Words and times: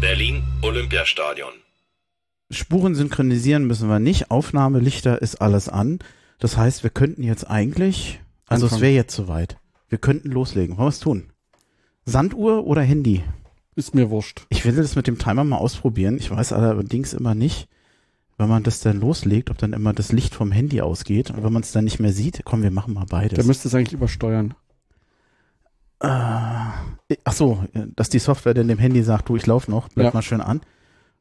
Berlin 0.00 0.42
Olympiastadion. 0.62 1.52
Spuren 2.50 2.94
synchronisieren 2.94 3.66
müssen 3.66 3.90
wir 3.90 3.98
nicht. 3.98 4.30
Aufnahmelichter 4.30 5.20
ist 5.20 5.42
alles 5.42 5.68
an. 5.68 5.98
Das 6.38 6.56
heißt, 6.56 6.82
wir 6.82 6.88
könnten 6.90 7.22
jetzt 7.22 7.44
eigentlich, 7.50 8.18
also 8.46 8.64
es 8.64 8.72
Anfangen. 8.72 8.82
wäre 8.82 8.94
jetzt 8.94 9.14
soweit. 9.14 9.58
Wir 9.90 9.98
könnten 9.98 10.30
loslegen. 10.30 10.78
Wollen 10.78 10.86
wir 10.86 10.90
es 10.90 11.00
tun? 11.00 11.30
Sanduhr 12.06 12.66
oder 12.66 12.80
Handy? 12.80 13.22
Ist 13.76 13.94
mir 13.94 14.08
wurscht. 14.08 14.46
Ich 14.48 14.64
will 14.64 14.74
das 14.74 14.96
mit 14.96 15.06
dem 15.06 15.18
Timer 15.18 15.44
mal 15.44 15.58
ausprobieren. 15.58 16.16
Ich 16.16 16.30
weiß 16.30 16.54
allerdings 16.54 17.12
immer 17.12 17.34
nicht, 17.34 17.68
wenn 18.38 18.48
man 18.48 18.62
das 18.62 18.80
dann 18.80 19.00
loslegt, 19.00 19.50
ob 19.50 19.58
dann 19.58 19.74
immer 19.74 19.92
das 19.92 20.12
Licht 20.12 20.34
vom 20.34 20.50
Handy 20.50 20.80
ausgeht. 20.80 21.30
Und 21.30 21.44
wenn 21.44 21.52
man 21.52 21.62
es 21.62 21.72
dann 21.72 21.84
nicht 21.84 22.00
mehr 22.00 22.14
sieht, 22.14 22.40
komm, 22.44 22.62
wir 22.62 22.70
machen 22.70 22.94
mal 22.94 23.04
beides. 23.04 23.44
müsste 23.44 23.68
es 23.68 23.74
eigentlich 23.74 23.92
übersteuern. 23.92 24.54
Äh, 26.00 26.06
ach 27.24 27.32
so, 27.32 27.64
dass 27.96 28.08
die 28.08 28.18
Software 28.18 28.54
dann 28.54 28.68
dem 28.68 28.78
Handy 28.78 29.02
sagt, 29.02 29.28
du, 29.28 29.36
ich 29.36 29.46
laufe 29.46 29.70
noch, 29.70 29.88
bleib 29.90 30.06
Ja. 30.06 30.10
mal 30.14 30.22
schön 30.22 30.40
an. 30.40 30.60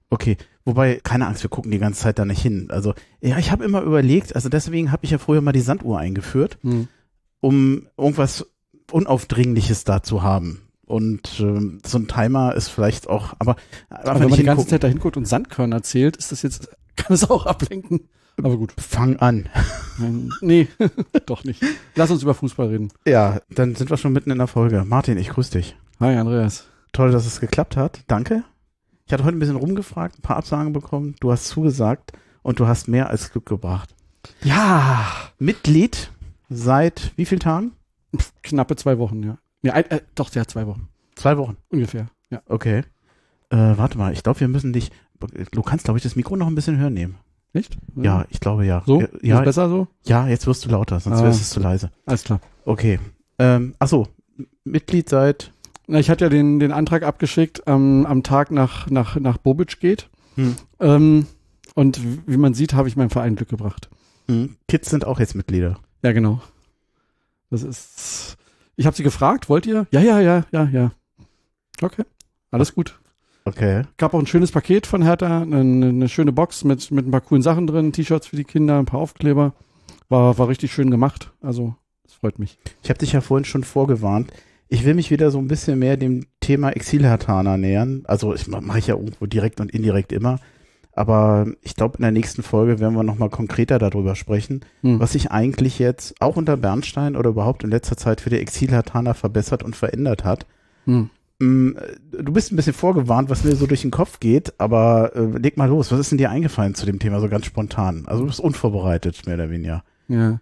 Okay, 0.10 0.38
wobei, 0.66 1.00
keine 1.04 1.28
Angst, 1.28 1.44
wir 1.44 1.50
gucken 1.50 1.72
die 1.72 1.78
ganze 1.80 2.02
Zeit 2.02 2.18
da 2.18 2.26
nicht 2.26 2.42
hin. 2.42 2.68
Also, 2.72 2.94
ja, 3.22 3.38
ich 3.38 3.52
habe 3.52 3.64
immer 3.64 3.82
überlegt, 3.82 4.36
also 4.36 4.50
deswegen 4.50 4.92
habe 4.92 5.06
ich 5.06 5.12
ja 5.12 5.18
früher 5.20 5.42
mal 5.42 5.52
die 5.52 5.60
Sanduhr 5.60 6.00
eingeführt, 6.00 6.58
Hm. 6.64 6.88
um 7.42 7.88
irgendwas 7.98 8.48
Unaufdringliches 8.92 9.84
da 9.84 10.02
zu 10.02 10.24
haben. 10.24 10.62
Und 10.88 11.40
ähm, 11.40 11.80
so 11.86 12.00
ein 12.00 12.08
Timer 12.08 12.56
ist 12.56 12.70
vielleicht 12.70 13.08
auch, 13.08 13.34
aber, 13.38 13.56
Aber 13.90 14.20
wenn 14.20 14.30
man 14.30 14.40
die 14.40 14.44
ganze 14.46 14.66
Zeit 14.66 14.84
da 14.84 14.88
hinguckt 14.88 15.18
und 15.18 15.26
Sandkörner 15.28 15.84
zählt, 15.84 16.18
ist 16.18 16.32
das 16.32 16.42
jetzt, 16.42 16.70
kann 16.96 17.14
es 17.14 17.30
auch 17.30 17.46
ablenken. 17.46 18.10
Aber 18.46 18.58
gut. 18.58 18.74
fang 18.78 19.18
an. 19.18 19.50
Nee, 20.42 20.68
doch 21.26 21.44
nicht. 21.44 21.62
Lass 21.96 22.12
uns 22.12 22.24
über 22.24 22.34
Fußball 22.34 22.68
reden. 22.68 22.90
Ja, 23.06 23.42
dann 23.50 23.76
sind 23.76 23.90
wir 23.90 23.98
schon 23.98 24.14
mitten 24.14 24.32
in 24.32 24.38
der 24.38 24.48
Folge. 24.48 24.86
Martin, 24.86 25.18
ich 25.18 25.30
grüße 25.30 25.52
dich. 25.52 25.76
Hi, 26.00 26.16
Andreas. 26.16 26.68
Toll, 26.94 27.12
dass 27.12 27.26
es 27.26 27.40
geklappt 27.40 27.78
hat. 27.78 28.02
Danke. 28.08 28.44
Ich 29.06 29.14
hatte 29.14 29.24
heute 29.24 29.38
ein 29.38 29.40
bisschen 29.40 29.56
rumgefragt, 29.56 30.20
ein 30.20 30.22
paar 30.22 30.38
Absagen 30.38 30.72
bekommen. 30.72 31.16
Du 31.20 31.32
hast 31.32 31.48
zugesagt 31.48 32.14
und 32.42 32.60
du 32.60 32.68
hast 32.68 32.88
mehr 32.88 33.10
als 33.10 33.32
Glück 33.32 33.46
gebracht. 33.46 33.96
Ja. 34.44 35.08
Mitglied 35.38 36.12
seit 36.50 37.12
wie 37.16 37.26
vielen 37.26 37.42
Tagen? 37.42 37.72
Knappe 38.44 38.76
zwei 38.76 38.98
Wochen, 38.98 39.24
ja. 39.24 39.38
ja 39.62 39.74
ein, 39.74 39.90
äh, 39.92 40.02
doch, 40.16 40.34
ja, 40.34 40.46
zwei 40.46 40.66
Wochen. 40.68 40.88
Zwei 41.16 41.38
Wochen. 41.38 41.58
Ungefähr, 41.70 42.08
ja. 42.30 42.42
Okay. 42.48 42.84
Äh, 43.50 43.58
warte 43.58 43.98
mal, 43.98 44.14
ich 44.14 44.24
glaube, 44.24 44.40
wir 44.40 44.48
müssen 44.48 44.74
dich. 44.74 44.92
Du 45.52 45.62
kannst, 45.62 45.86
glaube 45.86 45.98
ich, 45.98 46.04
das 46.04 46.16
Mikro 46.16 46.36
noch 46.36 46.48
ein 46.48 46.56
bisschen 46.56 46.78
höher 46.78 46.90
nehmen. 46.90 47.18
Nicht? 47.54 47.78
Ja, 47.96 48.26
ich 48.30 48.40
glaube 48.40 48.66
ja. 48.66 48.84
So? 48.86 49.02
Ja, 49.02 49.08
Ist 49.08 49.24
ja, 49.24 49.42
besser 49.42 49.70
so? 49.70 49.88
ja 50.06 50.28
jetzt 50.28 50.46
wirst 50.48 50.66
du 50.66 50.70
lauter, 50.70 51.00
sonst 51.00 51.20
Ah. 51.20 51.24
wärst 51.24 51.42
es 51.42 51.50
zu 51.50 51.60
leise. 51.60 51.92
Alles 52.06 52.24
klar. 52.24 52.40
Okay. 52.66 53.00
Ähm, 53.40 53.74
achso, 53.80 54.08
Mitglied 54.64 55.10
seit. 55.10 55.52
Na, 55.88 56.00
ich 56.00 56.10
hatte 56.12 56.26
ja 56.26 56.30
den, 56.30 56.60
den 56.60 56.72
Antrag 56.72 57.02
abgeschickt 57.04 57.64
ähm, 57.66 58.06
am 58.08 58.22
Tag 58.22 58.52
nach, 58.52 58.90
nach, 58.92 59.16
nach 59.16 59.38
Bobic 59.38 59.80
geht. 59.80 60.10
Hm. 60.36 60.56
Ähm, 60.80 61.26
und 61.74 62.00
wie 62.28 62.38
man 62.38 62.54
sieht, 62.54 62.74
habe 62.74 62.88
ich 62.88 62.96
meinem 62.96 63.10
Verein 63.10 63.36
Glück 63.36 63.50
gebracht. 63.50 63.90
Hm, 64.28 64.56
Kids 64.68 64.90
sind 64.92 65.06
auch 65.06 65.20
jetzt 65.20 65.34
Mitglieder. 65.34 65.80
Ja, 66.04 66.12
genau. 66.12 66.42
Das 67.50 67.64
ist. 67.64 68.38
Ich 68.76 68.86
habe 68.86 68.96
sie 68.96 69.04
gefragt, 69.04 69.50
wollt 69.50 69.66
ihr? 69.66 69.88
Ja, 69.92 70.02
ja, 70.02 70.20
ja, 70.20 70.46
ja, 70.52 70.66
ja. 70.66 70.92
Okay. 71.82 72.04
Alles 72.52 72.76
gut. 72.76 73.00
Okay. 73.46 73.84
Gab 73.98 74.14
auch 74.14 74.20
ein 74.20 74.28
schönes 74.28 74.52
Paket 74.52 74.86
von 74.86 75.02
Hertha, 75.02 75.42
eine, 75.42 75.60
eine 75.88 76.10
schöne 76.10 76.32
Box 76.32 76.64
mit, 76.64 76.92
mit 76.92 77.08
ein 77.08 77.12
paar 77.12 77.22
coolen 77.22 77.42
Sachen 77.42 77.68
drin, 77.68 77.92
T-Shirts 77.94 78.28
für 78.28 78.36
die 78.36 78.44
Kinder, 78.44 78.78
ein 78.78 78.86
paar 78.86 79.00
Aufkleber. 79.00 79.54
War, 80.10 80.38
war 80.38 80.48
richtig 80.48 80.72
schön 80.74 80.92
gemacht. 80.92 81.32
Also, 81.42 81.76
das 82.04 82.14
freut 82.14 82.40
mich. 82.40 82.58
Ich 82.84 82.90
habe 82.90 83.00
dich 83.00 83.14
ja 83.14 83.22
vorhin 83.22 83.46
schon 83.46 83.64
vorgewarnt. 83.64 84.32
Ich 84.68 84.86
will 84.86 84.94
mich 84.94 85.10
wieder 85.10 85.32
so 85.32 85.40
ein 85.40 85.48
bisschen 85.48 85.80
mehr 85.80 85.98
dem 85.98 86.26
Thema 86.42 86.70
Exilhartaner 86.70 87.58
nähern. 87.58 88.04
Also 88.06 88.36
ich 88.36 88.48
mache 88.48 88.78
ich 88.80 88.88
ja 88.88 88.96
irgendwo 88.96 89.26
direkt 89.26 89.60
und 89.60 89.72
indirekt 89.72 90.12
immer. 90.12 90.40
Aber 90.94 91.48
ich 91.62 91.76
glaube, 91.76 91.98
in 91.98 92.02
der 92.04 92.12
nächsten 92.12 92.44
Folge 92.44 92.80
werden 92.80 92.96
wir 92.96 93.04
nochmal 93.04 93.30
konkreter 93.30 93.80
darüber 93.80 94.16
sprechen, 94.16 94.62
Hm. 94.82 95.00
was 95.00 95.14
sich 95.14 95.32
eigentlich 95.32 95.80
jetzt 95.80 96.22
auch 96.22 96.36
unter 96.36 96.58
Bernstein 96.58 97.16
oder 97.16 97.30
überhaupt 97.30 97.64
in 97.64 97.72
letzter 97.72 97.98
Zeit 97.98 98.22
für 98.22 98.30
die 98.30 98.38
Exilhartaner 98.40 99.14
verbessert 99.14 99.64
und 99.64 99.76
verändert 99.76 100.24
hat. 100.24 100.46
Hm. 100.86 101.10
Mm, 101.40 101.72
Du 102.12 102.34
bist 102.34 102.52
ein 102.52 102.56
bisschen 102.56 102.74
vorgewarnt, 102.74 103.30
was 103.30 103.44
mir 103.44 103.56
so 103.56 103.66
durch 103.66 103.82
den 103.82 103.92
Kopf 103.92 104.20
geht, 104.20 104.60
aber 104.60 105.16
äh, 105.16 105.38
leg 105.38 105.58
mal 105.58 105.70
los. 105.70 105.92
Was 105.92 106.00
ist 106.00 106.12
denn 106.12 106.18
dir 106.18 106.30
eingefallen 106.30 106.76
zu 106.76 106.86
dem 106.86 107.00
Thema 107.00 107.20
so 107.22 107.30
ganz 107.30 107.46
spontan? 107.46 108.04
Also 108.08 108.22
du 108.22 108.28
bist 108.28 108.40
unvorbereitet, 108.40 109.26
mehr 109.26 109.36
oder 109.36 109.50
weniger. 109.50 109.84
Ja. 110.10 110.42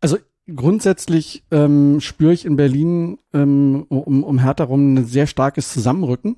Also 0.00 0.16
grundsätzlich 0.54 1.44
ähm, 1.50 2.00
spüre 2.00 2.32
ich 2.32 2.46
in 2.46 2.56
Berlin 2.56 3.18
ähm, 3.34 3.84
um, 3.88 4.24
um 4.24 4.38
Hertha 4.38 4.64
rum 4.64 4.94
ein 4.94 5.04
sehr 5.04 5.26
starkes 5.26 5.72
Zusammenrücken. 5.72 6.36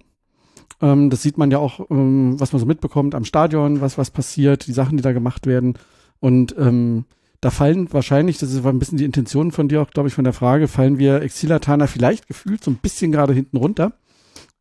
Ähm, 0.83 1.11
das 1.11 1.23
sieht 1.23 1.39
man 1.39 1.51
ja 1.51 1.59
auch, 1.59 1.89
ähm, 1.91 2.39
was 2.41 2.53
man 2.53 2.61
so 2.61 2.67
mitbekommt 2.67 3.15
am 3.15 3.25
Stadion, 3.25 3.81
was, 3.81 3.99
was 3.99 4.11
passiert, 4.11 4.67
die 4.67 4.73
Sachen, 4.73 4.97
die 4.97 5.03
da 5.03 5.13
gemacht 5.13 5.47
werden. 5.47 5.75
Und 6.19 6.55
ähm, 6.59 7.05
da 7.41 7.51
fallen 7.51 7.93
wahrscheinlich, 7.93 8.39
das 8.39 8.63
war 8.63 8.73
ein 8.73 8.79
bisschen 8.79 8.99
die 8.99 9.05
Intention 9.05 9.51
von 9.51 9.69
dir 9.69 9.81
auch, 9.81 9.91
glaube 9.91 10.09
ich, 10.09 10.15
von 10.15 10.25
der 10.25 10.33
Frage, 10.33 10.69
fallen 10.69 10.99
wir 10.99 11.23
Exilataner 11.23 11.89
vielleicht 11.89 12.27
gefühlt 12.27 12.63
so 12.63 12.71
ein 12.71 12.77
bisschen 12.77 13.13
gerade 13.13 13.33
hinten 13.33 13.57
runter. 13.57 13.93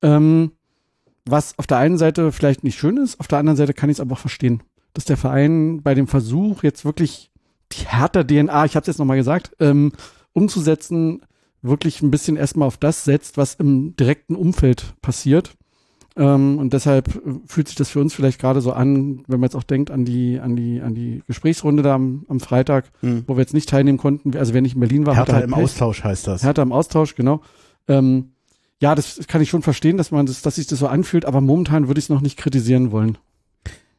Ähm, 0.02 0.52
was 1.26 1.58
auf 1.60 1.68
der 1.68 1.78
einen 1.78 1.98
Seite 1.98 2.32
vielleicht 2.32 2.64
nicht 2.64 2.80
schön 2.80 2.98
ist, 2.98 3.20
auf 3.20 3.28
der 3.28 3.40
anderen 3.40 3.58
Seite 3.58 3.74
kann 3.74 3.90
ich 3.90 3.98
es 3.98 4.00
aber 4.00 4.14
auch 4.14 4.20
verstehen, 4.20 4.64
dass 4.94 5.06
der 5.06 5.18
Verein 5.18 5.82
bei 5.84 5.94
dem 5.94 6.08
Versuch 6.08 6.64
jetzt 6.64 6.86
wirklich 6.86 7.32
die 7.74 7.86
härter 7.86 8.26
DNA, 8.26 8.66
ich 8.66 8.76
habe 8.76 8.84
es 8.84 8.88
jetzt 8.88 8.98
nochmal 8.98 9.18
gesagt, 9.18 9.56
ähm, 9.60 9.92
umzusetzen, 10.34 11.22
wirklich 11.62 12.02
ein 12.02 12.12
bisschen 12.12 12.38
erstmal 12.38 12.68
auf 12.68 12.78
das 12.78 13.04
setzt, 13.04 13.38
was 13.38 13.56
im 13.56 13.96
direkten 13.98 14.36
Umfeld 14.36 14.96
passiert. 15.02 15.52
Ähm, 16.20 16.58
und 16.60 16.74
deshalb 16.74 17.08
äh, 17.16 17.20
fühlt 17.48 17.70
sich 17.70 17.78
das 17.78 17.90
für 17.90 18.02
uns 18.02 18.14
vielleicht 18.14 18.40
gerade 18.42 18.60
so 18.60 18.74
an, 18.74 19.24
wenn 19.28 19.40
man 19.40 19.48
jetzt 19.48 19.56
auch 19.56 19.64
denkt 19.64 19.90
an 19.90 20.04
die, 20.04 20.38
an 20.40 20.58
die, 20.58 20.82
an 20.82 20.94
die 20.94 21.24
Gesprächsrunde 21.28 21.82
da 21.82 21.96
am, 21.96 22.26
am 22.28 22.42
Freitag, 22.42 22.92
Hm. 23.00 23.24
wo 23.26 23.38
wir 23.38 23.42
jetzt 23.42 23.54
nicht 23.54 23.70
teilnehmen 23.70 23.98
konnten, 23.98 24.36
also 24.38 24.54
wer 24.54 24.62
nicht 24.62 24.74
in 24.76 24.82
Berlin 24.82 25.06
war, 25.06 25.16
Hertha 25.16 25.34
halt 25.34 25.46
im 25.46 25.52
Pech. 25.52 25.64
Austausch 25.64 26.04
heißt 26.04 26.28
das. 26.28 26.44
Hertha 26.44 26.62
im 26.62 26.74
Austausch, 26.74 27.16
genau. 27.16 27.42
Ähm, 27.88 28.32
ja, 28.82 28.96
das 28.96 29.20
kann 29.28 29.42
ich 29.42 29.50
schon 29.50 29.62
verstehen, 29.62 29.96
dass 29.98 30.12
man 30.12 30.26
das, 30.26 30.42
dass 30.42 30.56
sich 30.56 30.68
das 30.68 30.80
so 30.80 30.88
anfühlt, 30.88 31.24
aber 31.26 31.40
momentan 31.40 31.88
würde 31.88 32.00
ich 32.00 32.06
es 32.06 32.10
noch 32.10 32.22
nicht 32.22 32.38
kritisieren 32.38 32.92
wollen. 32.92 33.18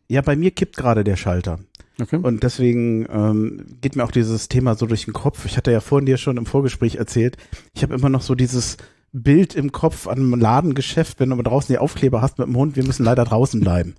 Ja, 0.08 0.20
bei 0.20 0.36
mir 0.36 0.50
kippt 0.50 0.76
gerade 0.76 1.04
der 1.04 1.16
Schalter. 1.16 1.58
Okay. 2.00 2.16
Und 2.16 2.42
deswegen 2.42 3.06
ähm, 3.10 3.66
geht 3.80 3.96
mir 3.96 4.04
auch 4.04 4.10
dieses 4.10 4.48
Thema 4.48 4.74
so 4.74 4.86
durch 4.86 5.04
den 5.04 5.14
Kopf. 5.14 5.44
Ich 5.46 5.56
hatte 5.56 5.70
ja 5.72 5.80
vorhin 5.80 6.06
dir 6.06 6.16
schon 6.16 6.36
im 6.36 6.46
Vorgespräch 6.46 6.96
erzählt, 6.96 7.36
ich 7.74 7.82
habe 7.82 7.94
immer 7.94 8.08
noch 8.08 8.22
so 8.22 8.34
dieses 8.34 8.76
Bild 9.12 9.54
im 9.54 9.72
Kopf 9.72 10.06
an 10.06 10.18
einem 10.18 10.34
Ladengeschäft, 10.40 11.18
wenn 11.20 11.30
du 11.30 11.36
mal 11.36 11.42
draußen 11.42 11.72
die 11.72 11.78
Aufkleber 11.78 12.22
hast 12.22 12.38
mit 12.38 12.46
dem 12.46 12.56
Hund, 12.56 12.76
wir 12.76 12.84
müssen 12.84 13.04
leider 13.04 13.24
draußen 13.24 13.60
bleiben. 13.60 13.94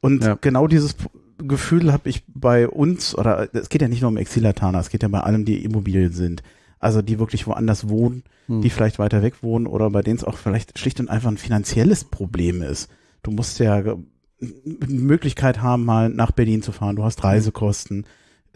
Und 0.00 0.24
Ja. 0.24 0.38
genau 0.40 0.66
dieses 0.66 0.96
Gefühl 1.38 1.92
habe 1.92 2.08
ich 2.08 2.22
bei 2.28 2.68
uns, 2.68 3.14
oder 3.16 3.48
es 3.54 3.68
geht 3.68 3.82
ja 3.82 3.88
nicht 3.88 4.00
nur 4.00 4.08
um 4.10 4.16
Exilataner, 4.16 4.78
es 4.80 4.88
geht 4.90 5.02
ja 5.02 5.08
bei 5.08 5.20
allem, 5.20 5.44
die 5.44 5.64
Immobilien 5.64 6.12
sind. 6.12 6.42
Also 6.78 7.02
die 7.02 7.18
wirklich 7.18 7.46
woanders 7.46 7.88
wohnen, 7.88 8.22
Hm. 8.46 8.60
die 8.60 8.70
vielleicht 8.70 8.98
weiter 8.98 9.22
weg 9.22 9.42
wohnen 9.42 9.66
oder 9.66 9.88
bei 9.90 10.02
denen 10.02 10.16
es 10.18 10.24
auch 10.24 10.36
vielleicht 10.36 10.78
schlicht 10.78 11.00
und 11.00 11.08
einfach 11.08 11.30
ein 11.30 11.38
finanzielles 11.38 12.04
Problem 12.04 12.62
ist. 12.62 12.90
Du 13.22 13.30
musst 13.30 13.58
ja 13.58 13.80
ge- 13.80 13.96
eine 14.42 14.92
Möglichkeit 14.92 15.62
haben, 15.62 15.84
mal 15.84 16.10
nach 16.10 16.30
Berlin 16.32 16.60
zu 16.62 16.72
fahren. 16.72 16.96
Du 16.96 17.04
hast 17.04 17.24
Reisekosten. 17.24 18.04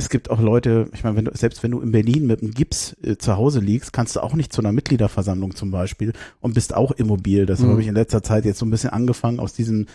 Es 0.00 0.08
gibt 0.08 0.30
auch 0.30 0.40
Leute, 0.40 0.88
ich 0.94 1.02
meine, 1.04 1.16
wenn 1.16 1.24
du, 1.26 1.32
selbst 1.34 1.62
wenn 1.64 1.72
du 1.72 1.80
in 1.80 1.90
Berlin 1.90 2.26
mit 2.26 2.40
einem 2.40 2.52
Gips 2.54 2.96
äh, 3.02 3.16
zu 3.16 3.36
Hause 3.36 3.58
liegst, 3.60 3.92
kannst 3.92 4.14
du 4.16 4.20
auch 4.20 4.34
nicht 4.34 4.52
zu 4.52 4.62
einer 4.62 4.72
Mitgliederversammlung 4.72 5.54
zum 5.56 5.70
Beispiel 5.72 6.12
und 6.40 6.54
bist 6.54 6.72
auch 6.74 6.92
immobil. 6.92 7.46
Das 7.46 7.58
Mhm. 7.60 7.70
habe 7.70 7.80
ich 7.82 7.88
in 7.88 7.94
letzter 7.94 8.22
Zeit 8.22 8.44
jetzt 8.44 8.60
so 8.60 8.64
ein 8.66 8.70
bisschen 8.70 8.90
angefangen, 8.90 9.40
aus 9.40 9.52
diesem 9.54 9.86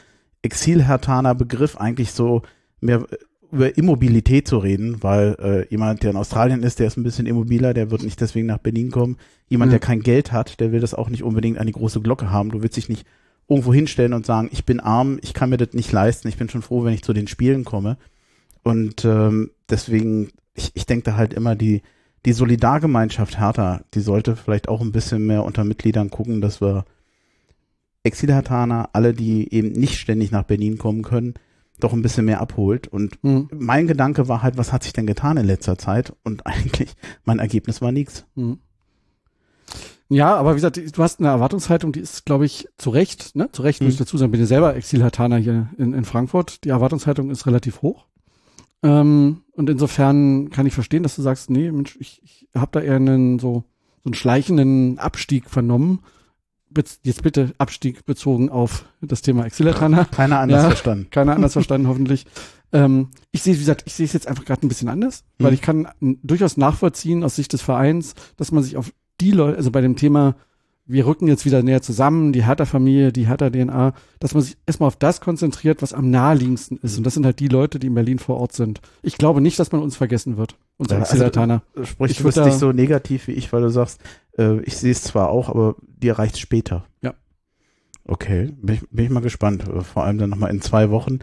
Exilhertaner 0.41 1.35
Begriff 1.35 1.77
eigentlich 1.77 2.11
so 2.11 2.41
mehr 2.81 3.05
äh, 3.11 3.17
über 3.51 3.77
Immobilität 3.77 4.47
zu 4.47 4.57
reden, 4.57 5.03
weil 5.03 5.35
äh, 5.39 5.67
jemand, 5.69 6.01
der 6.03 6.09
in 6.11 6.17
Australien 6.17 6.63
ist, 6.63 6.79
der 6.79 6.87
ist 6.87 6.97
ein 6.97 7.03
bisschen 7.03 7.27
immobiler, 7.27 7.73
der 7.75 7.91
wird 7.91 8.01
nicht 8.03 8.19
deswegen 8.19 8.47
nach 8.47 8.57
Berlin 8.57 8.89
kommen. 8.89 9.17
Jemand, 9.47 9.71
Ja. 9.71 9.77
der 9.77 9.87
kein 9.87 10.01
Geld 10.01 10.31
hat, 10.31 10.59
der 10.59 10.71
will 10.71 10.79
das 10.79 10.95
auch 10.95 11.07
nicht 11.09 11.21
unbedingt 11.23 11.59
an 11.59 11.67
die 11.67 11.73
große 11.73 12.01
Glocke 12.01 12.31
haben. 12.31 12.49
Du 12.49 12.63
willst 12.63 12.77
dich 12.77 12.89
nicht 12.89 13.05
irgendwo 13.47 13.71
hinstellen 13.73 14.13
und 14.13 14.25
sagen, 14.25 14.49
ich 14.51 14.65
bin 14.65 14.79
arm, 14.79 15.19
ich 15.21 15.33
kann 15.35 15.49
mir 15.51 15.57
das 15.57 15.73
nicht 15.73 15.91
leisten, 15.91 16.27
ich 16.29 16.37
bin 16.37 16.49
schon 16.49 16.63
froh, 16.63 16.83
wenn 16.83 16.93
ich 16.93 17.03
zu 17.03 17.13
den 17.13 17.27
Spielen 17.27 17.63
komme. 17.63 17.97
Und 18.63 19.03
ähm, 19.05 19.51
deswegen, 19.69 20.31
ich, 20.53 20.71
ich 20.73 20.85
denke 20.85 21.03
da 21.03 21.15
halt 21.17 21.33
immer, 21.33 21.55
die, 21.55 21.81
die 22.25 22.33
Solidargemeinschaft 22.33 23.37
Hertha, 23.39 23.81
die 23.93 23.99
sollte 23.99 24.35
vielleicht 24.35 24.69
auch 24.69 24.81
ein 24.81 24.91
bisschen 24.93 25.25
mehr 25.27 25.43
unter 25.43 25.63
Mitgliedern 25.65 26.09
gucken, 26.09 26.39
dass 26.41 26.61
wir 26.61 26.85
Exilhartaner, 28.03 28.89
alle, 28.93 29.13
die 29.13 29.53
eben 29.53 29.71
nicht 29.71 29.97
ständig 29.97 30.31
nach 30.31 30.43
Berlin 30.43 30.77
kommen 30.77 31.03
können, 31.03 31.35
doch 31.79 31.93
ein 31.93 32.01
bisschen 32.01 32.25
mehr 32.25 32.41
abholt. 32.41 32.87
Und 32.87 33.21
Mhm. 33.23 33.49
mein 33.53 33.87
Gedanke 33.87 34.27
war 34.27 34.41
halt, 34.43 34.57
was 34.57 34.71
hat 34.73 34.83
sich 34.83 34.93
denn 34.93 35.07
getan 35.07 35.37
in 35.37 35.45
letzter 35.45 35.77
Zeit? 35.77 36.13
Und 36.23 36.45
eigentlich, 36.45 36.93
mein 37.25 37.39
Ergebnis 37.39 37.81
war 37.81 37.91
nichts. 37.91 38.25
Mhm. 38.35 38.59
Ja, 40.09 40.35
aber 40.35 40.51
wie 40.51 40.55
gesagt, 40.57 40.77
du 40.77 41.01
hast 41.03 41.19
eine 41.19 41.29
Erwartungshaltung, 41.29 41.91
die 41.91 42.01
ist, 42.01 42.25
glaube 42.25 42.45
ich, 42.45 42.67
zu 42.77 42.89
Recht, 42.91 43.35
ne? 43.35 43.49
Zu 43.51 43.63
Recht 43.63 43.81
muss 43.81 43.93
ich 43.93 43.99
Mhm. 43.99 44.03
dazu 44.03 44.17
sagen, 44.17 44.31
bin 44.31 44.41
ja 44.41 44.45
selber 44.47 44.75
Exilhartaner 44.75 45.37
hier 45.37 45.69
in, 45.77 45.93
in 45.93 46.05
Frankfurt. 46.05 46.63
Die 46.65 46.69
Erwartungshaltung 46.69 47.29
ist 47.31 47.47
relativ 47.47 47.81
hoch. 47.81 48.05
Ähm, 48.83 49.41
und 49.53 49.69
insofern 49.69 50.49
kann 50.49 50.65
ich 50.65 50.73
verstehen, 50.73 51.03
dass 51.03 51.15
du 51.15 51.21
sagst, 51.21 51.49
nee, 51.49 51.71
Mensch, 51.71 51.95
ich, 51.99 52.21
ich 52.23 52.47
habe 52.55 52.71
da 52.73 52.81
eher 52.81 52.95
einen 52.97 53.39
so, 53.39 53.63
so 54.03 54.07
einen 54.07 54.13
schleichenden 54.13 54.99
Abstieg 54.99 55.49
vernommen. 55.49 55.99
Bez- 56.69 56.99
Jetzt 57.03 57.23
bitte 57.23 57.53
Abstieg 57.59 58.05
bezogen 58.05 58.49
auf 58.49 58.85
das 59.01 59.21
Thema 59.21 59.45
Exilhartaner. 59.45 60.05
Keiner 60.11 60.39
anders 60.39 60.63
Ja. 60.63 60.67
verstanden. 60.69 61.07
Keiner 61.11 61.33
anders 61.35 61.53
verstanden, 61.59 61.87
hoffentlich. 61.87 62.25
Ähm, 62.71 63.09
ich 63.31 63.43
sehe, 63.43 63.53
wie 63.53 63.59
gesagt, 63.59 63.83
ich 63.85 63.93
sehe 63.93 64.05
es 64.07 64.13
jetzt 64.13 64.27
einfach 64.27 64.43
gerade 64.45 64.65
ein 64.65 64.69
bisschen 64.69 64.89
anders, 64.89 65.23
weil 65.37 65.51
Mhm. 65.51 65.55
ich 65.55 65.61
kann 65.61 65.87
durchaus 66.23 66.57
nachvollziehen 66.57 67.23
aus 67.23 67.35
Sicht 67.35 67.53
des 67.53 67.61
Vereins, 67.61 68.15
dass 68.37 68.51
man 68.51 68.63
sich 68.63 68.75
auf 68.75 68.91
die 69.21 69.31
Leute, 69.31 69.57
also 69.57 69.69
bei 69.71 69.81
dem 69.81 69.95
Thema, 69.95 70.35
wir 70.85 71.05
rücken 71.05 71.27
jetzt 71.27 71.45
wieder 71.45 71.63
näher 71.63 71.81
zusammen, 71.81 72.33
die 72.33 72.43
Hertha-Familie, 72.45 73.13
die 73.13 73.27
Hertha-DNA, 73.27 73.93
dass 74.19 74.33
man 74.33 74.43
sich 74.43 74.57
erstmal 74.65 74.87
auf 74.87 74.97
das 74.97 75.21
konzentriert, 75.21 75.81
was 75.81 75.93
am 75.93 76.09
naheliegendsten 76.09 76.77
ist. 76.81 76.97
Und 76.97 77.05
das 77.05 77.13
sind 77.13 77.25
halt 77.25 77.39
die 77.39 77.47
Leute, 77.47 77.79
die 77.79 77.87
in 77.87 77.93
Berlin 77.93 78.19
vor 78.19 78.37
Ort 78.37 78.51
sind. 78.53 78.81
Ich 79.01 79.17
glaube 79.17 79.39
nicht, 79.39 79.57
dass 79.59 79.71
man 79.71 79.81
uns 79.81 79.95
vergessen 79.95 80.35
wird, 80.37 80.57
unsere 80.77 80.99
Ja, 80.99 81.03
also- 81.05 81.13
Exilataner. 81.15 81.63
Sprich, 81.83 82.11
Ich 82.11 82.17
du 82.17 82.23
bist 82.25 82.37
nicht 82.37 82.57
so 82.59 82.73
negativ 82.73 83.27
wie 83.27 83.31
ich, 83.33 83.53
weil 83.53 83.61
du 83.61 83.69
sagst, 83.69 84.01
äh, 84.37 84.59
ich 84.63 84.75
sehe 84.77 84.91
es 84.91 85.03
zwar 85.03 85.29
auch, 85.29 85.47
aber 85.49 85.75
dir 85.87 86.19
reicht 86.19 86.37
später. 86.37 86.85
Ja. 87.01 87.13
Okay, 88.05 88.51
bin 88.61 88.75
ich, 88.75 88.81
bin 88.89 89.05
ich 89.05 89.11
mal 89.11 89.21
gespannt. 89.21 89.65
Äh, 89.67 89.81
Vor 89.81 90.03
allem 90.03 90.17
dann 90.17 90.29
nochmal 90.31 90.51
in 90.51 90.61
zwei 90.61 90.89
Wochen. 90.89 91.19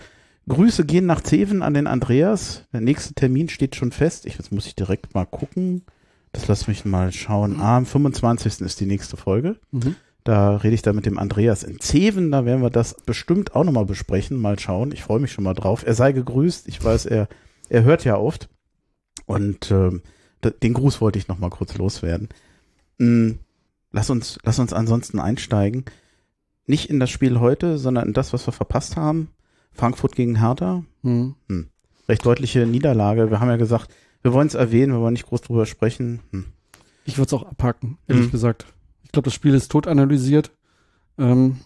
Grüße 0.48 0.86
gehen 0.86 1.04
nach 1.04 1.20
Zeven 1.20 1.62
an 1.62 1.74
den 1.74 1.86
Andreas. 1.86 2.64
Der 2.72 2.80
nächste 2.80 3.12
Termin 3.14 3.50
steht 3.50 3.76
schon 3.76 3.92
fest. 3.92 4.24
Ich, 4.24 4.38
jetzt 4.38 4.50
muss 4.52 4.66
ich 4.66 4.74
direkt 4.74 5.14
mal 5.14 5.26
gucken. 5.26 5.82
Das 6.32 6.46
lass 6.48 6.68
mich 6.68 6.84
mal 6.84 7.12
schauen. 7.12 7.60
Ah, 7.60 7.76
am 7.76 7.86
25. 7.86 8.60
ist 8.60 8.80
die 8.80 8.86
nächste 8.86 9.16
Folge. 9.16 9.56
Mhm. 9.72 9.96
Da 10.22 10.56
rede 10.56 10.74
ich 10.74 10.82
da 10.82 10.92
mit 10.92 11.06
dem 11.06 11.18
Andreas 11.18 11.62
in 11.62 11.80
Zeven. 11.80 12.30
Da 12.30 12.44
werden 12.44 12.62
wir 12.62 12.70
das 12.70 12.94
bestimmt 12.94 13.54
auch 13.56 13.64
nochmal 13.64 13.86
besprechen. 13.86 14.36
Mal 14.36 14.58
schauen. 14.58 14.92
Ich 14.92 15.02
freue 15.02 15.18
mich 15.18 15.32
schon 15.32 15.44
mal 15.44 15.54
drauf. 15.54 15.84
Er 15.84 15.94
sei 15.94 16.12
gegrüßt. 16.12 16.68
Ich 16.68 16.82
weiß, 16.84 17.06
er, 17.06 17.28
er 17.68 17.82
hört 17.84 18.04
ja 18.04 18.16
oft. 18.16 18.48
Und 19.26 19.70
da- 19.70 20.50
den 20.50 20.74
Gruß 20.74 21.00
wollte 21.00 21.18
ich 21.18 21.28
nochmal 21.28 21.50
kurz 21.50 21.76
loswerden. 21.76 22.28
Mm, 22.98 23.32
lass 23.92 24.10
uns, 24.10 24.38
lass 24.44 24.58
uns 24.58 24.72
ansonsten 24.72 25.18
einsteigen. 25.18 25.84
Nicht 26.66 26.90
in 26.90 27.00
das 27.00 27.10
Spiel 27.10 27.40
heute, 27.40 27.78
sondern 27.78 28.06
in 28.08 28.12
das, 28.12 28.32
was 28.32 28.46
wir 28.46 28.52
verpasst 28.52 28.96
haben. 28.96 29.30
Frankfurt 29.72 30.14
gegen 30.14 30.38
Hertha. 30.38 30.84
Mhm. 31.02 31.34
Recht 32.08 32.24
deutliche 32.26 32.66
Niederlage. 32.66 33.30
Wir 33.30 33.40
haben 33.40 33.48
ja 33.48 33.56
gesagt, 33.56 33.92
wir 34.22 34.32
wollen 34.32 34.46
es 34.49 34.55
erwähnen, 34.55 34.93
wir 34.93 35.00
wollen 35.00 35.14
nicht 35.14 35.26
groß 35.26 35.40
drüber 35.43 35.67
sprechen. 35.67 36.20
Hm. 36.32 36.46
Ich 37.05 37.19
würde 37.19 37.26
es 37.28 37.32
auch 37.34 37.46
abhaken, 37.49 37.99
ehrlich 38.06 38.26
Mhm. 38.26 38.31
gesagt. 38.31 38.67
Ich 39.05 39.12
glaube, 39.12 39.25
das 39.26 39.34
Spiel 39.34 39.55
ist 39.55 39.70
tot 39.72 39.87
analysiert. 39.87 40.50
Ähm, 41.19 41.56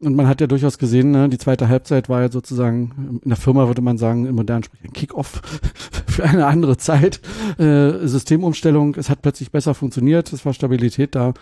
und 0.00 0.16
man 0.16 0.26
hat 0.26 0.40
ja 0.40 0.46
durchaus 0.46 0.78
gesehen, 0.78 1.10
ne, 1.10 1.28
die 1.28 1.36
zweite 1.36 1.68
Halbzeit 1.68 2.08
war 2.08 2.22
ja 2.22 2.30
sozusagen, 2.30 3.20
in 3.22 3.28
der 3.28 3.36
Firma 3.36 3.66
würde 3.66 3.82
man 3.82 3.98
sagen, 3.98 4.24
im 4.26 4.34
modernen 4.34 4.62
Sprech 4.64 4.82
ein 4.84 4.92
Kick-Off 4.94 5.42
für 6.06 6.24
eine 6.24 6.46
andere 6.46 6.78
Zeit. 6.78 7.20
Äh, 7.58 8.06
Systemumstellung, 8.06 8.94
es 8.94 9.10
hat 9.10 9.20
plötzlich 9.20 9.50
besser 9.50 9.74
funktioniert, 9.74 10.32
es 10.32 10.46
war 10.46 10.54
Stabilität 10.54 11.14
da. 11.14 11.34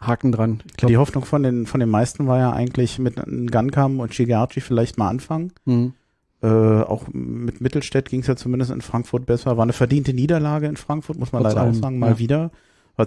Haken 0.00 0.32
dran. 0.32 0.62
Ich 0.64 0.76
Die 0.76 0.86
glaub, 0.86 0.96
Hoffnung 1.08 1.26
von 1.26 1.42
den, 1.42 1.66
von 1.66 1.78
den 1.78 1.90
meisten 1.90 2.26
war 2.26 2.38
ja 2.38 2.52
eigentlich 2.52 2.98
mit 2.98 3.16
Gankam 3.50 4.00
und 4.00 4.14
Shigeachi 4.14 4.62
vielleicht 4.62 4.96
mal 4.96 5.08
anfangen. 5.10 5.52
hm, 5.66 5.92
Äh, 6.42 6.46
auch 6.46 7.08
mit 7.12 7.60
Mittelstädt 7.60 8.08
ging 8.08 8.20
es 8.20 8.26
ja 8.26 8.36
zumindest 8.36 8.70
in 8.70 8.80
Frankfurt 8.80 9.26
besser. 9.26 9.56
War 9.56 9.62
eine 9.64 9.72
verdiente 9.72 10.14
Niederlage 10.14 10.66
in 10.66 10.76
Frankfurt, 10.76 11.18
muss 11.18 11.32
man 11.32 11.42
Trotz 11.42 11.52
leider 11.52 11.62
auch 11.62 11.72
allem, 11.72 11.80
sagen, 11.80 11.98
mal 11.98 12.12
ja. 12.12 12.18
wieder. 12.18 12.50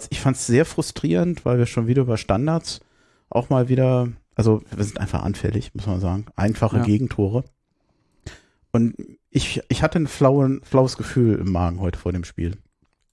Ich 0.09 0.21
fand 0.21 0.37
es 0.37 0.47
sehr 0.47 0.65
frustrierend, 0.65 1.45
weil 1.45 1.59
wir 1.59 1.67
schon 1.67 1.87
wieder 1.87 2.01
über 2.01 2.17
Standards 2.17 2.81
auch 3.29 3.49
mal 3.49 3.69
wieder, 3.69 4.09
also 4.35 4.61
wir 4.75 4.83
sind 4.83 4.99
einfach 4.99 5.23
anfällig, 5.23 5.73
muss 5.73 5.87
man 5.87 5.99
sagen. 5.99 6.25
Einfache 6.35 6.77
Ja. 6.77 6.83
Gegentore. 6.83 7.43
Und 8.71 8.95
ich, 9.29 9.61
ich 9.69 9.83
hatte 9.83 9.99
ein 9.99 10.07
flauen, 10.07 10.61
flaues 10.63 10.97
Gefühl 10.97 11.39
im 11.39 11.51
Magen 11.51 11.79
heute 11.79 11.99
vor 11.99 12.11
dem 12.11 12.23
Spiel. 12.23 12.57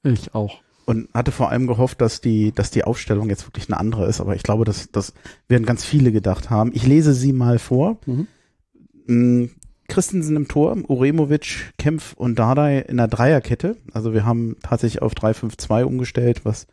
ich 0.03 0.35
auch. 0.35 0.61
Und 0.87 1.09
hatte 1.15 1.33
vor 1.33 1.51
allem 1.51 1.67
gehofft, 1.67 2.01
dass 2.01 2.21
die, 2.21 2.53
dass 2.53 2.71
die 2.71 2.85
Aufstellung 2.85 3.29
jetzt 3.29 3.47
wirklich 3.47 3.69
eine 3.69 3.79
andere 3.79 4.07
ist. 4.07 4.21
Aber 4.21 4.35
ich 4.35 4.43
glaube, 4.43 4.65
dass 4.65 4.91
das 4.91 5.13
werden 5.49 5.67
ganz 5.67 5.85
viele 5.85 6.13
gedacht 6.13 6.51
haben. 6.51 6.73
Ich 6.75 6.87
lese 6.87 7.15
sie 7.15 7.33
mal 7.33 7.59
vor. 7.59 7.99
Mhm. 8.07 9.51
Christensen 9.91 10.37
im 10.37 10.49
Tor, 10.49 10.77
Uremovic, 10.89 11.73
Kempf 11.79 12.15
und 12.15 12.39
Dardai 12.39 12.79
in 12.81 12.97
der 12.97 13.09
Dreierkette. 13.09 13.77
Also 13.93 14.15
wir 14.15 14.25
haben 14.25 14.57
tatsächlich 14.63 15.03
auf 15.03 15.13
3-5-2 15.15 15.83
umgestellt, 15.85 16.45
was 16.45 16.67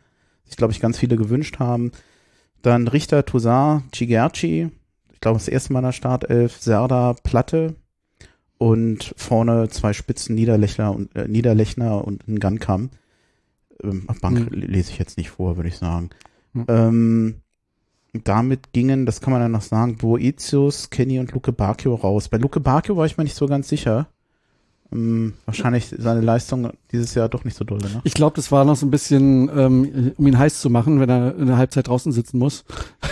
sich, 0.44 0.56
glaube 0.56 0.72
ich, 0.72 0.80
ganz 0.80 0.98
viele 0.98 1.16
gewünscht 1.16 1.58
haben. 1.58 1.92
Dann 2.62 2.88
Richter, 2.88 3.24
Toussaint, 3.26 3.94
Cigerci, 3.94 4.70
ich 5.12 5.20
glaube, 5.20 5.38
das 5.38 5.48
erste 5.48 5.72
Mal 5.72 5.80
in 5.80 5.86
der 5.86 5.92
Startelf, 5.92 6.56
Serda, 6.56 7.14
Platte 7.22 7.74
und 8.56 9.12
vorne 9.16 9.68
zwei 9.68 9.92
Spitzen, 9.92 10.34
Niederlechner 10.34 10.94
und, 10.94 11.14
äh, 11.14 11.28
Niederlechner 11.28 12.04
und 12.04 12.26
ein 12.26 12.38
Gunkam. 12.40 12.90
Ähm, 13.82 14.04
auf 14.08 14.20
Bank 14.20 14.50
Mhm. 14.50 14.58
lese 14.60 14.90
ich 14.90 14.98
jetzt 14.98 15.18
nicht 15.18 15.30
vor, 15.30 15.56
würde 15.56 15.68
ich 15.68 15.76
sagen. 15.76 16.10
Mhm. 16.52 16.64
Ähm, 16.68 17.34
damit 18.24 18.72
gingen, 18.72 19.06
das 19.06 19.20
kann 19.20 19.32
man 19.32 19.42
dann 19.42 19.52
noch 19.52 19.62
sagen, 19.62 19.96
Boetius, 19.96 20.90
Kenny 20.90 21.18
und 21.18 21.32
Luke 21.32 21.52
Bacchio 21.52 21.94
raus. 21.94 22.28
Bei 22.28 22.38
Luke 22.38 22.60
Bacchio 22.60 22.96
war 22.96 23.06
ich 23.06 23.16
mir 23.16 23.24
nicht 23.24 23.36
so 23.36 23.46
ganz 23.46 23.68
sicher. 23.68 24.08
Ähm, 24.90 25.34
wahrscheinlich 25.44 25.94
seine 25.98 26.22
Leistung 26.22 26.70
dieses 26.92 27.14
Jahr 27.14 27.28
doch 27.28 27.44
nicht 27.44 27.56
so 27.56 27.64
dolle, 27.64 27.90
ne? 27.90 28.00
Ich 28.04 28.14
glaube, 28.14 28.36
das 28.36 28.50
war 28.50 28.64
noch 28.64 28.76
so 28.76 28.86
ein 28.86 28.90
bisschen, 28.90 29.50
ähm, 29.54 30.14
um 30.16 30.26
ihn 30.26 30.38
heiß 30.38 30.60
zu 30.60 30.70
machen, 30.70 30.98
wenn 30.98 31.10
er 31.10 31.36
in 31.36 31.46
der 31.46 31.58
Halbzeit 31.58 31.88
draußen 31.88 32.10
sitzen 32.10 32.38
muss, 32.38 32.64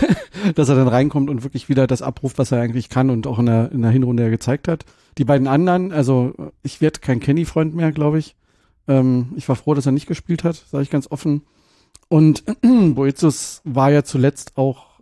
dass 0.54 0.70
er 0.70 0.76
dann 0.76 0.88
reinkommt 0.88 1.28
und 1.28 1.44
wirklich 1.44 1.68
wieder 1.68 1.86
das 1.86 2.00
abruft, 2.00 2.38
was 2.38 2.50
er 2.50 2.62
eigentlich 2.62 2.88
kann 2.88 3.10
und 3.10 3.26
auch 3.26 3.38
in 3.38 3.46
der, 3.46 3.72
in 3.72 3.82
der 3.82 3.90
Hinrunde 3.90 4.22
ja 4.22 4.30
gezeigt 4.30 4.68
hat. 4.68 4.86
Die 5.18 5.24
beiden 5.24 5.46
anderen, 5.46 5.92
also 5.92 6.32
ich 6.62 6.80
werde 6.80 7.00
kein 7.00 7.20
Kenny-Freund 7.20 7.74
mehr, 7.74 7.92
glaube 7.92 8.18
ich. 8.18 8.36
Ähm, 8.88 9.32
ich 9.36 9.46
war 9.48 9.56
froh, 9.56 9.74
dass 9.74 9.86
er 9.86 9.92
nicht 9.92 10.06
gespielt 10.06 10.44
hat, 10.44 10.56
sage 10.70 10.82
ich 10.82 10.90
ganz 10.90 11.10
offen. 11.10 11.42
Und 12.08 12.44
Boetius 12.62 13.60
war 13.64 13.90
ja 13.90 14.02
zuletzt 14.02 14.56
auch 14.56 14.95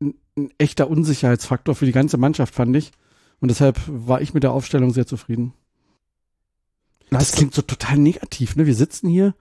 ein, 0.00 0.14
ein 0.36 0.50
echter 0.58 0.88
Unsicherheitsfaktor 0.90 1.74
für 1.74 1.86
die 1.86 1.92
ganze 1.92 2.16
Mannschaft, 2.16 2.54
fand 2.54 2.76
ich. 2.76 2.92
Und 3.40 3.48
deshalb 3.50 3.78
war 3.86 4.20
ich 4.20 4.34
mit 4.34 4.42
der 4.42 4.52
Aufstellung 4.52 4.90
sehr 4.90 5.06
zufrieden. 5.06 5.52
Das 7.10 7.32
klingt 7.32 7.54
so 7.54 7.62
total 7.62 7.98
negativ, 7.98 8.56
ne? 8.56 8.66
Wir 8.66 8.74
sitzen 8.74 9.08
hier 9.08 9.34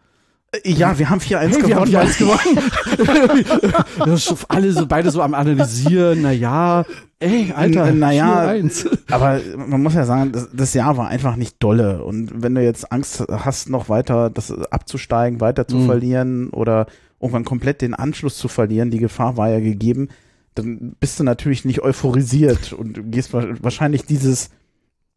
Ja, 0.66 1.00
wir 1.00 1.10
haben 1.10 1.20
4-1 1.20 1.38
Hey, 1.38 1.68
wir 1.68 1.76
haben 1.76 1.92
gewonnen. 1.92 2.08
4-1 2.08 2.18
gewonnen. 2.20 3.84
das 4.06 4.28
ist 4.30 4.46
alle 4.50 4.72
so, 4.72 4.86
beide 4.86 5.10
so 5.10 5.22
am 5.22 5.34
analysieren, 5.34 6.22
na 6.22 6.32
ja, 6.32 6.86
ey, 7.20 7.52
Alter, 7.56 7.92
naja, 7.92 8.50
4-1. 8.52 9.00
Aber 9.10 9.40
man 9.56 9.82
muss 9.82 9.96
ja 9.96 10.06
sagen, 10.06 10.32
das, 10.34 10.50
das 10.54 10.74
Jahr 10.76 10.98
war 10.98 11.08
einfach 11.08 11.36
nicht 11.36 11.56
dolle. 11.64 12.04
Und 12.04 12.44
wenn 12.44 12.54
du 12.54 12.62
jetzt 12.64 12.92
Angst 12.92 13.24
hast, 13.30 13.70
noch 13.70 13.90
weiter 13.90 14.30
das 14.30 14.52
abzusteigen, 14.52 15.42
weiter 15.42 15.68
zu 15.68 15.78
Mhm. 15.78 15.86
verlieren 15.88 16.50
oder 16.50 16.86
irgendwann 17.20 17.46
komplett 17.46 17.82
den 17.82 17.94
Anschluss 17.96 18.38
zu 18.38 18.48
verlieren, 18.50 18.92
die 18.92 19.00
Gefahr 19.00 19.38
war 19.38 19.50
ja 19.50 19.60
gegeben, 19.60 20.10
dann 20.56 20.96
bist 21.00 21.20
du 21.20 21.24
natürlich 21.24 21.66
nicht 21.66 21.82
euphorisiert 21.82 22.74
und 22.74 22.98
du 22.98 23.04
gehst 23.04 23.34
wa- 23.34 23.56
wahrscheinlich 23.62 24.06
dieses 24.06 24.50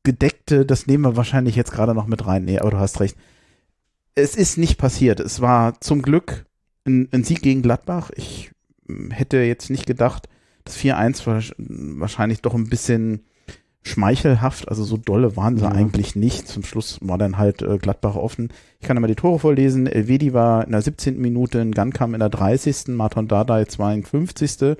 gedeckte, 0.02 0.64
das 0.64 0.86
nehmen 0.86 1.04
wir 1.04 1.16
wahrscheinlich 1.16 1.56
jetzt 1.56 1.72
gerade 1.72 1.94
noch 1.94 2.06
mit 2.06 2.26
rein. 2.26 2.44
Nee, 2.44 2.58
aber 2.58 2.70
du 2.70 2.78
hast 2.78 3.00
recht. 3.00 3.16
Es 4.14 4.34
ist 4.36 4.56
nicht 4.56 4.78
passiert. 4.78 5.20
Es 5.20 5.40
war 5.40 5.80
zum 5.80 6.00
Glück 6.02 6.46
ein, 6.86 7.08
ein 7.12 7.24
Sieg 7.24 7.42
gegen 7.42 7.62
Gladbach. 7.62 8.10
Ich 8.16 8.50
mm, 8.86 9.10
hätte 9.10 9.38
jetzt 9.38 9.68
nicht 9.68 9.86
gedacht, 9.86 10.28
das 10.64 10.76
4-1 10.78 11.26
war 11.26 11.42
wahrscheinlich 12.00 12.40
doch 12.42 12.54
ein 12.54 12.68
bisschen 12.68 13.24
schmeichelhaft, 13.82 14.68
also 14.68 14.82
so 14.82 14.96
dolle 14.96 15.36
waren 15.36 15.56
sie 15.58 15.64
Ja. 15.64 15.70
eigentlich 15.70 16.16
nicht. 16.16 16.48
Zum 16.48 16.64
Schluss 16.64 16.98
war 17.02 17.18
dann 17.18 17.38
halt 17.38 17.62
äh, 17.62 17.78
Gladbach 17.78 18.16
offen. 18.16 18.48
Ich 18.80 18.86
kann 18.88 18.96
einmal 18.96 19.08
die 19.08 19.14
Tore 19.14 19.38
vorlesen. 19.38 19.86
Elvedi 19.86 20.32
war 20.32 20.64
in 20.64 20.72
der 20.72 20.82
17. 20.82 21.20
Minute, 21.20 21.58
in 21.60 21.70
Gankam 21.72 22.14
in 22.14 22.20
der 22.20 22.28
30., 22.28 22.88
Martin 22.88 23.28
Dardai 23.28 23.64
52. 23.64 24.76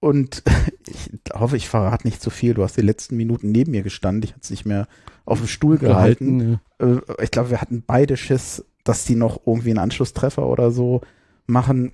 Und 0.00 0.42
ich 0.86 1.10
hoffe, 1.34 1.56
ich 1.56 1.68
verrate 1.68 2.06
nicht 2.06 2.20
zu 2.22 2.30
viel. 2.30 2.54
Du 2.54 2.62
hast 2.62 2.76
die 2.76 2.82
letzten 2.82 3.16
Minuten 3.16 3.50
neben 3.52 3.70
mir 3.72 3.82
gestanden. 3.82 4.22
Ich 4.24 4.30
hatte 4.30 4.40
es 4.44 4.50
nicht 4.50 4.66
mehr 4.66 4.86
auf 5.24 5.38
dem 5.38 5.46
Stuhl 5.48 5.78
gehalten. 5.78 6.60
ja. 6.80 6.86
Äh, 6.86 7.00
ich 7.22 7.30
glaube, 7.30 7.50
wir 7.50 7.60
hatten 7.60 7.82
beide 7.86 8.16
Schiss, 8.16 8.64
dass 8.84 9.04
die 9.04 9.16
noch 9.16 9.40
irgendwie 9.46 9.70
einen 9.70 9.78
Anschlusstreffer 9.78 10.46
oder 10.46 10.70
so 10.70 11.00
machen. 11.46 11.92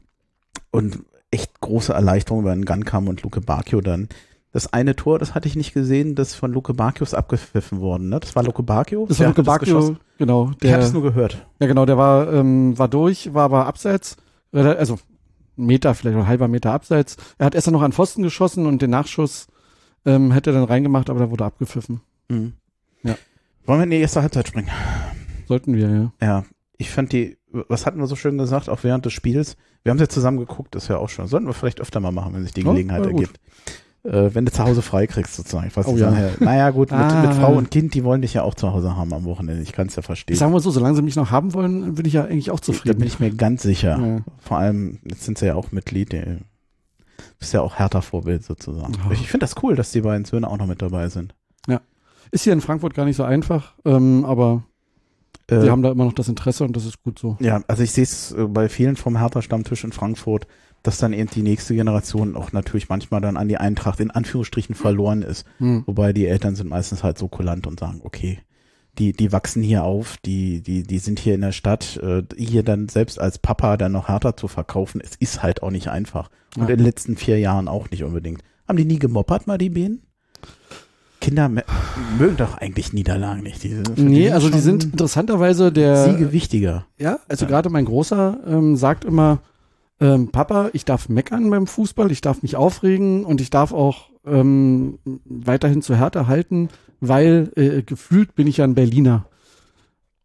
Und 0.70 1.00
echt 1.30 1.60
große 1.60 1.92
Erleichterung 1.92 2.40
über 2.42 2.54
den 2.54 2.64
Gunkam 2.64 3.08
und 3.08 3.22
Luke 3.22 3.40
Bacchio 3.40 3.80
dann. 3.80 4.08
Das 4.52 4.70
eine 4.74 4.94
Tor, 4.94 5.18
das 5.18 5.34
hatte 5.34 5.48
ich 5.48 5.56
nicht 5.56 5.72
gesehen, 5.72 6.14
das 6.14 6.34
von 6.34 6.52
Luke 6.52 6.74
Bacchio 6.74 7.04
ist 7.04 7.14
abgepfiffen 7.14 7.80
worden, 7.80 8.10
ne? 8.10 8.20
Das 8.20 8.36
war 8.36 8.42
Luke 8.42 8.62
Bacchio? 8.62 9.06
Das 9.06 9.16
Der 9.16 9.28
war 9.34 9.34
Luke 9.34 9.58
geschossen? 9.60 9.98
genau. 10.18 10.50
Ich 10.60 10.68
habe 10.70 10.76
Der, 10.76 10.78
es 10.80 10.92
nur 10.92 11.02
gehört. 11.02 11.46
ja, 11.58 11.66
genau, 11.66 11.86
der 11.86 11.96
war, 11.96 12.30
ähm, 12.30 12.78
war 12.78 12.88
durch, 12.88 13.32
war 13.32 13.44
aber 13.44 13.66
abseits. 13.66 14.18
Rela- 14.52 14.74
Also, 14.74 14.98
Meter, 15.66 15.94
vielleicht 15.94 16.16
ein 16.16 16.26
halber 16.26 16.48
Meter 16.48 16.72
abseits. 16.72 17.16
Er 17.38 17.46
hat 17.46 17.54
erst 17.54 17.70
noch 17.70 17.82
an 17.82 17.92
Pfosten 17.92 18.22
geschossen 18.22 18.66
und 18.66 18.82
den 18.82 18.90
Nachschuss 18.90 19.48
ähm, 20.04 20.32
hätte 20.32 20.50
er 20.50 20.54
dann 20.54 20.64
reingemacht, 20.64 21.10
aber 21.10 21.20
da 21.20 21.30
wurde 21.30 21.44
abgepfiffen. 21.44 22.00
Mhm. 22.28 22.54
Ja. 23.02 23.16
Wollen 23.64 23.80
wir 23.80 23.84
in 23.84 23.90
die 23.90 24.00
erste 24.00 24.22
Halbzeit 24.22 24.48
springen? 24.48 24.70
Sollten 25.46 25.74
wir, 25.74 25.88
ja. 25.88 26.12
Ja, 26.20 26.44
ich 26.78 26.90
fand 26.90 27.12
die, 27.12 27.38
was 27.50 27.86
hatten 27.86 27.98
wir 27.98 28.06
so 28.06 28.16
schön 28.16 28.38
gesagt, 28.38 28.68
auch 28.68 28.82
während 28.82 29.04
des 29.04 29.12
Spiels? 29.12 29.56
Wir 29.82 29.90
haben 29.90 29.98
es 29.98 30.02
ja 30.02 30.08
zusammen 30.08 30.38
geguckt, 30.38 30.74
das 30.74 30.84
ist 30.84 30.88
ja 30.88 30.98
auch 30.98 31.08
schon. 31.08 31.26
Sollten 31.26 31.46
wir 31.46 31.54
vielleicht 31.54 31.80
öfter 31.80 32.00
mal 32.00 32.12
machen, 32.12 32.34
wenn 32.34 32.42
sich 32.42 32.52
die 32.52 32.64
Gelegenheit 32.64 33.04
ja, 33.04 33.10
gut. 33.10 33.30
Äh, 34.04 34.34
wenn 34.34 34.44
du 34.44 34.50
zu 34.52 34.64
Hause 34.64 34.82
frei 34.82 35.06
kriegst, 35.06 35.34
sozusagen. 35.36 35.68
Ich 35.68 35.76
weiß 35.76 35.86
Oh, 35.86 35.96
ja. 35.96 36.10
sagen, 36.10 36.34
naja, 36.40 36.70
gut, 36.70 36.90
mit, 36.90 36.98
Ah. 37.00 37.22
mit 37.22 37.34
Frau 37.34 37.52
und 37.54 37.70
Kind, 37.70 37.94
die 37.94 38.02
wollen 38.02 38.20
dich 38.22 38.34
ja 38.34 38.42
auch 38.42 38.54
zu 38.54 38.72
Hause 38.72 38.96
haben 38.96 39.12
am 39.12 39.24
Wochenende. 39.24 39.62
Ich 39.62 39.72
kann 39.72 39.86
es 39.86 39.94
ja 39.96 40.02
verstehen. 40.02 40.36
Sagen 40.36 40.52
wir 40.52 40.58
so, 40.60 40.70
solange 40.72 40.96
sie 40.96 41.02
mich 41.02 41.14
noch 41.16 41.30
haben 41.30 41.54
wollen, 41.54 41.94
bin 41.94 42.04
ich 42.06 42.14
ja 42.14 42.24
eigentlich 42.24 42.50
auch 42.50 42.58
Da 42.58 42.66
zufrieden. 42.66 42.98
bin 42.98 43.06
ich 43.06 43.20
mir 43.20 43.30
ganz 43.32 43.62
sicher. 43.62 43.98
Ja. 43.98 44.20
Vor 44.40 44.58
allem, 44.58 44.98
jetzt 45.04 45.22
sind 45.24 45.38
sie 45.38 45.46
ja 45.46 45.54
auch 45.54 45.70
Mitglied. 45.70 46.12
Du 46.12 46.38
bist 47.38 47.52
ja 47.52 47.60
auch 47.60 47.76
härter 47.76 48.02
Vorbild 48.02 48.42
sozusagen. 48.44 48.94
Ja. 48.94 49.12
Ich 49.12 49.28
finde 49.30 49.44
das 49.44 49.54
cool, 49.62 49.76
dass 49.76 49.92
die 49.92 50.00
beiden 50.00 50.24
Söhne 50.24 50.48
auch 50.48 50.58
noch 50.58 50.66
mit 50.66 50.82
dabei 50.82 51.08
sind. 51.08 51.34
Ist 52.34 52.44
hier 52.44 52.54
in 52.54 52.62
Frankfurt 52.62 52.94
gar 52.94 53.04
nicht 53.04 53.16
so 53.16 53.24
einfach, 53.24 53.74
ähm, 53.84 54.24
aber 54.24 54.62
Äh, 55.48 55.62
wir 55.64 55.70
haben 55.70 55.82
da 55.82 55.90
immer 55.90 56.06
noch 56.06 56.14
das 56.14 56.28
Interesse 56.30 56.64
und 56.64 56.74
das 56.74 56.86
ist 56.86 57.02
gut 57.02 57.18
so. 57.18 57.36
Ja, 57.40 57.62
also 57.68 57.82
ich 57.82 57.92
sehe 57.92 58.04
es 58.04 58.32
äh, 58.32 58.44
bei 58.46 58.70
vielen 58.70 58.96
vom 58.96 59.18
Hertha-Stammtisch 59.18 59.84
in 59.84 59.92
Frankfurt, 59.92 60.46
dass 60.82 60.98
dann 60.98 61.12
eben 61.12 61.30
die 61.30 61.42
nächste 61.42 61.74
Generation 61.74 62.36
auch 62.36 62.52
natürlich 62.52 62.88
manchmal 62.88 63.20
dann 63.20 63.36
an 63.36 63.48
die 63.48 63.58
Eintracht 63.58 64.00
in 64.00 64.10
Anführungsstrichen 64.10 64.74
verloren 64.74 65.22
ist. 65.22 65.44
Hm. 65.58 65.84
Wobei 65.86 66.12
die 66.12 66.26
Eltern 66.26 66.56
sind 66.56 66.68
meistens 66.70 67.02
halt 67.04 67.18
so 67.18 67.28
kulant 67.28 67.66
und 67.66 67.78
sagen, 67.80 68.00
okay, 68.04 68.40
die, 68.98 69.12
die 69.12 69.32
wachsen 69.32 69.62
hier 69.62 69.84
auf, 69.84 70.16
die, 70.18 70.60
die, 70.60 70.82
die 70.82 70.98
sind 70.98 71.18
hier 71.18 71.34
in 71.34 71.40
der 71.40 71.52
Stadt, 71.52 71.96
äh, 72.02 72.22
hier 72.36 72.62
dann 72.62 72.88
selbst 72.88 73.18
als 73.18 73.38
Papa 73.38 73.76
dann 73.78 73.92
noch 73.92 74.08
Hertha 74.08 74.36
zu 74.36 74.48
verkaufen, 74.48 75.00
es 75.02 75.12
ist 75.18 75.42
halt 75.42 75.62
auch 75.62 75.70
nicht 75.70 75.88
einfach. 75.88 76.28
Und 76.56 76.64
Ja. 76.64 76.68
in 76.68 76.76
den 76.78 76.84
letzten 76.84 77.16
vier 77.16 77.38
Jahren 77.38 77.68
auch 77.68 77.90
nicht 77.90 78.04
unbedingt. 78.04 78.42
Haben 78.68 78.76
die 78.76 78.84
nie 78.84 78.98
gemoppert, 78.98 79.46
mal 79.46 79.56
die 79.58 79.70
Bienen? 79.70 80.02
Kinder 81.20 81.48
mögen 82.18 82.36
doch 82.36 82.56
eigentlich 82.58 82.92
Niederlagen 82.92 83.44
nicht. 83.44 83.62
Die, 83.62 83.68
für 83.70 83.92
Nee, 83.96 84.30
also 84.32 84.50
die 84.50 84.58
sind 84.58 84.82
interessanterweise 84.84 85.70
der. 85.70 86.04
Siege 86.10 86.32
wichtiger. 86.32 86.86
Ja, 86.98 87.20
also 87.28 87.44
Ja. 87.44 87.48
gerade 87.50 87.70
mein 87.70 87.84
Großer 87.84 88.40
ähm, 88.46 88.74
sagt 88.76 89.04
immer, 89.04 89.38
ähm, 90.02 90.28
Papa, 90.28 90.70
ich 90.72 90.84
darf 90.84 91.08
meckern 91.08 91.48
beim 91.48 91.68
Fußball, 91.68 92.10
ich 92.10 92.20
darf 92.20 92.42
mich 92.42 92.56
aufregen 92.56 93.24
und 93.24 93.40
ich 93.40 93.50
darf 93.50 93.72
auch 93.72 94.10
ähm, 94.26 94.98
weiterhin 95.24 95.80
zu 95.80 95.94
Härte 95.94 96.26
halten, 96.26 96.70
weil 97.00 97.52
äh, 97.54 97.82
gefühlt 97.82 98.34
bin 98.34 98.48
ich 98.48 98.56
ja 98.56 98.64
ein 98.64 98.74
Berliner. 98.74 99.26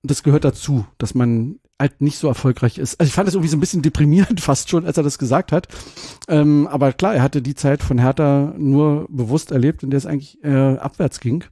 Das 0.02 0.24
gehört 0.24 0.46
dazu, 0.46 0.86
dass 0.98 1.14
man 1.14 1.60
halt 1.80 2.02
nicht 2.02 2.18
so 2.18 2.28
erfolgreich 2.28 2.80
ist. 2.80 3.00
Also 3.00 3.08
ich 3.08 3.14
fand 3.14 3.28
das 3.28 3.36
irgendwie 3.36 3.52
so 3.52 3.58
ein 3.58 3.60
bisschen 3.60 3.84
deprimierend 3.84 4.42
fast 4.42 4.70
schon, 4.72 4.84
als 4.86 4.98
er 4.98 5.04
das 5.04 5.20
gesagt 5.20 5.52
hat. 5.52 5.68
Ähm, 6.28 6.68
aber 6.68 6.92
klar, 6.92 7.14
er 7.14 7.22
hatte 7.22 7.44
die 7.44 7.56
Zeit 7.56 7.84
von 7.84 8.00
Hertha 8.00 8.56
nur 8.58 9.06
bewusst 9.10 9.52
erlebt, 9.52 9.84
in 9.84 9.92
der 9.92 10.00
es 10.00 10.08
eigentlich 10.08 10.44
äh, 10.44 10.78
abwärts 10.78 11.20
ging. 11.20 11.44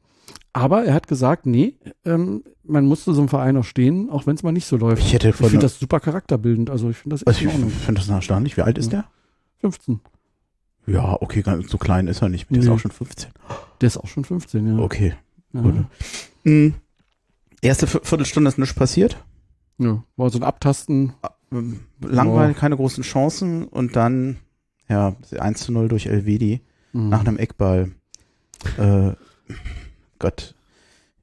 Aber 0.58 0.86
er 0.86 0.94
hat 0.94 1.10
gesagt, 1.10 1.46
nee, 1.46 1.74
ähm, 2.06 2.44
man 2.64 2.86
muss 2.86 3.04
zu 3.04 3.12
so 3.14 3.20
einem 3.20 3.28
Verein 3.28 3.58
auch 3.58 3.66
stehen, 3.66 4.10
auch 4.10 4.26
wenn 4.26 4.36
es 4.36 4.44
mal 4.44 4.54
nicht 4.54 4.66
so 4.66 4.78
läuft. 4.78 5.04
Ich 5.04 5.12
hätte 5.12 5.28
Ich 5.30 5.36
von 5.36 5.50
finde 5.50 5.66
das 5.66 5.78
super 5.80 6.00
charakterbildend. 6.00 6.70
Also 6.70 6.90
ich 6.90 6.96
finde 6.98 7.16
das 7.16 7.24
Also 7.28 7.46
ich 7.46 7.52
finde 7.52 8.00
das 8.00 8.08
erstaunlich. 8.08 8.56
Wie 8.56 8.62
alt 8.62 8.78
ist 8.78 8.92
Ja. 8.94 9.02
der? 9.02 9.06
15. 9.60 10.00
Ja, 10.88 11.18
okay, 11.22 11.42
ganz 11.42 11.70
so 11.70 11.78
klein 11.78 12.08
ist 12.08 12.22
er 12.22 12.30
nicht. 12.30 12.50
Der 12.50 12.60
ist 12.60 12.66
Nee. 12.66 12.72
auch 12.72 12.80
schon 12.80 12.92
15. 12.92 13.32
Der 13.82 13.88
ist 13.88 13.98
auch 13.98 14.08
schon 14.08 14.24
15, 14.24 14.66
ja. 14.78 14.82
Okay. 14.82 15.16
ja. 15.52 15.62
Mhm. 16.46 16.76
Erste 17.62 17.88
Viertel- 17.88 18.08
Viertelstunde 18.08 18.48
ist 18.48 18.58
nichts 18.58 18.76
passiert. 18.76 19.18
ja. 19.78 20.04
War 20.16 20.30
so 20.30 20.40
ein 20.40 20.44
Abtasten. 20.44 21.14
Ähm, 21.52 21.82
Langweilig, 22.00 22.56
keine 22.56 22.78
großen 22.78 23.04
Chancen 23.04 23.66
und 23.66 23.98
dann, 23.98 24.38
ja, 24.88 25.16
1 25.38 25.60
zu 25.66 25.74
0 25.74 25.90
durch 25.90 26.06
Elvedi 26.06 26.62
Mhm. 26.94 27.10
nach 27.10 27.20
einem 27.26 27.38
Eckball. 27.38 27.92
Äh, 28.78 29.12
Gott. 30.26 30.56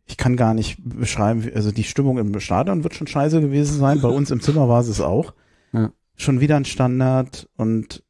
Ich 0.07 0.17
kann 0.17 0.37
gar 0.37 0.55
nicht 0.55 0.79
beschreiben, 0.85 1.51
also 1.55 1.73
die 1.73 1.83
Stimmung 1.83 2.19
im 2.19 2.39
Stadion 2.39 2.85
wird 2.85 2.95
schon 2.95 3.09
scheiße 3.09 3.41
gewesen 3.41 3.79
sein. 3.81 4.01
Bei 4.01 4.09
uns 4.09 4.31
im 4.31 4.41
Zimmer 4.41 4.69
war 4.69 4.81
es 4.81 5.01
auch. 5.01 5.33
Ja. 5.73 5.91
Schon 6.17 6.41
wieder 6.41 6.57
ein 6.57 6.65
Standard 6.65 7.49
und 7.57 8.05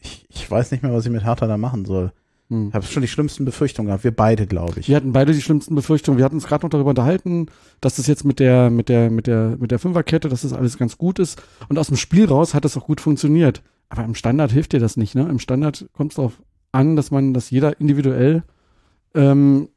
ich, 0.00 0.26
ich 0.28 0.50
weiß 0.50 0.72
nicht 0.72 0.82
mehr, 0.82 0.92
was 0.92 1.06
ich 1.06 1.12
mit 1.12 1.24
Hertha 1.24 1.46
da 1.46 1.56
machen 1.56 1.84
soll. 1.84 2.12
Ich 2.48 2.74
habe 2.74 2.84
schon 2.84 3.02
die 3.02 3.08
schlimmsten 3.08 3.44
Befürchtungen 3.44 3.88
gehabt. 3.88 4.04
Wir 4.04 4.14
beide, 4.14 4.46
glaube 4.46 4.78
ich. 4.78 4.88
Wir 4.88 4.96
hatten 4.96 5.12
beide 5.12 5.32
die 5.32 5.42
schlimmsten 5.42 5.74
Befürchtungen. 5.74 6.18
Wir 6.18 6.24
hatten 6.24 6.36
uns 6.36 6.46
gerade 6.46 6.64
noch 6.64 6.70
darüber 6.70 6.90
unterhalten, 6.90 7.46
dass 7.80 7.96
das 7.96 8.06
jetzt 8.06 8.24
mit 8.24 8.38
der, 8.38 8.70
mit 8.70 8.88
der, 8.88 9.10
mit 9.10 9.26
der, 9.26 9.56
mit 9.58 9.72
der 9.72 9.80
Fünferkette, 9.80 10.28
dass 10.28 10.42
das 10.42 10.52
alles 10.52 10.78
ganz 10.78 10.96
gut 10.96 11.18
ist. 11.18 11.42
Und 11.68 11.78
aus 11.78 11.88
dem 11.88 11.96
Spiel 11.96 12.26
raus 12.26 12.54
hat 12.54 12.64
das 12.64 12.76
auch 12.76 12.86
gut 12.86 13.00
funktioniert. 13.00 13.62
Aber 13.88 14.04
im 14.04 14.14
Standard 14.14 14.52
hilft 14.52 14.72
dir 14.72 14.80
das 14.80 14.96
nicht, 14.96 15.14
ne? 15.14 15.28
Im 15.28 15.40
Standard 15.40 15.88
kommt 15.92 16.12
es 16.12 16.16
darauf 16.16 16.40
an, 16.70 16.94
dass 16.94 17.10
man, 17.10 17.34
dass 17.34 17.50
jeder 17.50 17.80
individuell 17.80 18.44
ähm, 19.14 19.68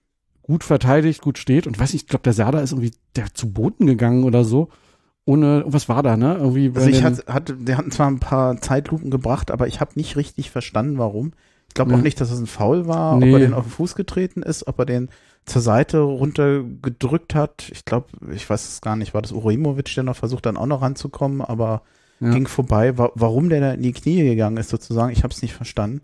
gut 0.50 0.64
verteidigt, 0.64 1.22
gut 1.22 1.38
steht. 1.38 1.68
Und 1.68 1.80
weiß 1.80 1.94
nicht, 1.94 2.04
ich 2.04 2.10
glaube, 2.10 2.24
der 2.24 2.34
Serda 2.34 2.60
ist 2.60 2.72
irgendwie, 2.72 2.92
der 3.16 3.34
zu 3.34 3.52
Boden 3.54 3.86
gegangen 3.86 4.24
oder 4.24 4.44
so. 4.44 4.70
Ohne, 5.26 5.64
was 5.68 5.88
war 5.88 6.02
da, 6.02 6.18
ne? 6.18 6.38
Irgendwie 6.40 6.72
Also 6.74 6.90
ich 6.90 7.04
hatte, 7.04 7.32
hatte, 7.32 7.54
der 7.56 7.78
hatten 7.78 7.92
zwar 7.92 8.08
ein 8.10 8.20
paar 8.20 8.60
Zeitlupen 8.60 9.12
gebracht, 9.12 9.52
aber 9.52 9.68
ich 9.68 9.80
habe 9.80 9.92
nicht 9.96 10.18
richtig 10.18 10.50
verstanden, 10.50 10.98
warum. 10.98 11.34
Ich 11.68 11.76
glaube 11.76 11.94
auch 11.94 12.02
nicht, 12.02 12.20
dass 12.20 12.32
es 12.32 12.40
ein 12.40 12.48
Foul 12.48 12.88
war, 12.88 13.16
Nee. 13.18 13.28
ob 13.30 13.34
er 13.34 13.40
den 13.46 13.54
auf 13.54 13.66
den 13.66 13.72
Fuß 13.72 13.94
getreten 13.94 14.42
ist, 14.42 14.66
ob 14.66 14.80
er 14.80 14.86
den 14.86 15.10
zur 15.46 15.62
Seite 15.62 16.00
runtergedrückt 16.00 17.36
hat. 17.36 17.70
Ich 17.72 17.86
glaube, 17.86 18.08
ich 18.34 18.50
weiß 18.50 18.68
es 18.68 18.82
gar 18.82 18.96
nicht, 18.96 19.14
war 19.14 19.22
das 19.22 19.32
Uremovic, 19.32 19.94
der 19.94 20.04
noch 20.04 20.16
versucht, 20.16 20.48
dann 20.48 20.58
auch 20.58 20.66
noch 20.66 20.82
ranzukommen, 20.82 21.42
aber 21.42 21.84
Ja. 22.20 22.32
ging 22.32 22.48
vorbei. 22.48 22.98
Wa 22.98 23.12
warum 23.14 23.50
der 23.50 23.62
da 23.62 23.72
in 23.74 23.84
die 23.84 23.94
Knie 23.94 24.24
gegangen 24.24 24.58
ist, 24.58 24.70
sozusagen, 24.70 25.12
ich 25.12 25.24
habe 25.24 25.34
es 25.34 25.42
nicht 25.44 25.54
verstanden. 25.54 26.02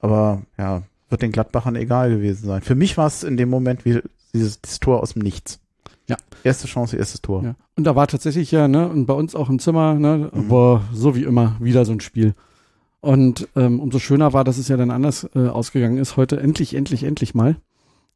Aber 0.00 0.42
ja, 0.58 0.82
wird 1.10 1.22
den 1.22 1.32
Gladbachern 1.32 1.76
egal 1.76 2.10
gewesen 2.10 2.46
sein. 2.46 2.62
Für 2.62 2.74
mich 2.74 2.96
war 2.96 3.06
es 3.06 3.22
in 3.24 3.36
dem 3.36 3.50
Moment 3.50 3.84
wie 3.84 4.00
dieses, 4.32 4.60
dieses 4.60 4.80
Tor 4.80 5.02
aus 5.02 5.12
dem 5.14 5.22
Nichts. 5.22 5.60
Ja. 6.08 6.16
Erste 6.42 6.66
Chance, 6.66 6.96
erstes 6.96 7.20
Tor. 7.20 7.42
Ja. 7.44 7.54
Und 7.76 7.84
da 7.84 7.94
war 7.94 8.06
tatsächlich 8.06 8.50
ja, 8.50 8.66
ne, 8.68 8.88
und 8.88 9.06
bei 9.06 9.14
uns 9.14 9.34
auch 9.34 9.48
im 9.48 9.58
Zimmer, 9.58 9.94
ne, 9.94 10.30
Mhm. 10.32 10.48
boah, 10.48 10.82
so 10.92 11.14
wie 11.14 11.22
immer, 11.24 11.56
wieder 11.60 11.84
so 11.84 11.92
ein 11.92 12.00
Spiel. 12.00 12.34
Und 13.00 13.48
ähm, 13.56 13.80
umso 13.80 13.98
schöner 13.98 14.32
war, 14.32 14.44
dass 14.44 14.58
es 14.58 14.68
ja 14.68 14.76
dann 14.76 14.90
anders 14.90 15.28
äh, 15.34 15.46
ausgegangen 15.46 15.98
ist. 15.98 16.16
Heute 16.16 16.38
endlich, 16.38 16.74
endlich, 16.74 17.04
endlich 17.04 17.34
mal. 17.34 17.56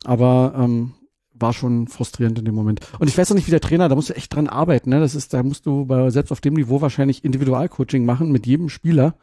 Aber 0.04 0.54
ähm, 0.58 0.92
war 1.32 1.52
schon 1.52 1.88
frustrierend 1.88 2.38
in 2.38 2.44
dem 2.44 2.54
Moment. 2.54 2.80
Und 2.98 3.08
ich 3.08 3.16
weiß 3.16 3.30
auch 3.30 3.34
nicht, 3.34 3.46
wie 3.46 3.50
der 3.52 3.60
Trainer, 3.60 3.88
da 3.88 3.94
musst 3.94 4.10
du 4.10 4.14
echt 4.16 4.34
dran 4.34 4.48
arbeiten. 4.48 4.90
Ne? 4.90 5.00
Das 5.00 5.14
ist, 5.14 5.32
da 5.32 5.42
musst 5.42 5.66
du 5.66 5.86
bei, 5.86 6.10
selbst 6.10 6.30
auf 6.32 6.40
dem 6.40 6.54
Niveau 6.54 6.80
wahrscheinlich 6.80 7.24
Individualcoaching 7.24 8.04
machen 8.04 8.30
mit 8.30 8.46
jedem 8.46 8.68
Spieler, 8.68 9.14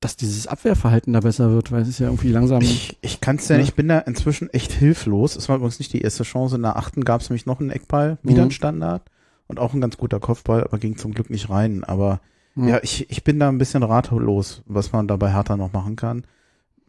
dass 0.00 0.16
dieses 0.16 0.46
Abwehrverhalten 0.46 1.12
da 1.12 1.20
besser 1.20 1.50
wird, 1.50 1.72
weil 1.72 1.82
es 1.82 1.88
ist 1.88 1.98
ja 1.98 2.06
irgendwie 2.06 2.30
langsam. 2.30 2.60
Ich, 2.62 2.96
ich 3.00 3.20
kann 3.20 3.36
es 3.36 3.48
ja, 3.48 3.56
Ja. 3.56 3.62
ich 3.62 3.74
bin 3.74 3.88
da 3.88 3.98
inzwischen 3.98 4.48
echt 4.50 4.70
hilflos. 4.72 5.34
Es 5.36 5.48
war 5.48 5.56
übrigens 5.56 5.78
nicht 5.80 5.92
die 5.92 6.00
erste 6.02 6.22
Chance. 6.22 6.56
In 6.56 6.62
der 6.62 6.76
achten 6.76 7.04
gab 7.04 7.20
es 7.20 7.28
nämlich 7.30 7.46
noch 7.46 7.58
einen 7.60 7.70
Eckball, 7.70 8.18
wieder 8.22 8.42
Mhm. 8.42 8.48
ein 8.48 8.52
Standard 8.52 9.02
und 9.48 9.58
auch 9.58 9.74
ein 9.74 9.80
ganz 9.80 9.96
guter 9.96 10.20
Kopfball, 10.20 10.62
aber 10.64 10.78
ging 10.78 10.96
zum 10.96 11.12
Glück 11.14 11.30
nicht 11.30 11.50
rein. 11.50 11.82
Aber 11.82 12.20
Mhm. 12.54 12.68
ja, 12.68 12.78
ich, 12.82 13.10
ich 13.10 13.24
bin 13.24 13.38
da 13.40 13.48
ein 13.48 13.58
bisschen 13.58 13.82
ratlos, 13.82 14.62
was 14.66 14.92
man 14.92 15.08
da 15.08 15.16
bei 15.16 15.32
Hertha 15.32 15.56
noch 15.56 15.72
machen 15.72 15.96
kann. 15.96 16.24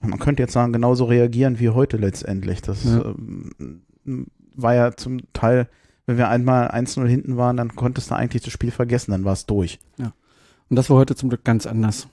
Man 0.01 0.19
könnte 0.19 0.43
jetzt 0.43 0.53
sagen, 0.53 0.71
genauso 0.71 1.05
reagieren 1.05 1.59
wie 1.59 1.69
heute 1.69 1.97
letztendlich. 1.97 2.61
Das 2.61 2.83
Ja. 2.83 3.01
ähm, 3.03 4.27
war 4.55 4.75
ja 4.75 4.95
zum 4.95 5.21
Teil, 5.33 5.67
wenn 6.05 6.17
wir 6.17 6.29
einmal 6.29 6.69
1-0 6.69 7.07
hinten 7.07 7.37
waren, 7.37 7.57
dann 7.57 7.75
konntest 7.75 8.11
du 8.11 8.15
eigentlich 8.15 8.43
das 8.43 8.53
Spiel 8.53 8.71
vergessen, 8.71 9.11
dann 9.11 9.25
war 9.25 9.33
es 9.33 9.45
durch. 9.45 9.79
Und 9.97 10.75
das 10.75 10.89
war 10.91 10.97
heute 10.97 11.15
zum 11.15 11.29
Glück 11.29 11.43
ganz 11.43 11.65
anders. 11.65 12.07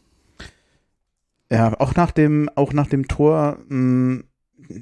Ja, 1.50 1.78
auch 1.80 1.94
nach 1.94 2.10
dem, 2.10 2.48
auch 2.54 2.72
nach 2.72 2.86
dem 2.88 3.06
Tor, 3.08 3.58
mh, 3.68 4.22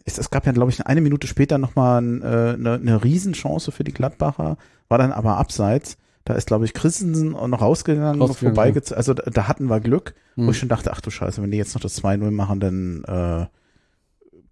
es, 0.05 0.19
es 0.19 0.31
gab 0.31 0.47
ja, 0.47 0.53
glaube 0.53 0.71
ich, 0.71 0.87
eine 0.87 1.01
Minute 1.03 1.27
später 1.27 1.59
nochmal 1.59 2.03
äh, 2.23 2.55
eine, 2.55 2.75
eine 2.75 3.05
Riesenchance 3.05 3.71
für 3.71 3.85
die 3.85 3.93
Gladbacher, 3.93 4.57
war 4.89 4.99
dann 4.99 5.13
aber 5.13 5.37
abseits. 5.37 5.99
Da 6.25 6.33
ist, 6.35 6.47
glaube 6.47 6.65
ich, 6.65 6.73
Christensen 6.73 7.33
noch 7.33 7.61
rausgegangen, 7.61 8.19
noch 8.19 8.31
Rausgegangen, 8.31 8.55
vorbeigezogen. 8.57 8.97
Also 8.97 9.13
da, 9.13 9.31
da 9.31 9.47
hatten 9.47 9.67
wir 9.69 9.81
Glück, 9.81 10.15
wo 10.37 10.45
Mhm. 10.45 10.49
ich 10.51 10.59
schon 10.59 10.71
dachte, 10.71 10.91
ach 10.93 11.03
du 11.03 11.11
Scheiße, 11.11 11.43
wenn 11.43 11.51
die 11.51 11.59
jetzt 11.59 11.75
noch 11.75 11.83
das 11.83 12.03
2-0 12.03 12.31
machen, 12.31 12.61
dann 12.61 13.05
äh, 13.05 13.47